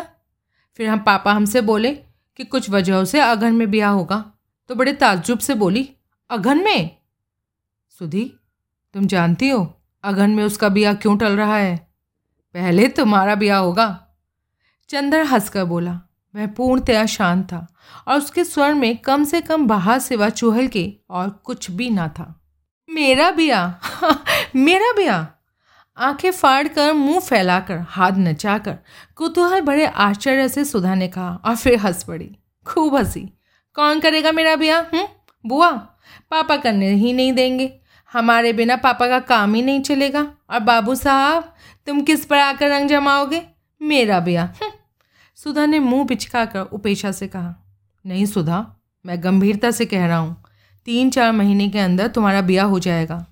फिर 0.79 0.89
हम 0.89 0.99
पापा 0.99 1.33
हमसे 1.33 1.61
बोले 1.61 1.91
कि 2.39 2.43
कुछ 2.43 2.69
वजहों 2.69 3.03
से 3.05 3.19
अगन 3.19 3.55
में 3.55 3.69
ब्याह 3.71 3.91
होगा। 3.91 4.23
तो 4.69 4.75
बड़े 4.75 4.93
ताज्जुब 4.93 5.39
से 5.39 5.55
बोली 5.55 5.89
अगन 6.29 6.63
में? 6.63 7.00
सुधी, 7.99 8.33
तुम 8.93 9.05
जानती 9.05 9.49
हो 9.49 9.81
अगन 10.03 10.29
में 10.29 10.43
उसका 10.43 10.69
ब्याह 10.69 10.93
क्यों 10.93 11.17
टल 11.17 11.37
रहा 11.37 11.57
है? 11.57 11.93
पहले 12.53 12.87
तुम्हारा 12.87 13.35
ब्याह 13.35 13.59
होगा। 13.59 14.07
चंदर 14.89 15.23
हंसकर 15.23 15.63
बोला, 15.63 16.01
वह 16.35 16.47
पूर्णतया 16.47 17.05
शांत 17.05 17.45
था 17.45 17.67
और 18.07 18.17
उसके 18.17 18.43
स्वर 18.43 18.73
में 18.73 18.97
कम 18.97 19.23
से 19.23 19.41
कम 19.41 19.67
बाहर 19.67 19.99
सिवा 19.99 20.29
चूहल 20.29 20.67
के 20.67 20.93
और 21.09 21.29
कुछ 21.29 21.71
भी 21.71 21.89
ना 21.89 22.07
था। 22.07 22.41
मेरा 22.89 23.31
ब्याह 23.31 24.13
मेरा 24.55 24.93
ब्याह 24.93 25.25
आँखें 25.97 26.31
फाड़कर 26.31 26.93
मुँह 26.93 27.19
फैलाकर 27.19 27.77
हाथ 27.77 28.11
नचाकर 28.11 28.77
कुतूहल 29.15 29.61
बड़े 29.61 29.85
आश्चर्य 29.85 30.49
से 30.49 30.65
सुधा 30.65 30.95
ने 30.95 31.07
कहा 31.07 31.41
और 31.45 31.55
फिर 31.55 31.79
हंस 31.79 32.03
पड़ी। 32.03 32.37
खूब 32.67 32.95
हँसी। 32.95 33.33
कौन 33.73 33.99
करेगा 33.99 34.31
मेरा 34.31 34.55
ब्याह 34.55 34.81
हम्म 34.81 35.07
बुआ, 35.45 35.71
पापा 36.31 36.57
करने 36.57 36.89
ही 36.89 37.13
नहीं 37.13 37.33
देंगे। 37.33 37.80
हमारे 38.11 38.51
बिना 38.53 38.75
पापा 38.75 39.07
का 39.07 39.19
काम 39.19 39.53
ही 39.53 39.61
नहीं 39.61 39.81
चलेगा। 39.81 40.21
और 40.49 40.59
बाबू 40.59 40.95
साहब, 40.95 41.53
तुम 41.87 42.01
किस 42.01 42.25
पर 42.25 42.37
आकर 42.37 42.69
रंग 42.69 42.89
जमाओगे? 42.89 43.41
मेरा 43.81 44.19
ब्याह 44.19 44.45
हम्म। 44.45 44.71
सुधा 45.37 45.65
ने 45.65 45.79
मुँह 45.79 46.05
पिचका 46.05 46.45
कर 46.45 46.61
उपेशा 46.61 47.11
से 47.11 47.27
कहा, 47.27 47.55
नहीं 48.05 48.25
सुधा, 48.25 48.65
मैं 49.05 49.23
गंभीरता 49.23 49.71
से 49.71 49.85
कह 49.85 50.05
रहा 50.07 50.17
हूँ। 50.17 50.43
तीन 50.87 51.09
चार 51.09 51.31
महीने 51.31 51.69
के 51.69 51.79
अंदर 51.79 52.07
तुम्हारा 52.07 52.41
ब्याह 52.41 52.65
हो 52.65 52.79
जाएगा। 52.79 53.25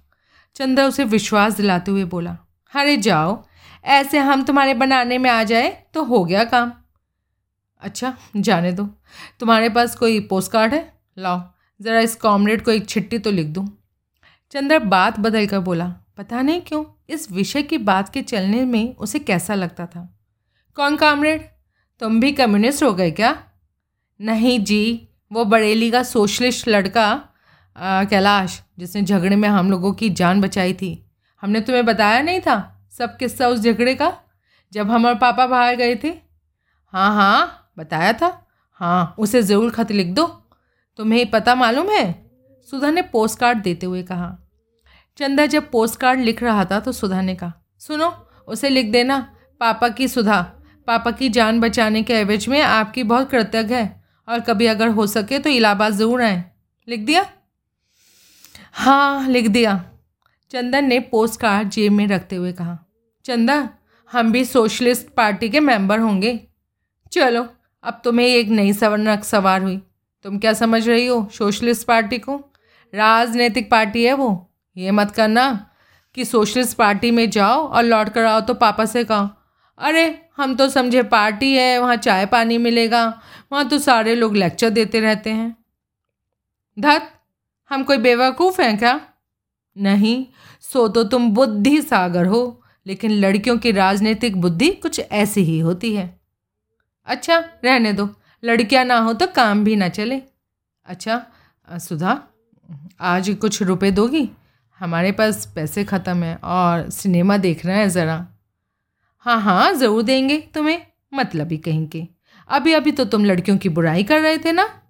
चंद्र 0.55 0.83
उसे 0.83 1.03
विश्वास 1.03 1.53
दिलाते 1.53 1.91
हुए 1.91 2.03
बोला, 2.03 2.37
अरे 2.73 2.97
जाओ, 2.97 3.43
ऐसे 3.85 4.19
हम 4.19 4.43
तुम्हारे 4.43 4.73
बनाने 4.73 5.17
में 5.17 5.29
आ 5.29 5.43
जाए 5.43 5.69
तो 5.93 6.03
हो 6.03 6.23
गया 6.25 6.43
काम। 6.43 6.71
अच्छा 7.81 8.13
जाने 8.35 8.71
दो। 8.71 8.83
तुम्हारे 9.39 9.69
पास 9.69 9.95
कोई 9.95 10.19
पोस्ट 10.19 10.51
कार्ड 10.51 10.73
है? 10.73 10.81
लाओ, 11.17 11.41
ज़रा 11.79 11.99
इस 11.99 12.15
कॉमरेड 12.15 12.63
को 12.63 12.71
एक 12.71 12.89
छिट्टी 12.89 13.19
तो 13.19 13.31
लिख 13.31 13.47
दूँ। 13.47 13.67
चंद्र 14.51 14.77
बात 14.81 15.19
बदल 15.19 15.45
कर 15.47 15.59
बोला, 15.59 15.85
पता 16.17 16.41
नहीं 16.41 16.61
क्यों, 16.61 16.83
इस 17.09 17.31
विषय 17.31 17.61
की 17.63 17.77
बात 17.79 18.09
के 18.09 18.21
चलने 18.21 18.63
में 18.65 18.95
उसे 18.95 19.19
कैसा 19.19 19.55
लगता 19.55 19.85
था? 19.85 20.07
कौन 20.77 20.95
कॉमरेड? 20.97 21.41
तुम 22.01 22.19
भी 22.19 22.31
कम्युनिस्ट 22.31 22.83
हो 22.83 22.93
गए 22.93 23.11
क्या? 23.11 23.35
नहीं 24.19 24.59
जी, 24.59 25.09
वो 25.31 25.43
बरेली 25.45 25.89
का 25.91 26.01
सोशलिस्ट 26.03 26.67
लड़का 26.67 27.13
कैलाश, 27.75 28.61
जिसने 28.79 29.01
झगड़े 29.01 29.35
में 29.35 29.47
हम 29.49 29.69
लोगों 29.71 29.91
की 29.93 30.09
जान 30.11 30.41
बचाई 30.41 30.73
थी। 30.73 30.91
हमने 31.43 31.61
तुम्हें 31.61 31.85
बताया 31.85 32.21
नहीं 32.21 32.39
था, 32.39 32.87
सब 32.91 33.15
किस्सा 33.17 33.47
उस 33.47 33.59
झगड़े 33.59 33.93
का, 33.95 34.11
जब 34.73 34.91
हम 34.91 35.05
और 35.05 35.15
पापा 35.15 35.45
बाहर 35.47 35.75
गए 35.75 35.95
थे? 35.95 36.13
हाँ 36.93 37.13
हाँ 37.15 37.71
बताया 37.77 38.13
था। 38.13 38.31
हाँ 38.81 39.15
उसे 39.19 39.41
ज़रूर 39.43 39.71
खत 39.71 39.91
लिख 39.91 40.07
दो। 40.07 40.25
तुम्हें 40.99 41.29
पता 41.31 41.55
मालूम 41.55 41.89
है 41.89 42.28
सुधा 42.67 42.91
ने 42.91 43.01
पोस्ट 43.03 43.39
कार्ड 43.39 43.61
देते 43.61 43.85
हुए 43.85 44.03
कहा। 44.03 44.37
चंदा, 45.17 45.45
जब 45.45 45.69
पोस्ट 45.71 45.99
कार्ड 45.99 46.19
लिख 46.19 46.43
रहा 46.43 46.65
था 46.65 46.79
तो 46.79 46.91
सुधा 46.91 47.21
ने 47.21 47.35
कहा, 47.35 47.53
सुनो, 47.79 48.13
उसे 48.47 48.69
लिख 48.69 48.91
देना। 48.91 49.17
पापा 49.61 49.89
की 49.89 50.07
सुधा, 50.07 50.41
पापा 50.87 51.11
की 51.11 51.29
जान 51.29 51.59
बचाने 51.59 52.03
के 52.03 52.13
एवज 52.13 52.47
में 52.47 52.61
आपकी 52.61 53.03
बहुत 53.03 53.29
कृतज्ञ 53.31 53.75
है 53.75 54.03
और 54.27 54.39
कभी 54.39 54.65
अगर 54.65 54.87
हो 54.87 55.07
सके 55.07 55.39
तो 55.39 55.49
इलाहाबाद 55.49 55.93
ज़रूर 55.93 56.21
आए। 56.21 56.43
लिख 56.87 56.99
दिया? 56.99 57.25
हाँ 58.73 59.27
लिख 59.27 59.47
दिया। 59.47 59.83
चंदन 60.51 60.85
ने 60.85 60.99
पोस्ट 61.01 61.39
कार्ड 61.39 61.69
जेब 61.69 61.91
में 61.91 62.07
रखते 62.07 62.35
हुए 62.35 62.51
कहा। 62.51 62.77
चंदा, 63.25 63.69
हम 64.11 64.31
भी 64.31 64.43
सोशलिस्ट 64.45 65.07
पार्टी 65.07 65.49
के 65.49 65.59
मेंबर 65.59 65.99
होंगे। 65.99 66.39
चलो, 67.11 67.47
अब 67.83 68.01
तुम्हें 68.03 68.27
एक 68.27 68.47
नई 68.49 68.73
सवरनक 68.73 69.23
सवार 69.23 69.61
हुई। 69.61 69.77
तुम 70.25 70.39
क्या 70.39 70.53
समझ 70.53 70.87
रही 70.89 71.05
हो 71.07 71.27
सोशलिस्ट 71.33 71.87
पार्टी 71.87 72.17
को? 72.19 72.37
राजनीतिक 72.93 73.69
पार्टी 73.71 74.03
है 74.05 74.13
वो। 74.13 74.51
ये 74.77 74.91
मत 74.91 75.11
करना 75.11 75.65
कि 76.15 76.25
सोशलिस्ट 76.25 76.77
पार्टी 76.77 77.11
में 77.11 77.29
जाओ 77.29 77.67
और 77.67 77.83
लौट 77.83 78.09
कर 78.09 78.25
आओ 78.25 78.41
तो 78.41 78.53
पापा 78.53 78.85
से 78.85 79.03
कहो। 79.03 79.29
अरे, 79.77 80.25
हम 80.37 80.55
तो 80.55 80.69
समझे 80.69 81.03
पार्टी 81.03 81.53
है, 81.53 81.77
वहाँ 81.79 81.95
चाय 81.95 82.25
पानी 82.25 82.57
मिलेगा, 82.57 83.21
वहाँ 83.51 83.67
तो 83.69 83.79
सारे 83.79 84.15
लोग 84.15 84.35
लेक्चर 84.35 84.69
देते 84.69 84.99
रहते 84.99 85.29
हैं। 85.29 85.55
धत, 86.79 87.09
हम 87.71 87.83
कोई 87.83 87.97
बेवकूफ़ 87.97 88.61
हैं 88.61 88.77
क्या? 88.77 88.99
नहीं, 89.77 90.25
सो 90.61 90.87
तो 90.87 91.03
तुम 91.03 91.29
बुद्धि 91.31 91.81
सागर 91.81 92.25
हो, 92.25 92.63
लेकिन 92.85 93.11
लड़कियों 93.11 93.57
की 93.57 93.71
राजनीतिक 93.71 94.41
बुद्धि 94.41 94.69
कुछ 94.69 94.99
ऐसी 94.99 95.41
ही 95.41 95.59
होती 95.59 95.93
है। 95.95 96.19
अच्छा 97.07 97.37
रहने 97.65 97.93
दो। 97.93 98.09
लड़कियाँ 98.43 98.85
ना 98.85 98.97
हो 98.97 99.13
तो 99.13 99.27
काम 99.27 99.63
भी 99.63 99.75
ना 99.75 99.89
चले। 99.89 100.21
अच्छा 100.85 101.25
सुधा? 101.69 102.21
आज 102.99 103.29
कुछ 103.41 103.61
रुपए 103.63 103.91
दोगी? 103.91 104.29
हमारे 104.79 105.11
पास 105.11 105.45
पैसे 105.55 105.83
ख़त्म 105.83 106.23
हैं 106.23 106.35
और 106.35 106.89
सिनेमा 106.89 107.37
देखना 107.37 107.73
है 107.73 107.89
ज़रा। 107.89 108.27
हाँ 109.17 109.41
हाँ 109.41 109.73
ज़रूर 109.73 110.03
देंगे 110.03 110.37
तुम्हें 110.53 110.81
मतलब 111.13 111.51
ही 111.51 111.57
कहीं 111.57 111.87
के। 111.87 112.07
अभी 112.49 112.73
अभी 112.73 112.91
तो 112.91 113.05
तुम 113.05 113.25
लड़कियों 113.25 113.57
की 113.57 113.69
बुराई 113.69 114.03
कर 114.03 114.21
रहे 114.21 114.37
थे 114.37 114.51
ना? 114.51 114.81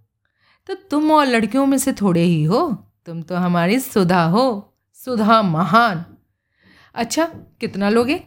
तो 0.69 0.73
तुम 0.73 1.11
और 1.11 1.25
लड़कियों 1.25 1.65
में 1.65 1.77
से 1.77 1.93
थोड़े 1.93 2.21
ही 2.21 2.43
हो। 2.43 2.67
तुम 3.05 3.21
तो 3.21 3.35
हमारी 3.35 3.79
सुधा 3.79 4.23
हो, 4.23 4.73
सुधा 4.93 5.41
महान। 5.41 6.05
अच्छा 6.95 7.25
कितना 7.61 7.89
लोगे? 7.89 8.23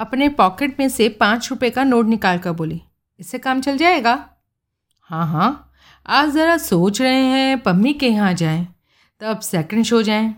अपने 0.00 0.28
पॉकेट 0.28 0.80
में 0.80 0.88
से 0.88 1.08
पाँच 1.08 1.50
रुपए 1.50 1.70
का 1.70 1.84
नोट 1.84 2.06
निकाल 2.06 2.38
कर 2.38 2.52
बोली। 2.52 2.80
इससे 3.20 3.38
काम 3.38 3.60
चल 3.60 3.76
जाएगा? 3.76 4.28
हाँ 5.02 5.26
हाँ। 5.26 5.67
आज 6.08 6.28
ज़रा 6.28 6.56
सोच 6.56 7.00
रहे 7.00 7.24
हैं 7.24 7.58
पम्मी 7.58 7.92
के 7.92 8.08
यहाँ 8.08 8.32
जाएँ 8.34 8.66
तब 9.20 9.40
सेकंड 9.40 9.84
शो 9.84 10.02
जाएँ। 10.02 10.28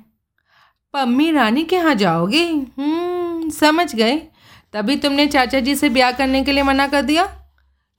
पम्मी 0.95 1.31
रानी 1.33 1.65
के 1.65 1.77
यहाँ 1.77 1.95
जाओगे? 1.95 2.45
हम्म, 2.79 3.51
समझ 3.51 3.95
गए। 3.95 4.17
तभी 4.73 4.97
तुमने 4.97 5.27
चाचा 5.27 5.61
जी 5.61 5.75
से 5.77 5.89
ब्याह 5.89 6.13
करने 6.13 6.43
के 6.45 6.53
लिए 6.53 6.63
मना 6.63 6.87
कर 6.87 7.03
दिया। 7.03 7.25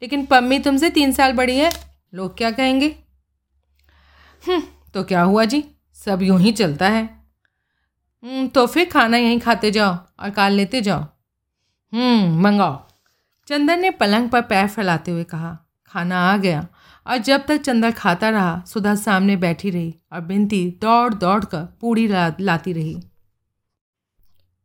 लेकिन 0.01 0.26
पम्मी 0.26 0.59
तुमसे 0.59 0.89
तीन 0.89 1.11
साल 1.11 1.34
बड़ी 1.34 1.57
है 1.57 1.72
लोग 2.13 2.38
क्या 2.38 2.51
कहेंगे? 2.51 2.88
हम्म, 4.43 4.61
तो 4.93 5.03
क्या 5.03 5.22
हुआ 5.22 5.45
जी? 5.45 5.63
सब 5.95 6.22
यूँ 6.22 6.39
ही 6.39 6.51
चलता 6.51 6.89
है। 6.89 7.03
हम्म, 7.03 8.47
तो 8.47 8.65
फिर 8.67 8.89
खाना 8.89 9.17
यहीं 9.17 9.39
खाते 9.39 9.72
जाओ 9.72 9.95
और 10.19 10.30
काल 10.30 10.53
लेते 10.53 10.82
जाओ। 10.82 11.05
मंगाओ। 12.41 12.80
चंदन 13.47 13.80
ने 13.80 13.89
पलंग 13.91 14.30
पर 14.30 14.41
पैर 14.41 14.67
फैलाते 14.67 15.11
हुए 15.11 15.24
कहा 15.24 15.57
खाना 15.86 16.19
आ 16.34 16.38
गया। 16.38 16.67
और 17.05 17.17
जब 17.17 17.45
तक 17.45 17.57
चंदन 17.57 17.91
खाता 17.91 18.29
रहा 18.29 18.63
सुधा 18.67 18.95
सामने 18.95 19.35
बैठी 19.37 19.69
रही 19.69 19.93
और 20.13 20.21
बिनती 20.21 20.65
दौड़ 20.81 21.13
दौड़ 21.13 21.43
कर 21.45 21.65
पूड़ी 21.81 22.07
ला, 22.07 22.33
लाती 22.39 22.73
रही। 22.73 22.97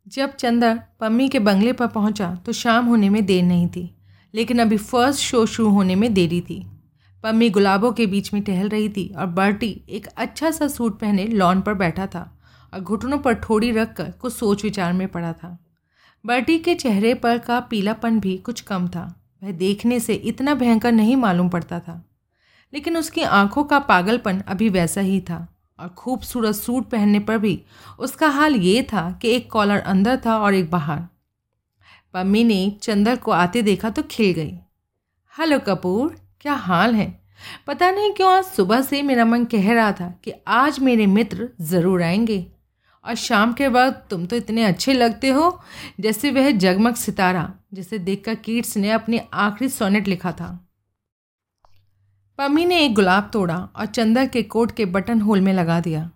जब 0.07 0.35
चंदर 0.35 0.81
पम्मी 1.01 1.29
के 1.29 1.39
बंगले 1.39 1.73
पर 1.73 1.87
पहुँचा 1.87 2.35
तो 2.37 2.53
शाम 2.53 2.87
होने 2.87 3.09
में 3.11 3.25
देर 3.27 3.43
नहीं 3.45 3.69
थी 3.69 3.91
लेकिन 4.35 4.59
अभी 4.59 4.77
फ़र्स्ट 4.77 5.21
शो 5.21 5.45
शुरू 5.47 5.69
होने 5.69 5.95
में 5.95 6.13
देरी 6.15 6.41
थी। 6.41 6.65
पम्मी 7.25 7.49
गुलाबों 7.51 7.93
के 7.93 8.07
बीच 8.07 8.33
में 8.35 8.43
टहल 8.43 8.69
रही 8.69 8.89
थी 8.89 9.09
और 9.09 9.27
बर्टी 9.27 9.71
एक 9.89 10.07
अच्छा 10.07 10.51
सा 10.51 10.69
सूट 10.69 10.99
पहने 11.01 11.27
लॉन 11.27 11.61
पर 11.61 11.75
बैठा 11.75 12.07
था 12.07 12.39
और 12.75 12.81
घुटनों 12.81 13.19
पर 13.19 13.35
ठोड़ी 13.35 13.71
रख 13.71 13.95
कर 13.95 14.11
कुछ 14.11 14.33
सोच 14.33 14.65
विचार 14.65 14.93
में 14.93 15.07
पड़ा 15.09 15.33
था। 15.33 15.57
बर्टी 16.25 16.59
के 16.59 16.75
चेहरे 16.75 17.15
पर 17.15 17.39
का 17.39 17.61
पीलापन 17.61 18.21
भी 18.21 18.37
कुछ 18.37 18.61
कम 18.61 18.89
था। 18.89 19.05
वह 19.45 19.53
देखने 19.53 20.01
से 20.01 20.15
इतना 20.15 20.55
भयंकर 20.55 20.93
नहीं 20.93 21.17
मालूम 21.17 21.49
पड़ता 21.49 21.79
था। 21.81 22.03
लेकिन 22.77 22.97
उसकी 22.97 23.23
आँखों 23.23 23.65
का 23.65 23.79
पागलपन 23.79 24.41
अभी 24.41 24.69
वैसा 24.69 25.01
ही 25.01 25.21
था। 25.21 25.47
और 25.79 25.89
खूबसूरत 25.89 26.55
सूट 26.55 26.85
पहनने 26.85 27.19
पर 27.19 27.39
भी 27.39 27.63
उसका 27.99 28.29
हाल 28.29 28.57
ये 28.57 28.83
था 28.83 29.19
कि 29.23 29.29
एक 29.29 29.51
कॉलर 29.51 29.79
अंदर 29.79 30.21
था 30.27 30.37
और 30.39 30.55
एक 30.55 30.71
बाहर। 30.71 31.01
पम्मी 32.15 32.45
ने 32.45 32.79
चंदर 32.83 33.17
को 33.17 33.31
आते 33.31 33.63
देखा 33.63 33.91
तो 33.91 34.03
खिल 34.03 34.33
गई। 34.33 34.53
हेलो 35.39 35.59
कपूर, 35.59 36.17
क्या 36.41 36.53
हाल 36.53 36.95
है? 36.95 37.21
पता 37.67 37.91
नहीं 37.91 38.13
क्यों 38.13 38.33
आज 38.33 38.45
सुबह 38.45 38.83
से 38.83 39.03
मेरा 39.03 39.25
मन 39.25 39.45
कह 39.45 39.73
रहा 39.73 39.93
था 39.93 40.15
कि 40.25 40.33
आज 40.49 40.79
मेरे 40.79 41.07
मित्र 41.07 41.49
ज़रूर 41.61 42.03
आएँगे। 42.03 42.47
और 43.05 43.15
शाम 43.15 43.53
के 43.53 43.69
वक्त 43.69 44.07
तुम 44.11 44.27
तो 44.27 44.37
इतने 44.37 44.65
अच्छे 44.65 44.93
लगते 44.93 45.29
हो, 45.29 45.61
जैसे 46.01 46.31
वह 46.31 46.51
जगमग 46.51 46.95
सितारा, 46.95 47.53
जिसे 47.75 47.99
देखकर 47.99 48.35
कीट्स 48.35 48.77
ने 48.77 48.91
अपनी 48.91 49.21
आखिरी 49.33 49.69
सोनेट 49.71 50.09
लिखा 50.09 50.33
था। 50.33 50.66
पम्मी 52.39 52.65
ने 52.65 52.81
एक 52.81 52.95
गुलाब 52.95 53.31
तोड़ा 53.33 53.69
और 53.77 53.87
चंदर 53.87 54.27
के 54.27 54.43
कोट 54.43 54.73
के 54.73 54.85
बटन 54.85 55.21
होल 55.21 55.41
में 55.41 55.53
लगा 55.53 55.81
दिया। 55.81 56.11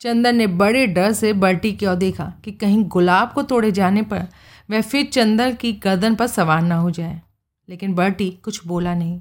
चंदन 0.00 0.36
ने 0.36 0.46
बड़े 0.46 0.86
डर 0.86 1.12
से 1.12 1.32
बर्टी 1.32 1.72
की 1.72 1.86
ओर 1.86 1.94
देखा 1.94 2.32
कि 2.44 2.52
कहीं 2.52 2.84
गुलाब 2.84 3.32
को 3.32 3.42
तोड़े 3.42 3.72
जाने 3.72 4.02
पर 4.02 4.28
वह 4.70 4.80
फिर 4.80 5.06
चंदर 5.06 5.54
की 5.54 5.72
गर्दन 5.72 6.14
पर 6.14 6.26
सवार 6.26 6.62
ना 6.62 6.76
हो 6.76 6.90
जाए। 6.90 7.22
लेकिन 7.68 7.94
बर्टी 7.94 8.30
कुछ 8.30 8.66
बोला 8.66 8.94
नहीं। 8.94 9.20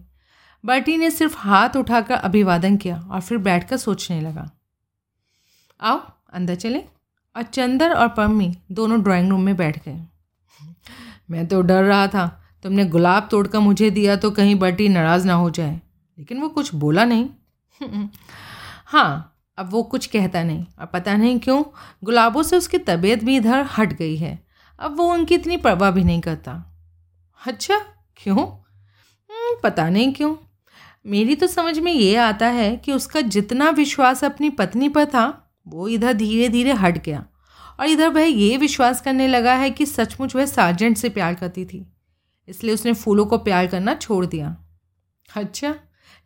बर्टी 0.66 0.98
ने 0.98 1.12
सिर्फ़ 1.12 1.38
हाथ 1.38 1.70
उठाकर 1.78 2.14
अभिवादन 2.14 2.78
किया 2.78 3.08
और 3.12 3.22
फिर 3.22 3.38
बैठकर 3.38 3.78
सोचने 3.78 4.22
लगा। 4.22 4.52
आओ, 5.82 6.12
अंदर 6.34 6.56
चले। 6.56 6.80
और 7.36 7.44
चंदर 7.44 7.94
और 7.94 8.08
पम्मी 8.08 8.58
दोनों 8.72 9.04
ड्राइंग 9.04 9.30
रूम 9.30 9.42
में 9.42 9.56
बैठ 9.56 9.86
गए। 9.86 10.06
मैं 11.32 11.48
तो 11.48 11.62
डर 11.62 11.84
रहा 11.84 12.08
था, 12.08 12.44
तुमने 12.64 12.86
गुलाब 12.86 13.28
तोड़कर 13.32 13.60
मुझे 13.60 13.90
दिया 13.90 14.16
तो 14.16 14.32
कहीं 14.32 14.56
बर्टी 14.56 14.90
नाराज़ 14.90 15.28
ना 15.28 15.34
हो 15.34 15.50
जाए। 15.50 15.82
लेकिन 16.18 16.42
वो 16.42 16.50
कुछ 16.50 16.74
बोला 16.76 17.06
नहीं। 17.06 17.30
हाँ 18.86 19.30
अब 19.58 19.70
वो 19.72 19.84
कुछ 19.84 20.06
कहता 20.06 20.44
नहीं। 20.44 20.66
और 20.80 20.86
पता 20.86 21.16
नहीं 21.18 21.40
क्यों 21.40 21.64
गुलाबों 22.04 22.44
से 22.44 22.58
उसकी 22.58 22.78
तबीयत 22.78 23.24
भी 23.24 23.36
इधर 23.36 23.66
हट 23.78 23.94
गई 23.94 24.16
है। 24.16 24.46
अब 24.80 24.98
वो 24.98 25.12
उनकी 25.14 25.36
इतनी 25.36 25.58
परवाह 25.58 25.92
भी 25.92 26.04
नहीं 26.04 26.22
करता। 26.22 26.54
अच्छा 27.48 27.78
क्यों? 28.18 28.40
हम्म, 28.40 29.60
पता 29.64 29.90
नहीं 29.90 30.14
क्यों। 30.14 30.36
मेरी 31.06 31.36
तो 31.36 31.48
समझ 31.48 31.80
में 31.80 31.92
ये 31.92 32.16
आता 32.16 32.48
है 32.48 32.76
कि 32.78 32.92
उसका 32.94 33.22
जितना 33.22 33.70
विश्वास 33.70 34.24
अपनी 34.24 34.50
पत्नी 34.50 34.90
पर 34.90 35.06
था 35.06 35.52
वो 35.68 35.88
इधर 35.88 36.14
धीरे 36.14 36.50
धीरे 36.50 36.72
हट 36.72 37.04
गया। 37.04 37.26
और 37.80 37.86
इधर 37.86 38.10
वह 38.10 38.24
ये 38.24 38.58
विश्वास 38.58 39.02
करने 39.02 39.28
लगा 39.28 39.54
है 39.54 39.70
कि 39.72 39.86
सचमुच 39.86 40.36
वह 40.36 40.46
सार्जेंट 40.46 40.98
से 40.98 41.10
प्यार 41.10 41.34
करती 41.34 41.66
थी। 41.66 41.86
इसलिए 42.48 42.74
उसने 42.74 42.94
फूलों 42.94 43.26
को 43.26 43.38
प्यार 43.38 43.68
करना 43.68 43.94
छोड़ 43.94 44.26
दिया। 44.26 44.56
अच्छा 45.36 45.76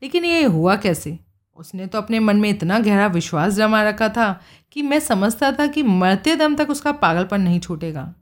लेकिन 0.01 0.25
ये 0.25 0.43
हुआ 0.43 0.75
कैसे? 0.75 1.17
उसने 1.57 1.85
तो 1.87 1.97
अपने 1.97 2.19
मन 2.19 2.37
में 2.37 2.49
इतना 2.49 2.79
गहरा 2.79 3.07
विश्वास 3.07 3.53
जमा 3.53 3.81
रखा 3.83 4.09
था 4.09 4.41
कि 4.71 4.81
मैं 4.81 4.99
समझता 4.99 5.51
था 5.51 5.67
कि 5.67 5.83
मरते 5.83 6.35
दम 6.35 6.55
तक 6.55 6.69
उसका 6.69 6.91
पागलपन 6.91 7.41
नहीं 7.41 7.59
छूटेगा। 7.59 8.13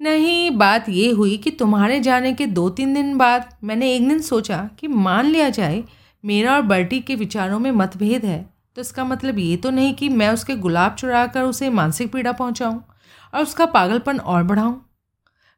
नहीं, 0.00 0.50
बात 0.50 0.88
ये 0.88 1.10
हुई 1.10 1.36
कि 1.36 1.50
तुम्हारे 1.50 2.00
जाने 2.00 2.32
के 2.32 2.46
दो 2.46 2.68
तीन 2.70 2.94
दिन 2.94 3.16
बाद 3.18 3.56
मैंने 3.64 3.94
एक 3.94 4.08
दिन 4.08 4.20
सोचा 4.20 4.58
कि 4.78 4.88
मान 4.88 5.26
लिया 5.26 5.48
जाए 5.50 5.84
मेरा 6.24 6.54
और 6.54 6.62
बर्टी 6.62 7.00
के 7.00 7.14
विचारों 7.14 7.58
में 7.58 7.70
मतभेद 7.70 8.24
है 8.24 8.44
तो 8.76 8.80
इसका 8.80 9.04
मतलब 9.04 9.38
ये 9.38 9.56
तो 9.56 9.70
नहीं 9.70 9.94
कि 9.94 10.08
मैं 10.08 10.28
उसके 10.30 10.56
गुलाब 10.56 10.94
चुरा 10.94 11.26
कर 11.26 11.42
उसे 11.42 11.70
मानसिक 11.70 12.12
पीड़ा 12.12 12.32
पहुंचाऊं 12.32 12.78
और 13.34 13.42
उसका 13.42 13.66
पागलपन 13.66 14.18
और 14.18 14.42
बढ़ाऊं। 14.42 14.74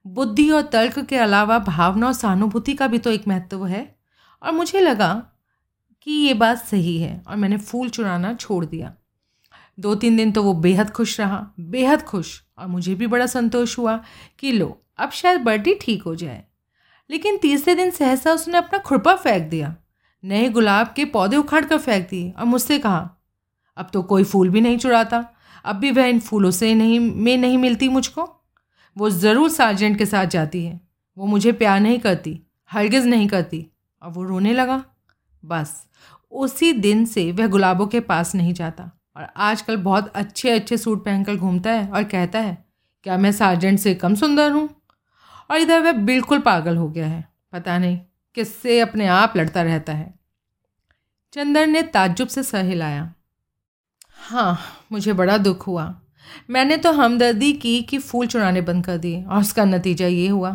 बुद्धि 0.07 0.51
और 0.51 0.63
तर्क 0.63 0.99
के 0.99 1.17
अलावा 1.17 1.59
भावना 1.59 2.07
और 2.07 2.13
सहानुभूति 2.13 2.75
का 2.75 2.87
भी 2.87 2.99
तो 2.99 3.11
एक 3.11 3.29
महत्व 3.29 3.67
है। 3.67 3.98
और 4.43 4.53
मुझे 4.53 4.81
लगा 4.81 5.15
कि 6.03 6.13
ये 6.13 6.35
बात 6.35 6.59
सही 6.59 6.97
है 6.99 7.23
और 7.29 7.37
मैंने 7.37 7.57
फूल 7.57 7.89
चुराना 7.89 8.33
छोड़ 8.35 8.65
दिया। 8.65 8.93
दो 9.79 9.95
तीन 9.95 10.17
दिन 10.17 10.33
तो 10.33 10.43
वो 10.43 10.53
बेहद 10.55 10.91
खुश 10.91 11.19
रहा, 11.21 11.47
बेहद 11.61 12.03
खुश 12.03 12.41
और 12.59 12.67
मुझे 12.67 12.95
भी 12.95 13.07
बड़ा 13.07 13.27
संतोष 13.27 13.79
हुआ 13.79 14.01
कि 14.39 14.53
लो, 14.53 14.81
अब 14.99 15.11
शायद 15.11 15.41
बर्टी 15.41 15.75
ठीक 15.75 16.03
हो 16.03 16.15
जाए। 16.15 16.45
लेकिन 17.11 17.37
तीसरे 17.39 17.75
दिन 17.75 17.91
सहसा 17.91 18.33
उसने 18.33 18.59
अपना 18.59 18.79
खुरपा 18.79 19.15
फेंक 19.15 19.49
दिया, 19.51 19.75
नए 20.25 20.49
गुलाब 20.49 20.93
के 20.97 21.05
पौधे 21.05 21.37
उखाड़ 21.37 21.65
कर 21.65 21.79
फेंक 21.79 22.09
दिए 22.11 22.31
और 22.31 22.45
मुझसे 22.45 22.79
कहा, 22.79 23.09
अब 23.77 23.91
तो 23.93 24.03
कोई 24.03 24.25
फूल 24.25 24.51
भी 24.51 24.61
नहीं 24.61 24.79
चुराता, 24.79 25.25
अब 25.65 25.77
भी 25.77 25.91
वह 25.91 26.07
इन 26.07 26.21
फूलों 26.21 26.51
से 26.51 26.75
नहीं, 26.75 26.99
में 27.01 27.37
नहीं 27.37 27.59
मिलती 27.59 27.89
मुझको। 27.89 28.29
वो 28.97 29.11
ज़रूर 29.11 29.51
सार्जेंट 29.51 29.99
के 29.99 30.07
साथ 30.07 30.27
जाती 30.27 30.65
है, 30.65 30.81
वो 31.17 31.27
मुझे 31.27 31.53
प्यार 31.53 31.81
नहीं 31.81 31.99
करती, 31.99 32.41
हरगिज़ 32.71 33.07
नहीं 33.07 33.29
करती 33.29 33.67
और 34.03 34.11
वो 34.11 34.23
रोने 34.23 34.53
लगा। 34.53 34.85
बस, 35.43 35.87
उसी 36.33 36.73
दिन 36.73 37.05
से 37.05 37.31
वह 37.33 37.47
गुलाबों 37.47 37.87
के 37.87 38.01
पास 38.01 38.35
नहीं 38.35 38.53
जाता 38.55 38.91
और 39.17 39.27
आजकल 39.37 39.77
बहुत 39.77 40.09
अच्छे 40.09 40.51
अच्छे 40.51 40.77
सूट 40.77 41.05
पहनकर 41.05 41.37
घूमता 41.37 41.71
है 41.71 41.89
और 41.89 42.05
कहता 42.05 42.39
है, 42.39 42.57
क्या 43.03 43.17
मैं 43.19 43.33
सार्जेंट 43.33 43.79
से 43.79 43.95
कम 43.95 44.15
सुंदर 44.15 44.51
हूँ? 44.51 44.69
और 45.51 45.59
इधर 45.59 45.81
वह 45.81 45.93
बिल्कुल 45.93 46.39
पागल 46.39 46.77
हो 46.77 46.89
गया 46.89 47.07
है। 47.07 47.25
पता 47.53 47.79
नहीं 47.79 47.99
किससे 48.37 48.81
अपने 48.81 49.07
आप 49.07 49.37
लड़ता 49.37 49.63
रहता 49.63 49.93
है। 49.93 50.15
चंदन 51.33 51.71
ने 51.71 51.83
ताज्जुब 51.83 52.29
से 52.29 52.43
सर 52.43 52.65
हिलाया। 52.65 53.13
हाँ 54.21 54.59
मुझे 54.93 55.13
बड़ा 55.13 55.39
दुख 55.39 55.67
हुआ। 55.67 55.95
मैंने 56.51 56.77
तो 56.77 56.93
हमदर्दी 56.93 57.53
की 57.53 57.81
कि 57.83 57.99
फूल 57.99 58.27
चुराने 58.27 58.61
बंद 58.61 58.85
कर 58.85 58.99
दिए 58.99 59.23
और 59.25 59.41
उसका 59.41 59.65
नतीजा 59.65 60.07
ये 60.07 60.27
हुआ 60.29 60.51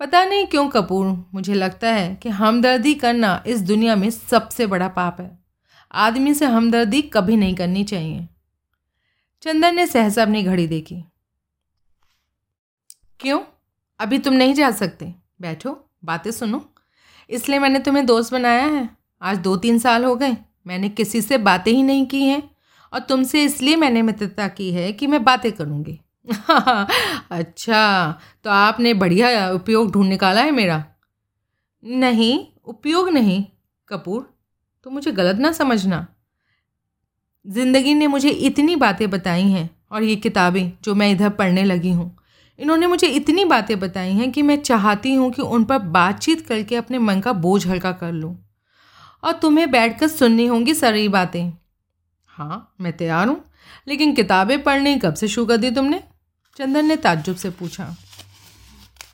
पता 0.00 0.24
नहीं 0.24 0.46
क्यों 0.46 0.68
कपूर, 0.68 1.26
मुझे 1.34 1.54
लगता 1.54 1.88
है 1.88 2.14
कि 2.14 2.28
हमदर्दी 2.28 2.94
करना 2.94 3.44
इस 3.46 3.60
दुनिया 3.60 3.96
में 3.96 4.10
सबसे 4.10 4.66
बड़ा 4.66 4.88
पाप 4.88 5.20
है। 5.20 5.38
आदमी 5.92 6.34
से 6.34 6.46
हमदर्दी 6.46 7.02
कभी 7.02 7.36
नहीं 7.36 7.54
करनी 7.54 7.84
चाहिए। 7.84 8.28
चंदन 9.42 9.74
ने 9.74 9.86
सहसा 9.86 10.22
अपनी 10.22 10.42
घड़ी 10.42 10.66
देखी। 10.66 11.04
क्यों? 13.20 13.40
अभी 13.98 14.18
तुम 14.18 14.34
नहीं 14.34 14.54
जा 14.54 14.70
सकते। 14.70 15.14
बैठो, 15.40 15.90
बातें 16.04 16.30
सुनो। 16.30 16.74
इसलिए 17.30 17.58
मैंने 17.58 17.78
तुम्हें 17.78 18.06
दोस्त 18.06 18.32
बनाया 18.32 18.66
है। 18.66 18.90
आज 19.22 19.38
दो 19.38 19.56
तीन 19.56 19.78
साल 19.78 20.04
हो 20.04 20.16
गए। 20.16 20.36
मैंने 20.66 20.88
किसी 20.88 21.20
से 21.20 21.38
बातें 21.38 21.72
ही 21.72 21.82
नहीं 21.82 22.06
की 22.06 22.22
हैं। 22.22 22.50
और 22.92 23.00
तुमसे 23.00 23.44
इसलिए 23.44 23.76
मैंने 23.76 24.02
मित्रता 24.02 24.48
की 24.48 24.72
है 24.72 24.92
कि 24.92 25.06
मैं 25.06 25.24
बातें 25.24 25.52
करूँगी। 25.52 26.00
अच्छा 27.30 27.82
तो 28.44 28.50
आपने 28.50 28.92
बढ़िया 28.94 29.48
उपयोग 29.50 29.90
ढूंढ 29.92 30.08
निकाला 30.08 30.40
है 30.40 30.50
मेरा? 30.50 30.82
नहीं, 31.82 32.38
उपयोग 32.66 33.08
नहीं, 33.08 33.44
कपूर 33.88 34.22
तो 34.86 34.90
मुझे 34.90 35.12
गलत 35.12 35.38
ना 35.38 35.52
समझना। 35.52 36.06
ज़िंदगी 37.44 37.94
ने 37.94 38.06
मुझे 38.06 38.30
इतनी 38.30 38.76
बातें 38.76 39.08
बताई 39.10 39.42
हैं, 39.42 39.68
और 39.92 40.02
ये 40.02 40.16
किताबें 40.16 40.70
जो 40.84 40.94
मैं 40.94 41.10
इधर 41.12 41.28
पढ़ने 41.30 41.64
लगी 41.64 41.92
हूँ, 41.92 42.16
इन्होंने 42.58 42.86
मुझे 42.86 43.06
इतनी 43.08 43.44
बातें 43.44 43.78
बताई 43.80 44.12
हैं 44.12 44.30
कि 44.32 44.42
मैं 44.42 44.56
चाहती 44.62 45.14
हूँ 45.14 45.30
कि 45.32 45.42
उन 45.42 45.64
पर 45.64 45.78
बातचीत 45.90 46.46
करके 46.46 46.76
अपने 46.76 46.98
मन 46.98 47.20
का 47.20 47.32
बोझ 47.34 47.66
हल्का 47.66 47.92
कर 47.92 48.12
लूँ। 48.12 48.36
और 49.22 49.32
तुम्हें 49.32 49.70
बैठकर 49.70 50.08
सुननी 50.08 50.46
होंगी 50.46 50.74
सारी 50.74 51.08
बातें। 51.10 51.52
हाँ 52.30 52.74
मैं 52.80 52.92
तैयार 52.96 53.28
हूँ, 53.28 53.40
लेकिन 53.88 54.14
किताबें 54.14 54.62
पढ़नी 54.64 54.98
कब 54.98 55.14
से 55.14 55.28
शुरू 55.28 55.46
कर 55.46 55.56
दी 55.56 55.70
तुमने? 55.70 56.02
चंदन 56.60 56.86
ने 56.86 56.96
ताज्जुब 56.96 57.36
से 57.36 57.50
पूछा 57.50 57.84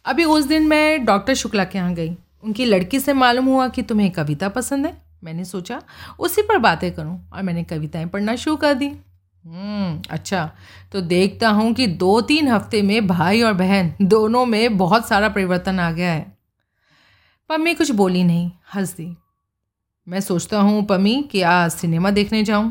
अभी 0.05 0.25
उस 0.25 0.45
दिन 0.45 0.67
मैं 0.69 1.05
डॉक्टर 1.05 1.35
शुक्ला 1.35 1.65
के 1.65 1.79
यहाँ 1.79 1.93
गई। 1.95 2.09
उनकी 2.45 2.65
लड़की 2.65 3.01
से 3.01 3.13
मालूम 3.13 3.45
हुआ 3.45 3.67
कि 3.69 3.83
तुम्हें 3.83 4.11
कविता 4.11 4.49
पसंद 4.49 4.87
है। 4.87 4.97
मैंने 5.25 5.45
सोचा 5.45 5.81
उसी 6.19 6.43
पर 6.43 6.59
बातें 6.59 6.91
करूँ 6.95 7.31
और 7.33 7.43
मैंने 7.43 7.63
कविताएँ 7.65 8.07
पढ़ना 8.07 8.35
शुरू 8.37 8.57
कर 8.57 8.75
दी। 8.75 8.87
हम्म, 8.87 10.03
अच्छा 10.11 10.51
तो 10.93 11.01
देखता 11.01 11.49
हूँ 11.49 11.73
कि 11.75 11.87
दो 11.87 12.21
तीन 12.21 12.49
हफ़्ते 12.49 12.81
में 12.83 13.07
भाई 13.07 13.43
और 13.43 13.53
बहन 13.53 13.93
दोनों 14.03 14.45
में 14.47 14.77
बहुत 14.79 15.09
सारा 15.09 15.29
परिवर्तन 15.29 15.79
आ 15.81 15.91
गया 15.91 16.13
है। 16.13 16.37
पम्मी 17.51 17.75
कुछ 17.75 17.91
बोली 17.91 18.25
नहीं 18.25 18.51
हंस 18.75 18.95
दी 18.97 19.17
मैं 20.07 20.21
सोचता 20.21 20.61
हूँ 20.61 20.85
पम्मी 20.85 21.23
कि 21.23 21.43
आज 21.43 21.71
सिनेमा 21.71 22.11
देखने 22.11 22.43
जाऊँ। 22.45 22.71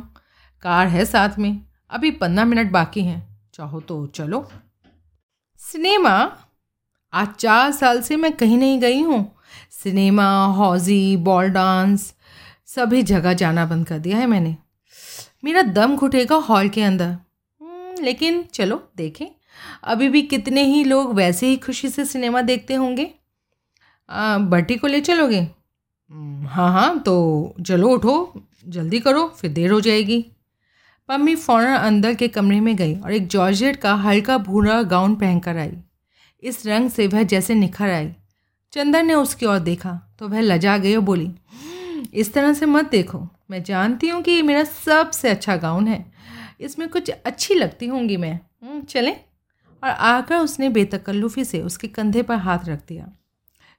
कार 0.63 0.87
है 0.87 1.05
साथ 1.05 1.39
में। 1.39 1.59
अभी 1.89 2.11
पंद्रह 2.11 2.45
मिनट 2.45 2.71
बाकी 2.71 3.01
हैं। 3.01 3.21
चाहो 3.53 3.79
तो 3.79 4.05
चलो। 4.07 4.47
सिनेमा? 5.65 6.11
आज 7.13 7.27
चार 7.39 7.71
साल 7.71 8.01
से 8.01 8.15
मैं 8.15 8.31
कहीं 8.31 8.57
नहीं 8.57 8.79
गई 8.79 9.01
हूँ। 9.01 9.35
सिनेमा 9.71 10.45
हौजी 10.45 11.17
बॉल 11.17 11.47
डांस 11.47 12.13
सभी 12.65 13.01
जगह 13.03 13.33
जाना 13.33 13.65
बंद 13.65 13.87
कर 13.87 13.99
दिया 13.99 14.17
है 14.17 14.27
मैंने। 14.27 14.55
मेरा 15.43 15.61
दम 15.61 15.95
घुटेगा 15.95 16.35
हॉल 16.35 16.69
के 16.69 16.83
अंदर। 16.83 17.05
हम्म, 17.05 18.03
लेकिन 18.03 18.43
चलो 18.53 18.81
देखें। 18.97 19.25
अभी 19.83 20.09
भी 20.09 20.21
कितने 20.21 20.63
ही 20.63 20.83
लोग 20.83 21.13
वैसे 21.13 21.47
ही 21.47 21.57
खुशी 21.57 21.89
से 21.89 22.05
सिनेमा 22.05 22.41
देखते 22.41 22.73
होंगे। 22.73 23.11
बटी 24.49 24.75
को 24.75 24.87
ले 24.87 25.01
चलोगे? 25.01 25.39
हम्म, 25.39 26.47
हाँ 26.47 26.71
हाँ 26.71 26.99
तो 26.99 27.55
चलो 27.67 27.89
उठो 27.89 28.33
जल्दी 28.67 28.99
करो 28.99 29.27
फिर 29.27 29.51
देर 29.51 29.71
हो 29.71 29.81
जाएगी। 29.81 30.25
पम्मी 31.09 31.35
फ़ौरन 31.35 31.75
अंदर 31.75 32.13
के 32.13 32.27
कमरे 32.27 32.59
में 32.59 32.75
गई 32.75 32.95
और 32.95 33.13
एक 33.13 33.27
जॉर्जेट 33.27 33.75
का 33.75 33.93
हल्का 33.95 34.37
भूरा 34.37 34.81
गाउन 34.83 35.15
पहनकर 35.15 35.57
आई। 35.57 35.71
इस 36.43 36.65
रंग 36.67 36.89
से 36.89 37.07
वह 37.07 37.23
जैसे 37.23 37.55
निखर 37.55 37.89
आई। 37.89 38.09
चंदन 38.73 39.05
ने 39.07 39.13
उसकी 39.13 39.45
ओर 39.45 39.59
देखा 39.59 39.99
तो 40.19 40.27
वह 40.27 40.41
लजा 40.41 40.77
गई 40.77 40.95
और 40.95 41.01
बोली 41.01 41.31
इस 42.13 42.33
तरह 42.33 42.53
से 42.53 42.65
मत 42.65 42.89
देखो। 42.91 43.27
मैं 43.51 43.63
जानती 43.63 44.09
हूँ 44.09 44.21
कि 44.21 44.31
ये 44.31 44.41
मेरा 44.41 44.63
सबसे 44.63 45.29
अच्छा 45.29 45.55
गाउन 45.57 45.87
है। 45.87 46.05
इसमें 46.59 46.87
कुछ 46.89 47.09
अच्छी 47.09 47.53
लगती 47.53 47.87
होंगी 47.87 48.17
मैं। 48.17 48.33
हम्म, 48.33 48.81
चलें। 48.81 49.15
और 49.83 49.89
आकर 49.89 50.37
उसने 50.37 50.69
बेतकल्लुफ़ी 50.69 51.45
से 51.45 51.61
उसके 51.61 51.87
कंधे 51.87 52.21
पर 52.21 52.35
हाथ 52.37 52.67
रख 52.67 52.79
दिया। 52.87 53.11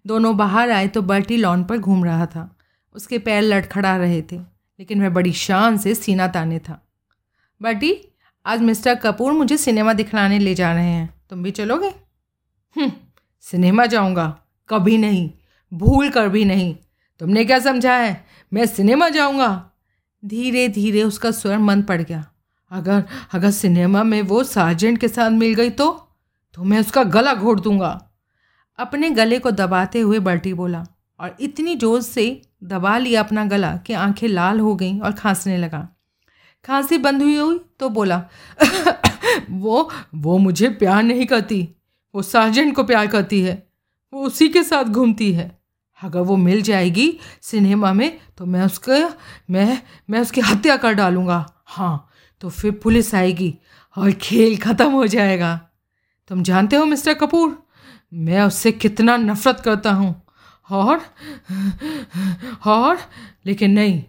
दोनों 0.05 0.37
बाहर 0.37 0.71
आए 0.71 0.89
तो 0.89 1.03
बर्टी 1.03 1.37
लॉन 1.37 1.65
पर 1.65 1.79
घूम 1.79 2.05
रहा 2.05 2.27
था। 2.27 2.51
उसके 2.95 3.19
पैर 3.19 3.43
लड़खड़ा 3.43 3.97
रहे 3.97 4.23
थे 4.23 4.37
लेकिन 4.37 5.03
वह 5.03 5.09
बड़ी 5.11 5.33
शान 5.33 5.77
से 5.77 5.95
सीना 5.95 6.29
ताने 6.29 6.59
था। 6.59 6.83
बर्टी 7.61 7.93
आज 8.47 8.61
मिस्टर 8.61 8.95
कपूर 8.95 9.33
मुझे 9.33 9.57
सिनेमा 9.57 9.93
दिखलाने 9.93 10.39
ले 10.39 10.55
जा 10.55 10.73
रहे 10.73 10.85
हैं। 10.85 11.09
तुम 11.31 11.43
भी 11.43 11.51
चलोगे? 11.51 11.89
हम्म, 12.77 12.91
सिनेमा 13.41 13.87
जाऊँगा 13.87 14.27
कभी 14.69 14.99
नहीं 14.99 15.31
भूल 15.73 16.11
कर 16.11 16.29
भी 16.29 16.45
नहीं। 16.45 16.75
तुमने 17.21 17.45
क्या 17.45 17.59
समझा 17.59 17.95
है? 17.95 18.25
मैं 18.53 18.67
सिनेमा 18.67 19.09
जाऊँगा। 19.09 19.71
धीरे 20.23 20.69
धीरे 20.69 21.03
उसका 21.03 21.31
स्वर 21.31 21.59
मन 21.59 21.83
पड़ 21.83 22.01
गया। 22.03 22.25
अगर 22.71 23.05
अगर 23.35 23.51
सिनेमा 23.51 24.03
में 24.03 24.21
वो 24.23 24.45
सार्जेंट 24.45 24.99
के 24.99 25.09
साथ 25.09 25.31
मिल 25.31 25.55
गई 25.55 25.71
तो? 25.71 25.91
तो 26.55 26.65
मैं 26.65 26.81
उसका 26.81 27.03
गला 27.03 27.35
घोट 27.35 27.63
दूँगा। 27.63 27.91
अपने 28.79 29.11
गले 29.11 29.39
को 29.39 29.51
दबाते 29.51 30.01
हुए 30.01 30.19
बल्टी 30.19 30.55
बोला 30.55 30.87
और 31.21 31.37
इतनी 31.41 31.77
ज़ोर 31.77 32.01
से 32.03 32.31
दबा 32.65 32.97
लिया 32.99 33.23
अपना 33.23 33.45
गला 33.45 33.77
कि 33.77 33.93
आँखें 33.93 34.29
लाल 34.29 34.61
हो 34.61 34.75
गईं 34.75 35.01
और 35.01 35.13
खांसने 35.13 35.59
लगा। 35.59 35.89
खांसी 36.67 36.99
बंद 36.99 37.23
हुई 37.23 37.37
हुई 37.37 37.59
तो 37.81 37.89
बोला, 37.89 38.23
वो 39.51 39.91
वो 40.15 40.39
मुझे 40.39 40.69
प्यार 40.69 41.03
नहीं 41.03 41.27
करती। 41.27 41.69
वो 42.15 42.23
सार्जेंट 42.23 42.75
को 42.77 42.85
प्यार 42.85 43.07
करती 43.07 43.41
है। 43.41 43.67
वो 44.13 44.23
उसी 44.23 44.49
के 44.49 44.63
साथ 44.63 44.85
घूमती 44.85 45.33
है। 45.33 45.59
अगर 46.03 46.21
वो 46.21 46.37
मिल 46.37 46.63
जाएगी 46.63 47.19
सिनेमा 47.43 47.93
में 47.93 48.19
तो 48.39 48.47
मैं 48.47 48.63
उसके, 48.63 49.05
मैं 49.53 49.83
मैं 50.11 50.21
उसकी 50.21 50.41
हत्या 50.41 50.77
कर 50.77 50.93
डालूँगा। 50.93 51.47
हाँ 51.67 52.11
तो 52.41 52.49
फिर 52.49 52.73
पुलिस 52.73 53.15
आएगी 53.15 53.55
और 53.97 54.13
खेल 54.13 54.57
ख़त्म 54.57 54.91
हो 54.91 55.07
जाएगा। 55.07 55.61
तुम 56.29 56.43
जानते 56.43 56.77
हो 56.77 56.85
मिस्टर 56.85 57.15
कपूर, 57.15 57.63
मैं 58.15 58.43
उससे 58.43 58.73
कितना 58.73 59.17
नफ़रत 59.17 59.61
करता 59.61 59.93
हूँ। 59.93 60.23
और 60.71 61.01
और, 62.67 62.99
लेकिन 63.47 63.71
नहीं, 63.71 64.03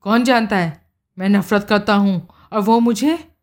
कौन 0.00 0.24
जानता 0.24 0.56
है? 0.56 0.87
मैं 1.18 1.28
नफ़रत 1.28 1.66
करता 1.68 1.94
हूँ 1.94 2.28
और 2.52 2.60
वो 2.60 2.80
मुझे 2.80 3.34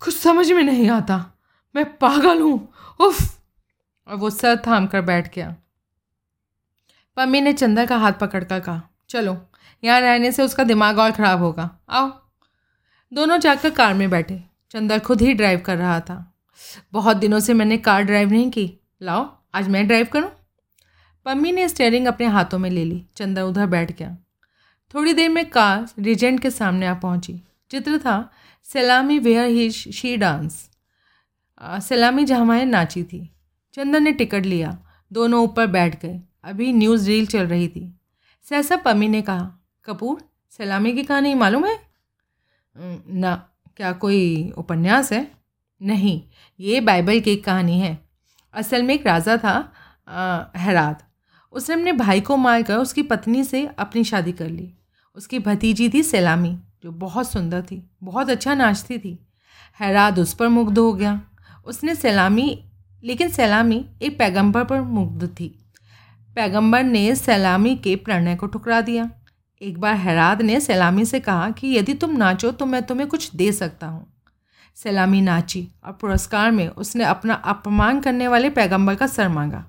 कुछ 0.00 0.16
समझ 0.16 0.52
में 0.52 0.62
नहीं 0.62 0.90
आता। 0.90 1.32
मैं 1.76 1.96
पागल 1.96 2.40
हूँ। 2.40 2.72
उफ। 3.00 3.40
और 4.08 4.16
वो 4.16 4.30
सर 4.30 4.56
थाम 4.56 4.86
कर 4.86 5.00
बैठ 5.00 5.34
गया। 5.34 5.56
पम्मी 7.16 7.40
ने 7.40 7.52
चंदर 7.52 7.86
का 7.86 7.96
हाथ 7.96 8.12
पकड़ 8.12 8.44
कर 8.44 8.60
कहा, 8.60 8.82
चलो, 9.08 9.38
यहाँ 9.84 10.00
रहने 10.00 10.32
से 10.32 10.42
उसका 10.42 10.64
दिमाग 10.64 10.98
और 10.98 11.10
ख़राब 11.10 11.38
होगा। 11.38 11.78
आओ। 11.88 12.10
दोनों 13.12 13.38
जाकर 13.38 13.70
कार 13.70 13.94
में 13.94 14.10
बैठे। 14.10 14.42
चंदर 14.70 14.98
खुद 14.98 15.20
ही 15.20 15.34
ड्राइव 15.34 15.60
कर 15.60 15.76
रहा 15.76 16.00
था। 16.00 16.34
बहुत 16.92 17.16
दिनों 17.16 17.40
से 17.40 17.54
मैंने 17.54 17.76
कार 17.76 18.02
ड्राइव 18.02 18.30
नहीं 18.30 18.50
की। 18.50 18.78
लाओ, 19.02 19.36
आज 19.54 19.68
मैं 19.68 19.86
ड्राइव 19.86 20.06
करूँ? 20.12 20.30
पम्मी 21.24 21.52
ने 21.52 21.68
स्टेयरिंग 21.68 22.06
अपने 22.06 22.26
हाथों 22.26 22.58
में 22.58 22.70
ले 22.70 22.84
ली। 22.84 23.06
चंदा 23.16 23.44
उधर 23.44 23.66
बैठ 23.66 23.98
गया। 23.98 24.16
थोड़ी 24.94 25.12
देर 25.12 25.28
में 25.28 25.44
कार 25.50 25.86
रिजेंट 25.98 26.40
के 26.40 26.50
सामने 26.50 26.86
आ 26.86 26.94
पहुँची। 26.94 27.40
चित्र 27.70 27.98
था, 27.98 28.30
सलामी 28.64 29.18
वेयर 29.18 29.46
ही 29.46 29.70
शी 29.70 30.16
डांस। 30.16 30.70
सलामी 31.62 32.24
जहाँ 32.24 32.64
नाची 32.64 33.02
थी। 33.04 33.30
चंदन 33.74 34.02
ने 34.02 34.12
टिकट 34.12 34.46
लिया। 34.46 34.78
दोनों 35.12 35.42
ऊपर 35.44 35.66
बैठ 35.66 36.00
गए। 36.02 36.20
अभी 36.44 36.72
न्यूज़ 36.72 37.08
रील 37.08 37.26
चल 37.26 37.46
रही 37.46 37.68
थी। 37.68 38.00
सहसा 38.42 38.76
पम्मी 38.76 39.08
ने 39.08 39.22
कहा, 39.22 39.58
कपूर, 39.84 40.22
सलामी 40.50 40.92
की 40.92 41.02
कहानी 41.02 41.34
मालूम 41.34 41.66
है? 41.66 41.78
ना। 42.76 43.48
क्या 43.76 43.92
कोई 43.92 44.52
उपन्यास 44.58 45.12
है? 45.12 45.30
नहीं। 45.82 46.22
ये 46.60 46.80
बाइबल 46.80 47.20
की 47.20 47.32
एक 47.32 47.44
कहानी 47.44 47.78
है। 47.80 47.98
असल 48.54 48.82
में 48.82 48.94
एक 48.94 49.06
राजा 49.06 49.36
था 49.36 49.72
हैरात 50.56 51.08
उसने 51.52 51.74
अपने 51.74 51.92
भाई 51.92 52.20
को 52.20 52.36
मारकर 52.36 52.76
उसकी 52.76 53.02
पत्नी 53.02 53.44
से 53.44 53.66
अपनी 53.78 54.04
शादी 54.04 54.32
कर 54.32 54.48
ली। 54.48 54.72
उसकी 55.16 55.38
भतीजी 55.38 55.88
थी 55.88 56.02
सलामी, 56.02 56.58
जो 56.82 56.90
बहुत 56.90 57.32
सुंदर 57.32 57.62
थी, 57.62 57.90
बहुत 58.02 58.30
अच्छा 58.30 58.54
नाचती 58.54 58.98
थी। 58.98 59.26
हैराद 59.80 60.18
उस 60.18 60.34
पर 60.34 60.48
मुग्ध 60.48 60.78
हो 60.78 60.92
गया। 60.92 61.20
उसने 61.64 61.94
सलामी, 61.94 62.64
लेकिन 63.04 63.28
सलामी 63.28 63.86
एक 64.02 64.18
पैगंबर 64.18 64.64
पर 64.64 64.80
मुग्ध 64.80 65.26
थी। 65.28 65.58
पैगंबर 66.36 66.82
ने 66.82 67.14
सलामी 67.14 67.76
के 67.76 67.96
प्रणय 67.96 68.36
को 68.36 68.46
ठुकरा 68.46 68.80
दिया। 68.80 69.10
एक 69.62 69.78
बार 69.78 69.94
हैराद 69.94 70.42
ने 70.42 70.60
सलामी 70.60 71.04
से 71.04 71.20
कहा 71.20 71.50
कि 71.50 71.68
यदि 71.68 71.94
तुम 71.94 72.16
नाचो 72.16 72.52
तो 72.52 72.66
मैं 72.66 72.82
तुम्हें 72.82 73.08
कुछ 73.08 73.34
दे 73.36 73.52
सकता 73.52 73.86
हूँ। 73.86 74.06
सलामी 74.76 75.20
नाची 75.20 75.68
और 75.84 75.92
पुरस्कार 75.92 76.50
में 76.50 76.68
उसने 76.68 77.04
अपना 77.04 77.34
अपमान 77.34 78.00
करने 78.00 78.28
वाले 78.28 78.50
पैगंबर 78.50 78.94
का 78.94 79.06
सर 79.06 79.28
मांगा। 79.28 79.64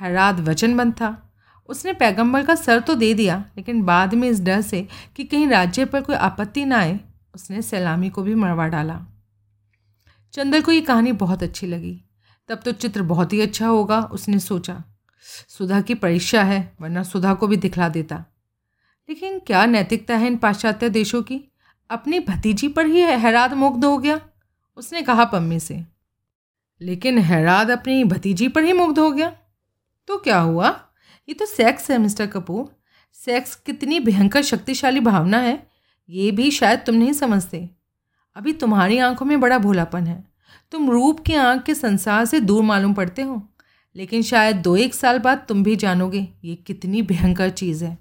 हैराद 0.00 0.40
वचनबंद 0.40 0.92
था। 0.92 1.31
उसने 1.72 1.92
पैगंबर 1.92 2.46
का 2.46 2.54
सर 2.54 2.80
तो 2.80 2.94
दे 2.94 3.14
दिया, 3.14 3.44
लेकिन 3.56 3.82
बाद 3.82 4.14
में 4.14 4.28
इस 4.28 4.40
डर 4.40 4.60
से 4.60 4.88
कि 5.16 5.24
कहीं 5.24 5.48
राज्य 5.48 5.84
पर 5.84 6.00
कोई 6.00 6.16
आपत्ति 6.16 6.64
ना 6.64 6.78
आए, 6.78 7.00
उसने 7.34 7.62
सलामी 7.62 8.10
को 8.10 8.22
भी 8.22 8.34
मरवा 8.34 8.68
डाला। 8.68 9.06
चंदर 10.32 10.60
को 10.60 10.72
ये 10.72 10.80
कहानी 10.80 11.12
बहुत 11.12 11.42
अच्छी 11.42 11.66
लगी। 11.66 12.00
तब 12.48 12.60
तो 12.64 12.72
चित्र 12.72 13.02
बहुत 13.02 13.32
ही 13.32 13.40
अच्छा 13.40 13.66
होगा, 13.66 14.00
उसने 14.00 14.38
सोचा। 14.38 14.84
सुधा 15.48 15.80
की 15.80 15.94
परीक्षा 15.94 16.42
है, 16.42 16.72
वरना 16.80 17.02
सुधा 17.02 17.34
को 17.34 17.46
भी 17.46 17.56
दिखला 17.56 17.88
देता। 17.88 18.24
लेकिन 19.08 19.38
क्या 19.38 19.66
नैतिकता 19.66 20.16
है 20.16 20.26
इन 20.26 20.36
पाश्चात्य 20.36 20.90
देशों 20.90 21.22
की? 21.22 21.40
अपनी 21.90 22.20
भतीजी 22.20 22.68
पर 22.68 22.86
ही 22.86 23.00
हैरात 23.00 23.52
मुग्ध 23.52 23.84
हो 23.84 23.98
गया, 23.98 24.20
उसने 24.76 25.02
कहा 25.02 25.24
पम्मी 25.24 25.60
से। 25.60 25.84
लेकिन 26.80 27.18
हैराद 27.18 27.70
अपनी 27.70 28.04
भतीजी 28.04 28.48
पर 28.48 28.64
ही 28.64 28.72
मुग्ध 28.72 28.98
हो 28.98 29.10
गया? 29.10 29.36
तो 30.06 30.18
क्या 30.18 30.40
हुआ? 30.40 30.88
ये 31.28 31.34
तो 31.34 31.46
सेक्स 31.46 31.90
है, 31.90 31.98
मिस्टर 31.98 32.26
कपूर। 32.26 32.64
सेक्स 33.16 33.54
कितनी 33.56 34.00
भयंकर 34.00 34.42
शक्तिशाली 34.42 35.00
भावना 35.00 35.38
है, 35.38 35.66
ये 36.08 36.30
भी 36.30 36.50
शायद 36.50 36.78
तुम 36.78 36.94
नहीं 36.94 37.12
समझते। 37.12 37.68
अभी 38.36 38.52
तुम्हारी 38.52 38.98
आँखों 38.98 39.26
में 39.26 39.40
बड़ा 39.40 39.58
भोलापन 39.58 40.06
है। 40.06 40.24
तुम 40.72 40.90
रूप 40.90 41.20
के 41.20 41.34
आँख 41.34 41.62
के 41.62 41.74
संसार 41.74 42.24
से 42.24 42.40
दूर 42.40 42.62
मालूम 42.62 42.94
पड़ते 42.94 43.22
हो, 43.22 43.42
लेकिन 43.96 44.22
शायद 44.22 44.56
दो 44.56 44.76
एक 44.76 44.94
साल 44.94 45.18
बाद 45.18 45.44
तुम 45.48 45.62
भी 45.62 45.76
जानोगे 45.76 46.28
ये 46.44 46.54
कितनी 46.56 47.02
भयंकर 47.02 47.50
चीज़ 47.50 47.84
है। 47.84 47.98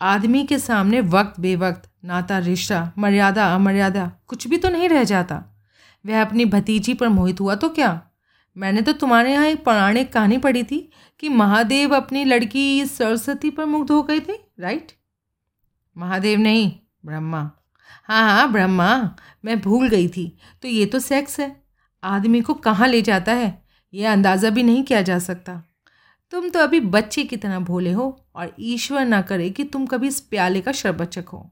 आदमी 0.00 0.44
के 0.44 0.58
सामने 0.58 1.00
वक्त 1.00 1.40
बेवक्त, 1.40 1.88
नाता 2.04 2.38
रिश्ता, 2.38 2.92
मर्यादा, 2.98 3.54
अमर्यादा, 3.54 4.10
कुछ 4.26 4.46
भी 4.48 4.56
तो 4.56 4.68
नहीं 4.68 4.88
रह 4.88 5.04
जाता। 5.04 5.42
वह 6.04 6.20
अपनी 6.22 6.44
भतीजी 6.44 6.94
पर 6.94 7.08
मोहित 7.08 7.40
हुआ 7.40 7.54
तो 7.54 7.68
क्या? 7.68 8.00
मैंने 8.56 8.82
तो 8.82 8.92
तुम्हारे 8.92 9.32
यहाँ 9.32 9.46
एक 9.46 9.64
पौराणिक 9.64 10.12
कहानी 10.12 10.38
पढ़ी 10.38 10.62
थी 10.62 10.78
कि 11.20 11.28
महादेव 11.28 11.94
अपनी 11.96 12.24
लड़की 12.24 12.86
सरस्वती 12.86 13.50
पर 13.50 13.64
मुग्ध 13.64 13.90
हो 13.90 14.02
गए 14.02 14.20
थे 14.20 14.32
राइट 14.60 14.92
महादेव 15.96 16.38
नहीं, 16.38 16.70
ब्रह्मा। 17.06 17.38
हाँ 18.04 18.22
हाँ 18.24 18.50
ब्रह्मा, 18.52 19.16
मैं 19.44 19.60
भूल 19.60 19.88
गई 19.88 20.08
थी। 20.08 20.26
तो 20.62 20.68
ये 20.68 20.84
तो 20.86 20.98
सेक्स 20.98 21.38
है। 21.40 21.54
आदमी 22.02 22.40
को 22.40 22.54
कहाँ 22.56 22.88
ले 22.88 23.02
जाता 23.02 23.32
है? 23.32 23.62
यह 23.92 24.12
अंदाज़ा 24.12 24.50
भी 24.50 24.62
नहीं 24.62 24.82
किया 24.82 25.02
जा 25.02 25.18
सकता। 25.18 25.62
तुम 26.32 26.48
तो 26.50 26.60
अभी 26.60 26.80
बच्चे 26.80 27.24
की 27.24 27.36
तरह 27.36 27.58
भोले 27.60 27.92
हो 27.92 28.04
और 28.36 28.54
ईश्वर 28.60 29.04
ना 29.04 29.20
करे 29.22 29.48
कि 29.50 29.64
तुम 29.64 29.86
कभी 29.86 30.08
इस 30.08 30.20
प्याले 30.20 30.60
का 30.60 30.72
शरबत 30.72 31.08
चखो 31.08 31.44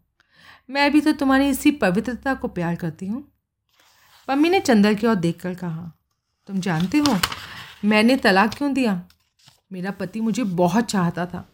मैं 0.68 0.90
भी 0.92 1.00
तो 1.00 1.12
तुम्हारी 1.12 1.48
इसी 1.48 1.70
पवित्रता 1.72 2.34
को 2.34 2.48
प्यार 2.48 2.74
करती 2.76 3.06
हूँ। 3.06 3.22
पम्मी 4.28 4.48
ने 4.50 4.60
चंदर 4.60 4.94
की 4.94 5.06
ओर 5.06 5.14
देखकर 5.14 5.54
कहा 5.54 5.92
तुम 6.48 6.60
जानते 6.60 6.98
हो, 6.98 7.16
मैंने 7.84 8.16
तलाक 8.16 8.54
क्यों 8.54 8.72
दिया? 8.74 9.02
मेरा 9.70 9.90
पति 9.90 10.20
मुझे 10.20 10.44
बहुत 10.44 10.84
चाहता 10.84 11.26
था, 11.26 11.44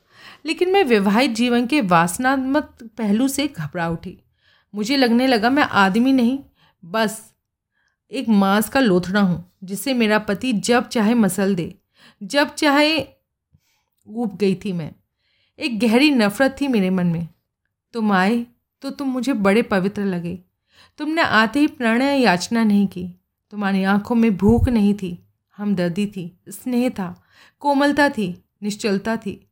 लेकिन 0.46 0.72
मैं 0.72 0.82
विवाहित 0.84 1.30
जीवन 1.30 1.66
के 1.66 1.80
वासनात्मक 1.80 2.76
पहलू 2.98 3.28
से 3.28 3.46
घबरा 3.48 3.88
उठी। 3.88 4.18
मुझे 4.74 4.96
लगने 4.96 5.26
लगा 5.26 5.50
मैं 5.50 5.62
आदमी 5.62 6.12
नहीं, 6.12 6.38
बस 6.82 7.20
एक 8.12 8.28
मांस 8.28 8.68
का 8.68 8.80
लोथड़ा 8.80 9.20
हूँ 9.20 9.44
जिसे 9.64 9.94
मेरा 9.94 10.18
पति 10.18 10.52
जब 10.52 10.88
चाहे 10.88 11.14
मसल 11.14 11.54
दे, 11.54 11.74
जब 12.22 12.54
चाहे 12.54 12.98
ऊब 14.06 14.36
गई 14.36 14.54
थी 14.54 14.72
मैं। 14.72 14.90
एक 15.58 15.78
गहरी 15.80 16.10
नफरत 16.10 16.56
थी 16.60 16.68
मेरे 16.68 16.90
मन 16.90 17.06
में। 17.06 17.28
तुम 17.94 18.12
आए 18.12 18.44
तो 18.82 18.90
तुम 18.90 19.08
मुझे 19.08 19.32
बड़े 19.32 19.62
पवित्र 19.62 20.04
लगे। 20.04 20.38
तुमने 20.98 21.22
आते 21.22 21.60
ही 21.60 21.66
प्रणय 21.66 22.22
याचना 22.22 22.64
नहीं 22.64 22.86
की। 22.86 23.08
तुम्हारी 23.52 23.84
आँखों 23.84 24.14
में 24.14 24.36
भूख 24.36 24.68
नहीं 24.68 24.94
थी, 24.94 25.28
हमदर्दी 25.56 26.06
थी, 26.06 26.38
स्नेह 26.48 26.88
था, 26.88 27.22
कोमलता 27.60 28.08
थी, 28.08 28.44
निश्चलता 28.62 29.16
थी। 29.16 29.50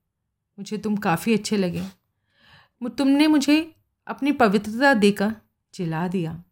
मुझे 0.59 0.79
तुम 0.79 0.97
काफ़ी 0.97 1.35
अच्छे 1.35 1.57
लगे। 1.57 1.83
तुमने 2.99 3.27
मुझे 3.27 3.75
अपनी 4.07 4.33
पवित्रता 4.33 4.95
देकर 4.95 5.35
चिल्ला 5.75 6.09
दिया। 6.09 6.45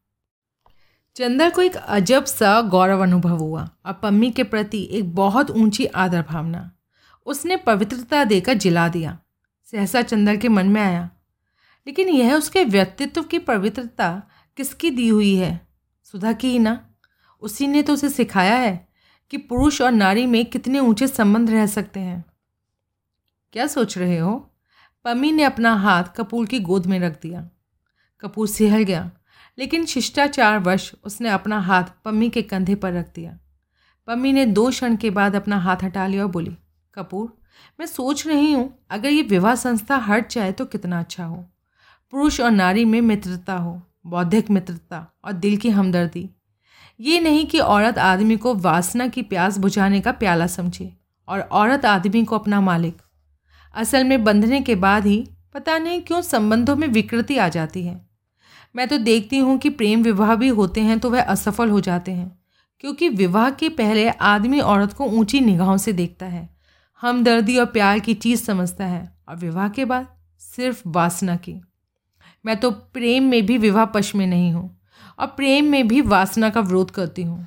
चंदर 1.17 1.51
को 1.51 1.63
एक 1.63 1.77
अजब 1.77 2.25
सा 2.25 2.61
गौरव 2.61 3.03
अनुभव 3.03 3.39
हुआ। 3.39 3.71
और 3.87 3.93
पम्मी 3.93 4.31
के 4.31 4.45
प्रति 4.45 4.89
एक 4.91 5.15
बहुत 5.15 5.51
ऊँची 5.51 5.87
आदर 5.87 6.23
भावना। 6.23 6.73
उसने 7.27 7.57
पवित्रता 7.57 8.25
देकर 8.25 8.55
जिला 8.55 8.89
दिया। 8.89 9.19
सहसा 9.65 10.03
चंदर 10.03 10.37
के 10.37 10.49
मन 10.49 10.67
में 10.67 10.83
आया। 10.83 11.11
लेकिन 11.87 12.09
यह 12.09 12.35
उसके 12.35 12.65
व्यक्तित्व 12.65 13.23
की 13.23 13.39
पवित्रता 13.39 14.23
किसकी 14.57 14.91
दी 14.91 15.09
हुई 15.09 15.37
है? 15.37 15.69
सुधा 16.05 16.33
की 16.33 16.49
ही 16.49 16.59
ना? 16.59 16.88
उसी 17.43 17.66
ने 17.66 17.82
तो 17.82 17.93
उसे 17.93 18.09
सिखाया 18.09 18.57
है 18.57 18.89
कि 19.30 19.36
पुरुष 19.39 19.80
और 19.82 19.93
नारी 19.93 20.26
में 20.26 20.45
कितने 20.47 20.80
ऊँचे 20.80 21.07
संबंध 21.09 21.51
रह 21.51 21.66
सकते 21.66 22.01
हैं। 22.01 22.24
क्या 23.55 23.66
सोच 23.66 23.97
रहे 23.99 24.18
हो? 24.18 24.34
पम्मी 25.05 25.32
ने 25.32 25.43
अपना 25.43 25.74
हाथ 25.74 26.05
कपूर 26.16 26.47
की 26.47 26.61
गोद 26.61 26.86
में 26.86 26.99
रख 27.01 27.20
दिया। 27.22 27.49
कपूर 28.22 28.49
सिहल 28.49 28.82
गया, 28.82 29.11
लेकिन 29.59 29.84
शिष्टाचार 29.86 30.59
वश 30.59 30.93
उसने 31.05 31.28
अपना 31.28 31.59
हाथ 31.61 31.84
पम्मी 32.05 32.28
के 32.30 32.43
कंधे 32.43 32.74
पर 32.74 32.93
रख 32.93 33.12
दिया। 33.14 33.39
पम्मी 34.09 34.32
ने 34.32 34.47
दो 34.47 34.68
क्षण 34.70 34.97
के 34.97 35.11
बाद 35.11 35.36
अपना 35.36 35.57
हाथ 35.57 35.82
हटा 35.82 36.07
लिया 36.07 36.22
और 36.22 36.30
बोली, 36.30 36.57
कपूर, 36.95 37.32
मैं 37.80 37.86
सोच 37.86 38.26
रही 38.26 38.53
हूँ, 38.53 38.78
अगर 38.91 39.09
ये 39.09 39.22
विवाह 39.22 39.55
संस्था 39.55 39.97
हट 39.97 40.30
जाए 40.30 40.53
तो 40.53 40.64
कितना 40.64 41.01
अच्छा 41.01 41.24
हो। 41.24 41.36
पुरुष 42.12 42.41
और 42.41 42.51
नारी 42.51 42.84
में 42.84 43.01
मित्रता 43.01 43.55
हो, 43.55 43.80
बौद्धिक 44.07 44.51
मित्रता 44.51 45.07
और 45.24 45.32
दिल 45.32 45.57
की 45.57 45.70
हमदर्दी 45.70 46.28
ये 47.01 47.19
नहीं 47.21 47.47
कि 47.47 47.59
औरत 47.59 47.99
आदमी 47.99 48.37
को 48.37 48.55
वासना 48.57 49.07
की 49.09 49.23
प्यास 49.23 49.59
बुझाने 49.59 50.01
का 50.01 50.13
प्याला 50.13 50.47
समझे 50.47 50.93
और 51.29 51.41
औरत 51.41 51.85
आदमी 51.85 52.25
को 52.25 52.39
अपना 52.39 52.61
मालिक। 52.61 53.03
असल 53.75 54.05
में 54.05 54.23
बंधने 54.25 54.61
के 54.61 54.75
बाद 54.77 55.07
ही 55.07 55.19
पता 55.55 55.77
नहीं 55.79 56.01
क्यों 56.03 56.21
संबंधों 56.23 56.77
में 56.77 56.87
विकृति 56.89 57.37
आ 57.37 57.49
जाती 57.49 57.83
है। 57.83 58.01
मैं 58.75 58.87
तो 58.89 58.99
देखती 58.99 59.39
हूँ 59.39 59.57
कि 59.59 59.71
प्रेम 59.71 60.03
विवाह 60.03 60.35
भी 60.35 60.49
होते 60.49 60.81
हैं 60.81 60.99
तो 60.99 61.11
वह 61.11 61.23
असफल 61.23 61.71
हो 61.71 61.81
जाते 61.81 62.13
हैं, 62.13 62.39
क्योंकि 62.81 63.09
विवाह 63.09 63.51
के 63.51 63.69
पहले 63.69 64.09
आदमी 64.11 64.61
औरत 64.61 64.93
को 64.93 65.05
ऊँची 65.05 65.41
निगाहों 65.41 65.77
से 65.77 65.93
देखता 65.93 66.27
है, 66.27 66.49
हमदर्दी 67.03 67.57
और 67.59 67.67
प्यार 67.67 67.99
की 67.99 68.15
चीज़ 68.17 68.43
समझता 68.43 68.87
है 68.87 69.03
और 69.29 69.37
विवाह 69.37 69.69
के 69.69 69.85
बाद 69.85 70.07
सिर्फ़ 70.43 70.83
वासना 70.89 71.37
की। 71.37 71.61
मैं 72.45 72.57
तो 72.57 72.71
प्रेम 72.71 73.25
में 73.25 73.45
भी 73.47 73.59
विवाह 73.59 73.85
पक्ष 73.87 74.15
में 74.15 74.27
नहीं 74.27 74.53
हूँ। 74.53 74.78
और 75.19 75.27
प्रेम 75.27 75.64
में 75.64 75.89
भी 75.89 76.01
वासना 76.01 76.51
का 76.51 76.61
विरोध 76.61 76.91
करती 76.91 77.23
हूँ। 77.23 77.47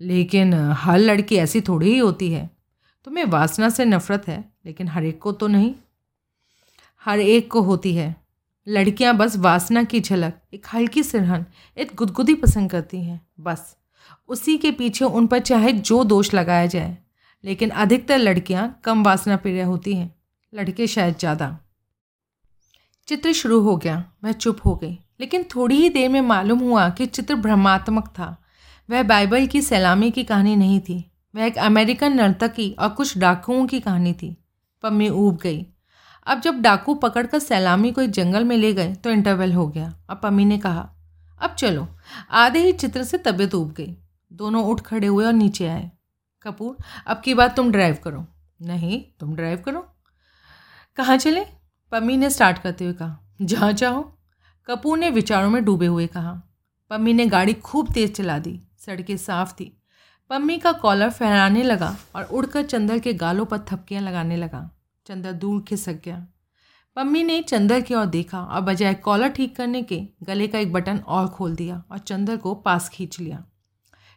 लेकिन 0.00 0.54
हर 0.54 0.98
लड़की 0.98 1.36
ऐसी 1.36 1.60
थोड़ी 1.60 1.90
ही 1.90 1.98
होती 1.98 2.30
है। 2.32 2.50
तुम्हें 3.06 3.24
वासना 3.24 3.68
से 3.68 3.84
नफरत 3.84 4.28
है, 4.28 4.44
लेकिन 4.66 4.88
हर 4.88 5.04
एक 5.04 5.18
को 5.18 5.32
तो 5.32 5.46
नहीं। 5.46 5.74
हर 7.04 7.20
एक 7.20 7.50
को 7.50 7.62
होती 7.62 7.94
है। 7.94 8.14
लड़कियाँ 8.66 9.14
बस 9.16 9.36
वासना 9.36 9.82
की 9.84 10.00
झलक, 10.00 10.40
एक 10.54 10.66
हल्की 10.74 11.02
सिरहन, 11.02 11.46
एक 11.76 11.94
गुदगुदी 11.94 12.34
पसंद 12.34 12.70
करती 12.70 13.02
हैं। 13.02 13.20
बस, 13.40 13.76
उसी 14.28 14.56
के 14.58 14.70
पीछे 14.70 15.04
उन 15.04 15.26
पर 15.26 15.38
चाहे 15.38 15.72
जो 15.72 16.02
दोष 16.04 16.34
लगाया 16.34 16.66
जाए। 16.66 16.96
लेकिन 17.44 17.70
अधिकतर 17.70 18.18
लड़कियाँ 18.18 18.80
कम 18.84 19.04
वासना 19.04 19.36
प्रिय 19.36 19.62
होती 19.62 19.94
हैं। 19.94 20.14
लड़के 20.52 20.86
शायद 20.86 21.18
ज़्यादा। 21.18 21.58
चित्र 23.08 23.32
शुरू 23.32 23.60
हो 23.60 23.76
गया 23.76 24.04
वह 24.24 24.32
चुप 24.32 24.64
हो 24.64 24.74
गई। 24.76 24.98
लेकिन 25.20 25.42
थोड़ी 25.56 25.76
ही 25.76 25.88
देर 25.88 26.08
में 26.08 26.20
मालूम 26.20 26.58
हुआ 26.58 26.88
कि 26.90 27.06
चित्र 27.06 27.34
भ्रमात्मक 27.34 28.08
था। 28.08 28.36
वह 28.90 29.02
बाइबल 29.02 29.46
की 29.46 29.62
सलामी 29.62 30.10
की 30.10 30.24
कहानी 30.24 30.56
नहीं 30.56 30.80
थी। 30.80 31.10
वह 31.34 31.44
एक 31.44 31.58
अमेरिकन 31.58 32.12
नर्तकी 32.12 32.70
और 32.70 32.88
कुछ 32.88 33.18
डाकुओं 33.18 33.66
की 33.66 33.80
कहानी 33.80 34.12
थी। 34.12 34.36
पम्मी 34.82 35.08
ऊब 35.08 35.36
गई। 35.36 35.66
अब 36.26 36.40
जब 36.40 36.60
डाकू 36.60 36.94
पकड़कर 36.94 37.38
सैलामी 37.38 37.92
को 37.92 38.00
एक 38.00 38.10
जंगल 38.10 38.44
में 38.44 38.56
ले 38.56 38.72
गए 38.72 38.94
तो 38.94 39.10
इंटरवल 39.10 39.52
हो 39.52 39.68
गया। 39.68 39.94
अब 40.08 40.20
पम्मी 40.22 40.44
ने 40.44 40.58
कहा, 40.58 40.90
अब 41.40 41.54
चलो। 41.54 41.88
आधे 42.30 42.58
ही 42.58 42.72
चित्र 42.72 43.02
से 43.02 43.18
तबीयत 43.18 43.54
ऊब 43.54 43.72
गई। 43.72 43.96
दोनों 44.32 44.64
उठ 44.64 44.80
खड़े 44.80 45.06
हुए 45.06 45.26
और 45.26 45.32
नीचे 45.32 45.66
आए। 45.66 45.90
कपूर, 46.42 46.76
अब 47.06 47.20
की 47.20 47.34
बात 47.34 47.56
तुम 47.56 47.72
ड्राइव 47.72 47.98
करो। 48.04 48.26
नहीं, 48.62 49.04
तुम 49.20 49.34
ड्राइव 49.36 49.58
करो। 49.58 49.86
कहाँ 50.96 51.16
चले? 51.16 51.44
पम्मी 51.92 52.16
ने 52.16 52.30
स्टार्ट 52.30 52.58
करते 52.58 52.84
हुए 52.84 52.94
कहा, 52.94 53.18
जहाँ 53.42 53.72
चाहो। 53.72 54.15
कपूर 54.68 54.98
ने 54.98 55.10
विचारों 55.10 55.50
में 55.50 55.64
डूबे 55.64 55.86
हुए 55.86 56.06
कहा, 56.06 56.42
पम्मी 56.90 57.12
ने 57.12 57.26
गाड़ी 57.26 57.52
खूब 57.52 57.92
तेज़ 57.92 58.12
चला 58.12 58.38
दी, 58.38 58.60
सड़कें 58.78 59.16
साफ़ 59.16 59.52
थी। 59.52 59.82
पम्मी 60.30 60.58
का 60.58 60.72
कॉलर 60.72 61.10
फहराने 61.10 61.62
लगा 61.62 61.96
और 62.16 62.24
उड़कर 62.24 62.62
चंदर 62.62 62.98
के 62.98 63.12
गालों 63.14 63.44
पर 63.44 63.58
थपकियाँ 63.58 64.02
लगाने 64.02 64.36
लगा। 64.36 64.70
चंदर 65.06 65.32
दूर 65.32 65.62
खिसक 65.62 66.00
गया। 66.04 66.26
पम्मी 66.96 67.22
ने 67.22 67.40
चंदर 67.42 67.80
की 67.80 67.94
ओर 67.94 68.06
देखा 68.06 68.40
और 68.40 68.60
बजाय 68.60 68.94
कॉलर 68.94 69.28
ठीक 69.28 69.56
करने 69.56 69.82
के, 69.82 70.02
गले 70.22 70.48
का 70.48 70.58
एक 70.58 70.72
बटन 70.72 70.98
और 70.98 71.28
खोल 71.28 71.54
दिया 71.54 71.82
और 71.90 71.98
चंदर 71.98 72.36
को 72.36 72.54
पास 72.54 72.88
खींच 72.88 73.20
लिया। 73.20 73.44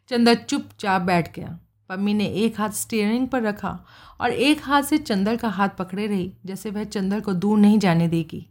चंदर 0.09 0.35
चुपचाप 0.35 1.01
बैठ 1.01 1.35
गया। 1.35 1.59
पम्मी 1.89 2.13
ने 2.13 2.25
एक 2.25 2.59
हाथ 2.59 2.69
स्टीयरिंग 2.69 3.27
पर 3.27 3.41
रखा 3.41 3.79
और 4.21 4.29
एक 4.29 4.61
हाथ 4.63 4.83
से 4.83 4.97
चंदर 4.97 5.35
का 5.35 5.49
हाथ 5.49 5.69
पकड़े 5.69 6.07
रही, 6.07 6.33
जैसे 6.45 6.71
वह 6.71 6.83
चंदर 6.83 7.19
को 7.19 7.33
दूर 7.33 7.57
नहीं 7.57 7.79
जाने 7.79 8.07
देगी। 8.07 8.45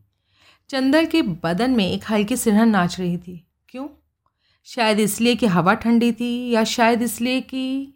चंदर 0.68 1.04
के 1.04 1.22
बदन 1.22 1.70
में 1.70 1.90
एक 1.90 2.04
हल्की 2.10 2.36
सिरहन 2.36 2.68
नाच 2.68 3.00
रही 3.00 3.18
थी। 3.18 3.46
क्यों? 3.68 3.88
शायद 4.64 5.00
इसलिए 5.00 5.36
कि 5.36 5.46
हवा 5.46 5.74
ठंडी 5.74 6.12
थी 6.12 6.50
या 6.50 6.64
शायद 6.64 7.02
इसलिए 7.02 7.40
कि 7.40 7.94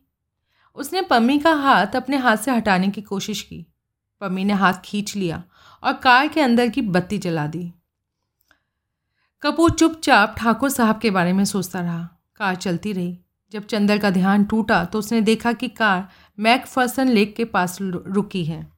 उसने 0.74 1.02
पम्मी 1.02 1.38
का 1.38 1.52
हाथ 1.54 1.86
अपने 1.86 2.16
हाथ 2.16 2.36
से 2.36 2.50
हटाने 2.50 2.88
की 2.88 3.02
कोशिश 3.02 3.42
की। 3.42 3.66
पम्मी 4.20 4.44
ने 4.44 4.52
हाथ 4.52 4.74
खींच 4.84 5.16
लिया 5.16 5.44
और 5.82 5.92
कार 5.92 6.28
के 6.28 6.40
अंदर 6.40 6.68
की 6.68 6.82
बत्ती 6.82 7.18
जला 7.18 7.46
दी। 7.46 7.72
कपूर 9.42 9.70
चुपचाप 9.70 10.34
ठाकुर 10.38 10.70
साहब 10.70 10.98
के 10.98 11.10
बारे 11.10 11.32
में 11.32 11.44
सोचता 11.44 11.80
रहा। 11.80 12.08
कार 12.36 12.54
चलती 12.54 12.92
रही। 12.92 13.18
जब 13.52 13.66
चंदर 13.66 13.98
का 13.98 14.10
ध्यान 14.10 14.44
टूटा 14.44 14.84
तो 14.84 14.98
उसने 14.98 15.20
देखा 15.20 15.52
कि 15.52 15.68
कार 15.68 16.08
मैकफर्सन 16.38 17.08
लेक 17.08 17.36
के 17.36 17.44
पास 17.44 17.78
रुकी 17.82 18.44
है। 18.44 18.72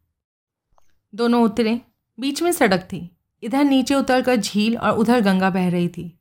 दोनों 1.15 1.43
उतरे। 1.43 1.81
बीच 2.21 2.43
में 2.43 2.53
सड़क 2.53 2.81
थी। 2.81 3.14
इधर 3.45 3.65
नीचे 3.65 3.95
उतरकर 3.95 4.37
झील 4.37 4.79
और 4.79 4.91
उधर 4.91 5.21
गंगा 5.21 5.51
बह 5.51 5.71
रही 5.71 5.89
थी। 5.89 6.19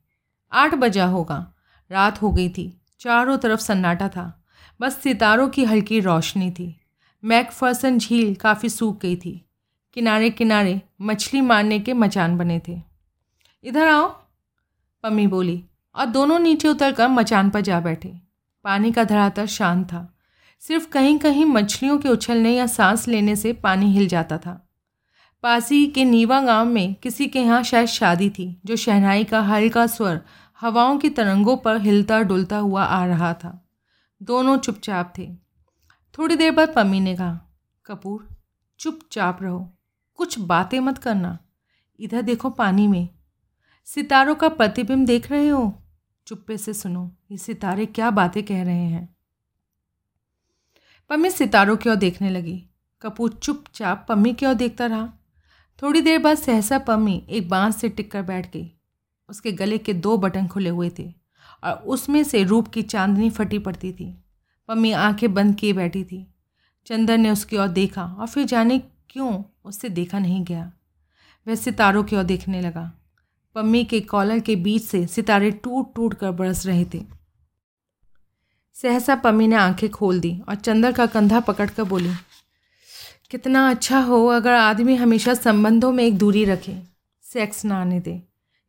आठ 0.52 0.74
बजा 0.74 1.06
होगा। 1.06 1.54
रात 1.90 2.22
हो 2.22 2.32
गई 2.32 2.48
थी। 2.48 2.80
चारों 3.00 3.38
तरफ़ 3.38 3.60
सन्नाटा 3.60 4.08
था। 4.08 4.44
बस 4.80 4.98
सितारों 4.98 5.48
की 5.48 5.64
हल्की 5.64 6.00
रोशनी 6.00 6.50
थी। 6.50 6.80
मैकफर्सन 7.24 7.98
झील 7.98 8.34
काफ़ी 8.34 8.68
सूख 8.68 9.00
गई 9.00 9.16
थी। 9.16 9.48
किनारे 9.94 10.30
किनारे 10.30 10.82
मछली 11.00 11.40
मारने 11.40 11.78
के 11.80 11.92
मचान 11.92 12.38
बने 12.38 12.62
थे। 12.68 12.82
इधर 13.64 13.88
आओ, 13.88 14.08
पम्मी 15.02 15.26
बोली, 15.26 15.64
और 15.94 16.06
दोनों 16.06 16.38
नीचे 16.38 16.68
उतरकर 16.68 17.08
मचान 17.08 17.50
पर 17.50 17.60
जा 17.60 17.80
बैठे। 17.80 18.20
पानी 18.64 18.92
का 18.92 19.04
धरातल 19.04 19.46
शांत 19.46 19.86
था। 19.86 20.16
सिर्फ़ 20.60 20.88
कहीं 20.88 21.18
कहीं 21.18 21.44
मछलियों 21.44 21.98
के 21.98 22.08
उछलने 22.08 22.56
या 22.56 22.66
सांस 22.66 23.08
लेने 23.08 23.36
से 23.36 23.52
पानी 23.52 23.92
हिल 23.92 24.08
जाता 24.08 24.38
था। 24.38 24.63
पासी 25.44 25.86
के 25.86 26.04
नीवा 26.04 26.40
गाँव 26.40 26.66
में 26.66 26.94
किसी 26.94 27.26
के 27.26 27.40
यहाँ 27.40 27.62
शायद 27.62 27.86
शादी 27.86 28.30
थी, 28.30 28.60
जो 28.64 28.76
शहनाई 28.76 29.24
का 29.24 29.40
हल्का 29.40 29.86
स्वर 29.86 30.20
हवाओं 30.60 30.98
की 30.98 31.10
तरंगों 31.10 31.56
पर 31.56 31.80
हिलता 31.80 32.22
डुलता 32.22 32.58
हुआ 32.58 32.84
आ 32.84 33.06
रहा 33.06 33.34
था। 33.34 33.68
दोनों 34.22 34.58
चुपचाप 34.58 35.12
थे। 35.18 35.36
थोड़ी 36.18 36.36
देर 36.36 36.52
बाद 36.52 36.74
पम्मी 36.74 37.00
ने 37.00 37.16
कहा, 37.16 37.40
कपूर, 37.86 38.28
चुपचाप 38.78 39.42
रहो। 39.42 39.72
कुछ 40.14 40.38
बातें 40.38 40.80
मत 40.80 40.98
करना। 40.98 41.38
इधर 42.00 42.22
देखो 42.22 42.50
पानी 42.50 42.88
में। 42.88 43.08
सितारों 43.84 44.34
का 44.34 44.48
प्रतिबिंब 44.48 45.06
देख 45.06 45.30
रहे 45.30 45.48
हो? 45.48 45.82
चुप्पे 46.26 46.56
से 46.56 46.74
सुनो, 46.74 47.10
ये 47.30 47.38
सितारे 47.38 47.86
क्या 47.86 48.10
बातें 48.10 48.42
कह 48.42 48.62
रहे 48.62 48.84
हैं? 48.84 49.16
पम्मी 51.10 51.30
सितारों 51.30 51.76
की 51.76 51.90
ओर 51.90 51.96
देखने 51.96 52.30
लगी। 52.30 52.66
कपूर 53.00 53.30
चुपचाप 53.42 54.06
पम्मी 54.08 54.32
की 54.32 54.46
ओर 54.46 54.54
देखता 54.54 54.86
रहा। 54.86 55.12
थोड़ी 55.82 56.00
देर 56.00 56.18
बाद 56.18 56.36
सहसा 56.36 56.78
पम्मी 56.78 57.26
एक 57.30 57.48
बाँस 57.48 57.76
से 57.76 57.88
टिक 57.88 58.10
कर 58.12 58.22
बैठ 58.22 58.52
गई। 58.52 58.70
उसके 59.28 59.52
गले 59.52 59.78
के 59.78 59.92
दो 59.92 60.16
बटन 60.16 60.46
खुले 60.46 60.70
हुए 60.70 60.90
थे 60.98 61.14
और 61.64 61.72
उसमें 61.72 62.24
से 62.24 62.42
रूप 62.44 62.68
की 62.68 62.82
चांदनी 62.82 63.30
फटी 63.30 63.58
पड़ती 63.58 63.92
थी। 63.92 64.24
पम्मी 64.68 64.92
आँखें 64.92 65.34
बंद 65.34 65.56
किए 65.56 65.72
बैठी 65.72 66.04
थी। 66.04 66.34
चंदन 66.86 67.20
ने 67.20 67.30
उसकी 67.30 67.56
ओर 67.56 67.68
देखा 67.68 68.04
और 68.04 68.26
फिर 68.26 68.44
जाने 68.44 68.78
क्यों 69.10 69.42
उससे 69.64 69.88
देखा 69.88 70.18
नहीं 70.18 70.44
गया। 70.44 70.72
वह 71.46 71.54
सितारों 71.54 72.04
की 72.04 72.16
ओर 72.16 72.22
देखने 72.22 72.60
लगा। 72.60 72.92
पम्मी 73.54 73.84
के 73.84 74.00
कॉलर 74.00 74.38
के 74.38 74.56
बीच 74.56 74.82
से 74.82 75.06
सितारे 75.06 75.50
टूट 75.50 75.94
टूट 75.94 76.14
कर 76.14 76.30
बरस 76.30 76.66
रहे 76.66 76.84
थे। 76.84 77.02
सहसा 78.72 79.14
पम्मी 79.14 79.46
ने 79.46 79.56
आँखें 79.56 79.90
खोल 79.90 80.20
दी 80.20 80.40
और 80.48 80.54
चंदर 80.54 80.92
का 80.92 81.06
कंधा 81.06 81.40
पकड़कर 81.40 81.82
बोली 81.82 82.10
कितना 83.34 83.70
अच्छा 83.70 84.00
हो 84.00 84.26
अगर 84.26 84.52
आदमी 84.52 84.96
हमेशा 84.96 85.34
संबंधों 85.34 85.92
में 85.92 86.04
एक 86.04 86.18
दूरी 86.18 86.44
रखे 86.44 86.78
सेक्स 87.22 87.64
ना 87.64 87.80
आने 87.80 88.00
दे। 88.00 88.22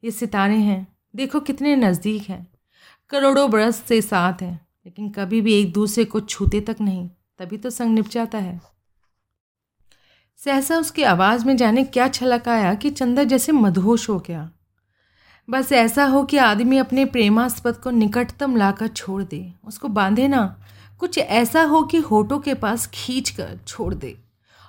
ये 0.03 0.11
सितारे 0.11 0.55
हैं। 0.55 0.87
देखो 1.15 1.39
कितने 1.39 1.75
नज़दीक 1.75 2.29
हैं। 2.29 2.47
करोड़ों 3.09 3.51
बरस 3.51 3.83
से 3.87 4.01
साथ 4.01 4.33
हैं, 4.41 4.67
लेकिन 4.85 5.09
कभी 5.09 5.41
भी 5.41 5.53
एक 5.53 5.73
दूसरे 5.73 6.05
को 6.05 6.19
छूते 6.19 6.61
तक 6.61 6.75
नहीं। 6.81 7.09
तभी 7.39 7.57
तो 7.57 7.69
संग 7.69 7.93
निप 7.93 8.07
जाता 8.07 8.37
है। 8.37 8.61
सहसा 10.37 10.77
उसकी 10.77 11.03
आवाज़ 11.03 11.45
में 11.45 11.57
जाने 11.57 11.83
क्या 11.83 12.07
छलक 12.07 12.49
आया 12.49 12.73
कि 12.73 12.89
चंदा 12.89 13.23
जैसे 13.23 13.51
मधोश 13.51 14.09
हो 14.09 14.19
गया। 14.19 14.51
बस 15.49 15.71
ऐसा 15.71 16.05
हो 16.05 16.23
कि 16.23 16.37
आदमी 16.37 16.77
अपने 16.77 17.05
प्रेमास्पद 17.05 17.75
को 17.75 17.91
निकटतम 17.91 18.55
लाकर 18.55 18.87
छोड़ 18.87 19.23
दे। 19.23 19.53
उसको 19.65 19.87
बांधे 19.87 20.27
ना। 20.27 20.59
कुछ 20.99 21.17
ऐसा 21.17 21.63
हो 21.63 21.83
कि 21.83 21.97
होठों 21.97 22.39
के 22.39 22.53
पास 22.53 22.89
खींच 22.93 23.29
कर 23.29 23.59
छोड़ 23.67 23.93
दे। 23.93 24.24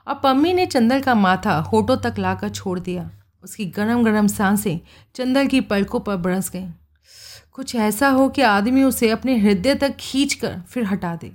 और 0.06 0.14
पम्मी 0.14 0.52
ने 0.52 0.66
चंदल 0.66 1.00
का 1.00 1.14
माथा 1.14 1.58
होठों 1.58 1.96
तक 1.96 2.14
लाकर 2.18 2.48
छोड़ 2.48 2.80
दिया। 2.80 3.10
उसकी 3.44 3.66
गरम 3.66 4.04
गरम 4.04 4.26
साँसें 4.26 4.80
चंदल 5.14 5.46
की 5.46 5.60
पलकों 5.60 6.00
पर 6.00 6.16
बरस 6.16 6.50
गईं। 6.50 6.70
कुछ 7.52 7.74
ऐसा 7.74 8.08
हो 8.08 8.28
कि 8.28 8.42
आदमी 8.42 8.82
उसे 8.82 9.10
अपने 9.10 9.38
हृदय 9.38 9.74
तक 9.74 9.96
खींच 10.00 10.34
कर 10.34 10.60
फिर 10.68 10.84
हटा 10.84 11.16
दे 11.16 11.32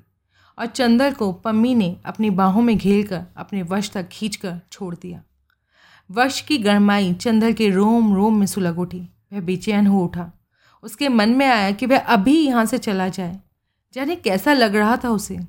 और 0.59 0.65
चंदल 0.65 1.11
को 1.11 1.32
पम्मी 1.32 1.76
ने 1.76 1.97
अपनी 2.05 2.30
बाहों 2.30 2.61
में 2.61 2.78
घेर 2.78 3.07
कर 3.07 3.24
अपने 3.38 3.63
वश 3.63 3.91
तक 3.91 4.07
खींच 4.07 4.36
कर 4.36 4.59
छोड़ 4.72 4.95
दिया। 4.95 5.24
वश 6.11 6.41
की 6.41 6.57
गरमाई 6.57 7.13
चंदल 7.13 7.53
के 7.53 7.69
रोम 7.69 8.15
रोम 8.15 8.39
में 8.39 8.45
सुलग 8.45 8.80
उठी। 8.80 8.99
वह 9.34 9.41
बेचैन 9.41 9.88
हो 9.88 10.03
उठा। 10.03 10.32
उसके 10.84 11.09
मन 11.09 11.30
में 11.30 11.47
आया 11.47 11.72
कि 11.72 11.86
वह 11.86 11.99
अभी 11.99 12.39
यहाँ 12.39 12.65
से 12.65 12.78
चला 12.78 13.09
जाए। 13.09 13.39
जाने 13.93 14.15
कैसा 14.15 14.53
लग 14.53 14.76
रहा 14.76 14.97
था 14.97 15.09
उसे। 15.09 15.39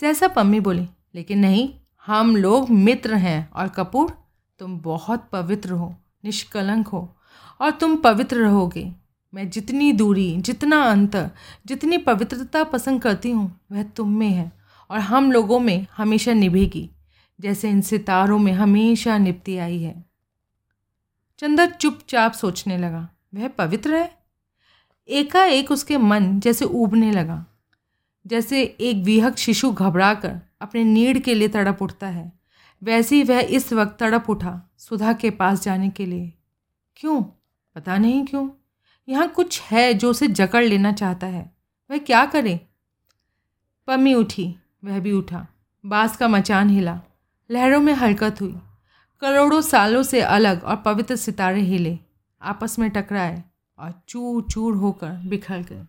सहसा 0.00 0.28
पम्मी 0.28 0.60
बोली, 0.60 0.88
लेकिन 1.14 1.38
नहीं 1.38 1.79
हम 2.10 2.36
लोग 2.36 2.70
मित्र 2.70 3.14
हैं। 3.14 3.50
और 3.50 3.68
कपूर, 3.68 4.10
तुम 4.58 4.80
बहुत 4.80 5.28
पवित्र 5.32 5.72
हो, 5.72 5.96
निष्कलंक 6.24 6.88
हो, 6.88 7.16
और 7.60 7.70
तुम 7.70 7.96
पवित्र 7.96 8.36
रहोगे। 8.36 8.92
मैं 9.34 9.50
जितनी 9.50 9.92
दूरी, 9.92 10.36
जितना 10.36 10.82
अंतर, 10.82 11.30
जितनी 11.66 11.98
पवित्रता 11.98 12.64
पसंद 12.64 13.02
करती 13.02 13.30
हूँ, 13.30 13.60
वह 13.72 13.82
तुम 13.82 14.18
में 14.18 14.30
है, 14.30 14.52
और 14.90 14.98
हम 14.98 15.32
लोगों 15.32 15.60
में 15.60 15.86
हमेशा 15.96 16.32
निभेगी, 16.32 16.90
जैसे 17.40 17.70
इन 17.70 17.80
सितारों 17.80 18.38
में 18.38 18.52
हमेशा 18.52 19.18
निपती 19.18 19.58
आई 19.58 19.82
है। 19.82 20.04
चंदर 21.38 21.66
चुपचाप 21.66 22.32
सोचने 22.32 22.78
लगा, 22.78 23.08
वह 23.34 23.48
पवित्र 23.48 23.94
है? 23.94 24.18
एकाएक 25.08 25.70
उसके 25.70 25.98
मन 25.98 26.40
जैसे 26.40 26.64
उबने 26.64 27.10
लगा, 27.10 27.46
जैसे 28.26 28.62
एक 28.62 29.04
विहक 29.04 29.36
शिशु 29.36 29.72
घबरा 29.72 30.14
कर 30.14 30.49
अपने 30.60 30.84
नीड़ 30.84 31.18
के 31.18 31.34
लिए 31.34 31.48
तड़प 31.48 31.82
उठता 31.82 32.06
है। 32.06 32.32
वैसे 32.82 33.16
ही 33.16 33.22
वह 33.22 33.40
इस 33.40 33.72
वक्त 33.72 33.96
तड़प 34.00 34.30
उठा 34.30 34.70
सुधा 34.78 35.12
के 35.12 35.30
पास 35.30 35.62
जाने 35.62 35.90
के 35.90 36.06
लिए। 36.06 36.32
क्यों? 36.96 37.22
पता 37.74 37.98
नहीं 37.98 38.26
क्यों। 38.26 38.50
यहाँ 39.08 39.28
कुछ 39.28 39.60
है 39.62 39.94
जो 39.94 40.10
उसे 40.10 40.28
जकड़ 40.28 40.64
लेना 40.64 40.92
चाहता 40.92 41.26
है। 41.26 41.56
वह 41.90 41.98
क्या 41.98 42.26
करे? 42.26 42.60
पम्मी 43.86 44.14
उठी, 44.14 44.56
वह 44.84 45.00
भी 45.00 45.12
उठा। 45.12 45.46
बाँस 45.86 46.16
का 46.16 46.28
मचान 46.28 46.70
हिला। 46.70 47.00
लहरों 47.50 47.80
में 47.80 47.92
हरकत 47.92 48.40
हुई। 48.40 48.58
करोड़ों 49.20 49.60
सालों 49.60 50.02
से 50.02 50.20
अलग 50.20 50.62
और 50.62 50.76
पवित्र 50.76 51.16
सितारे 51.16 51.60
हिले। 51.60 51.98
आपस 52.42 52.78
में 52.78 52.90
टकराए 52.90 53.44
और 53.78 54.02
चूर 54.08 54.46
चूर 54.50 54.76
होकर 54.76 55.10
बिखर 55.10 55.58
गए। 55.58 55.84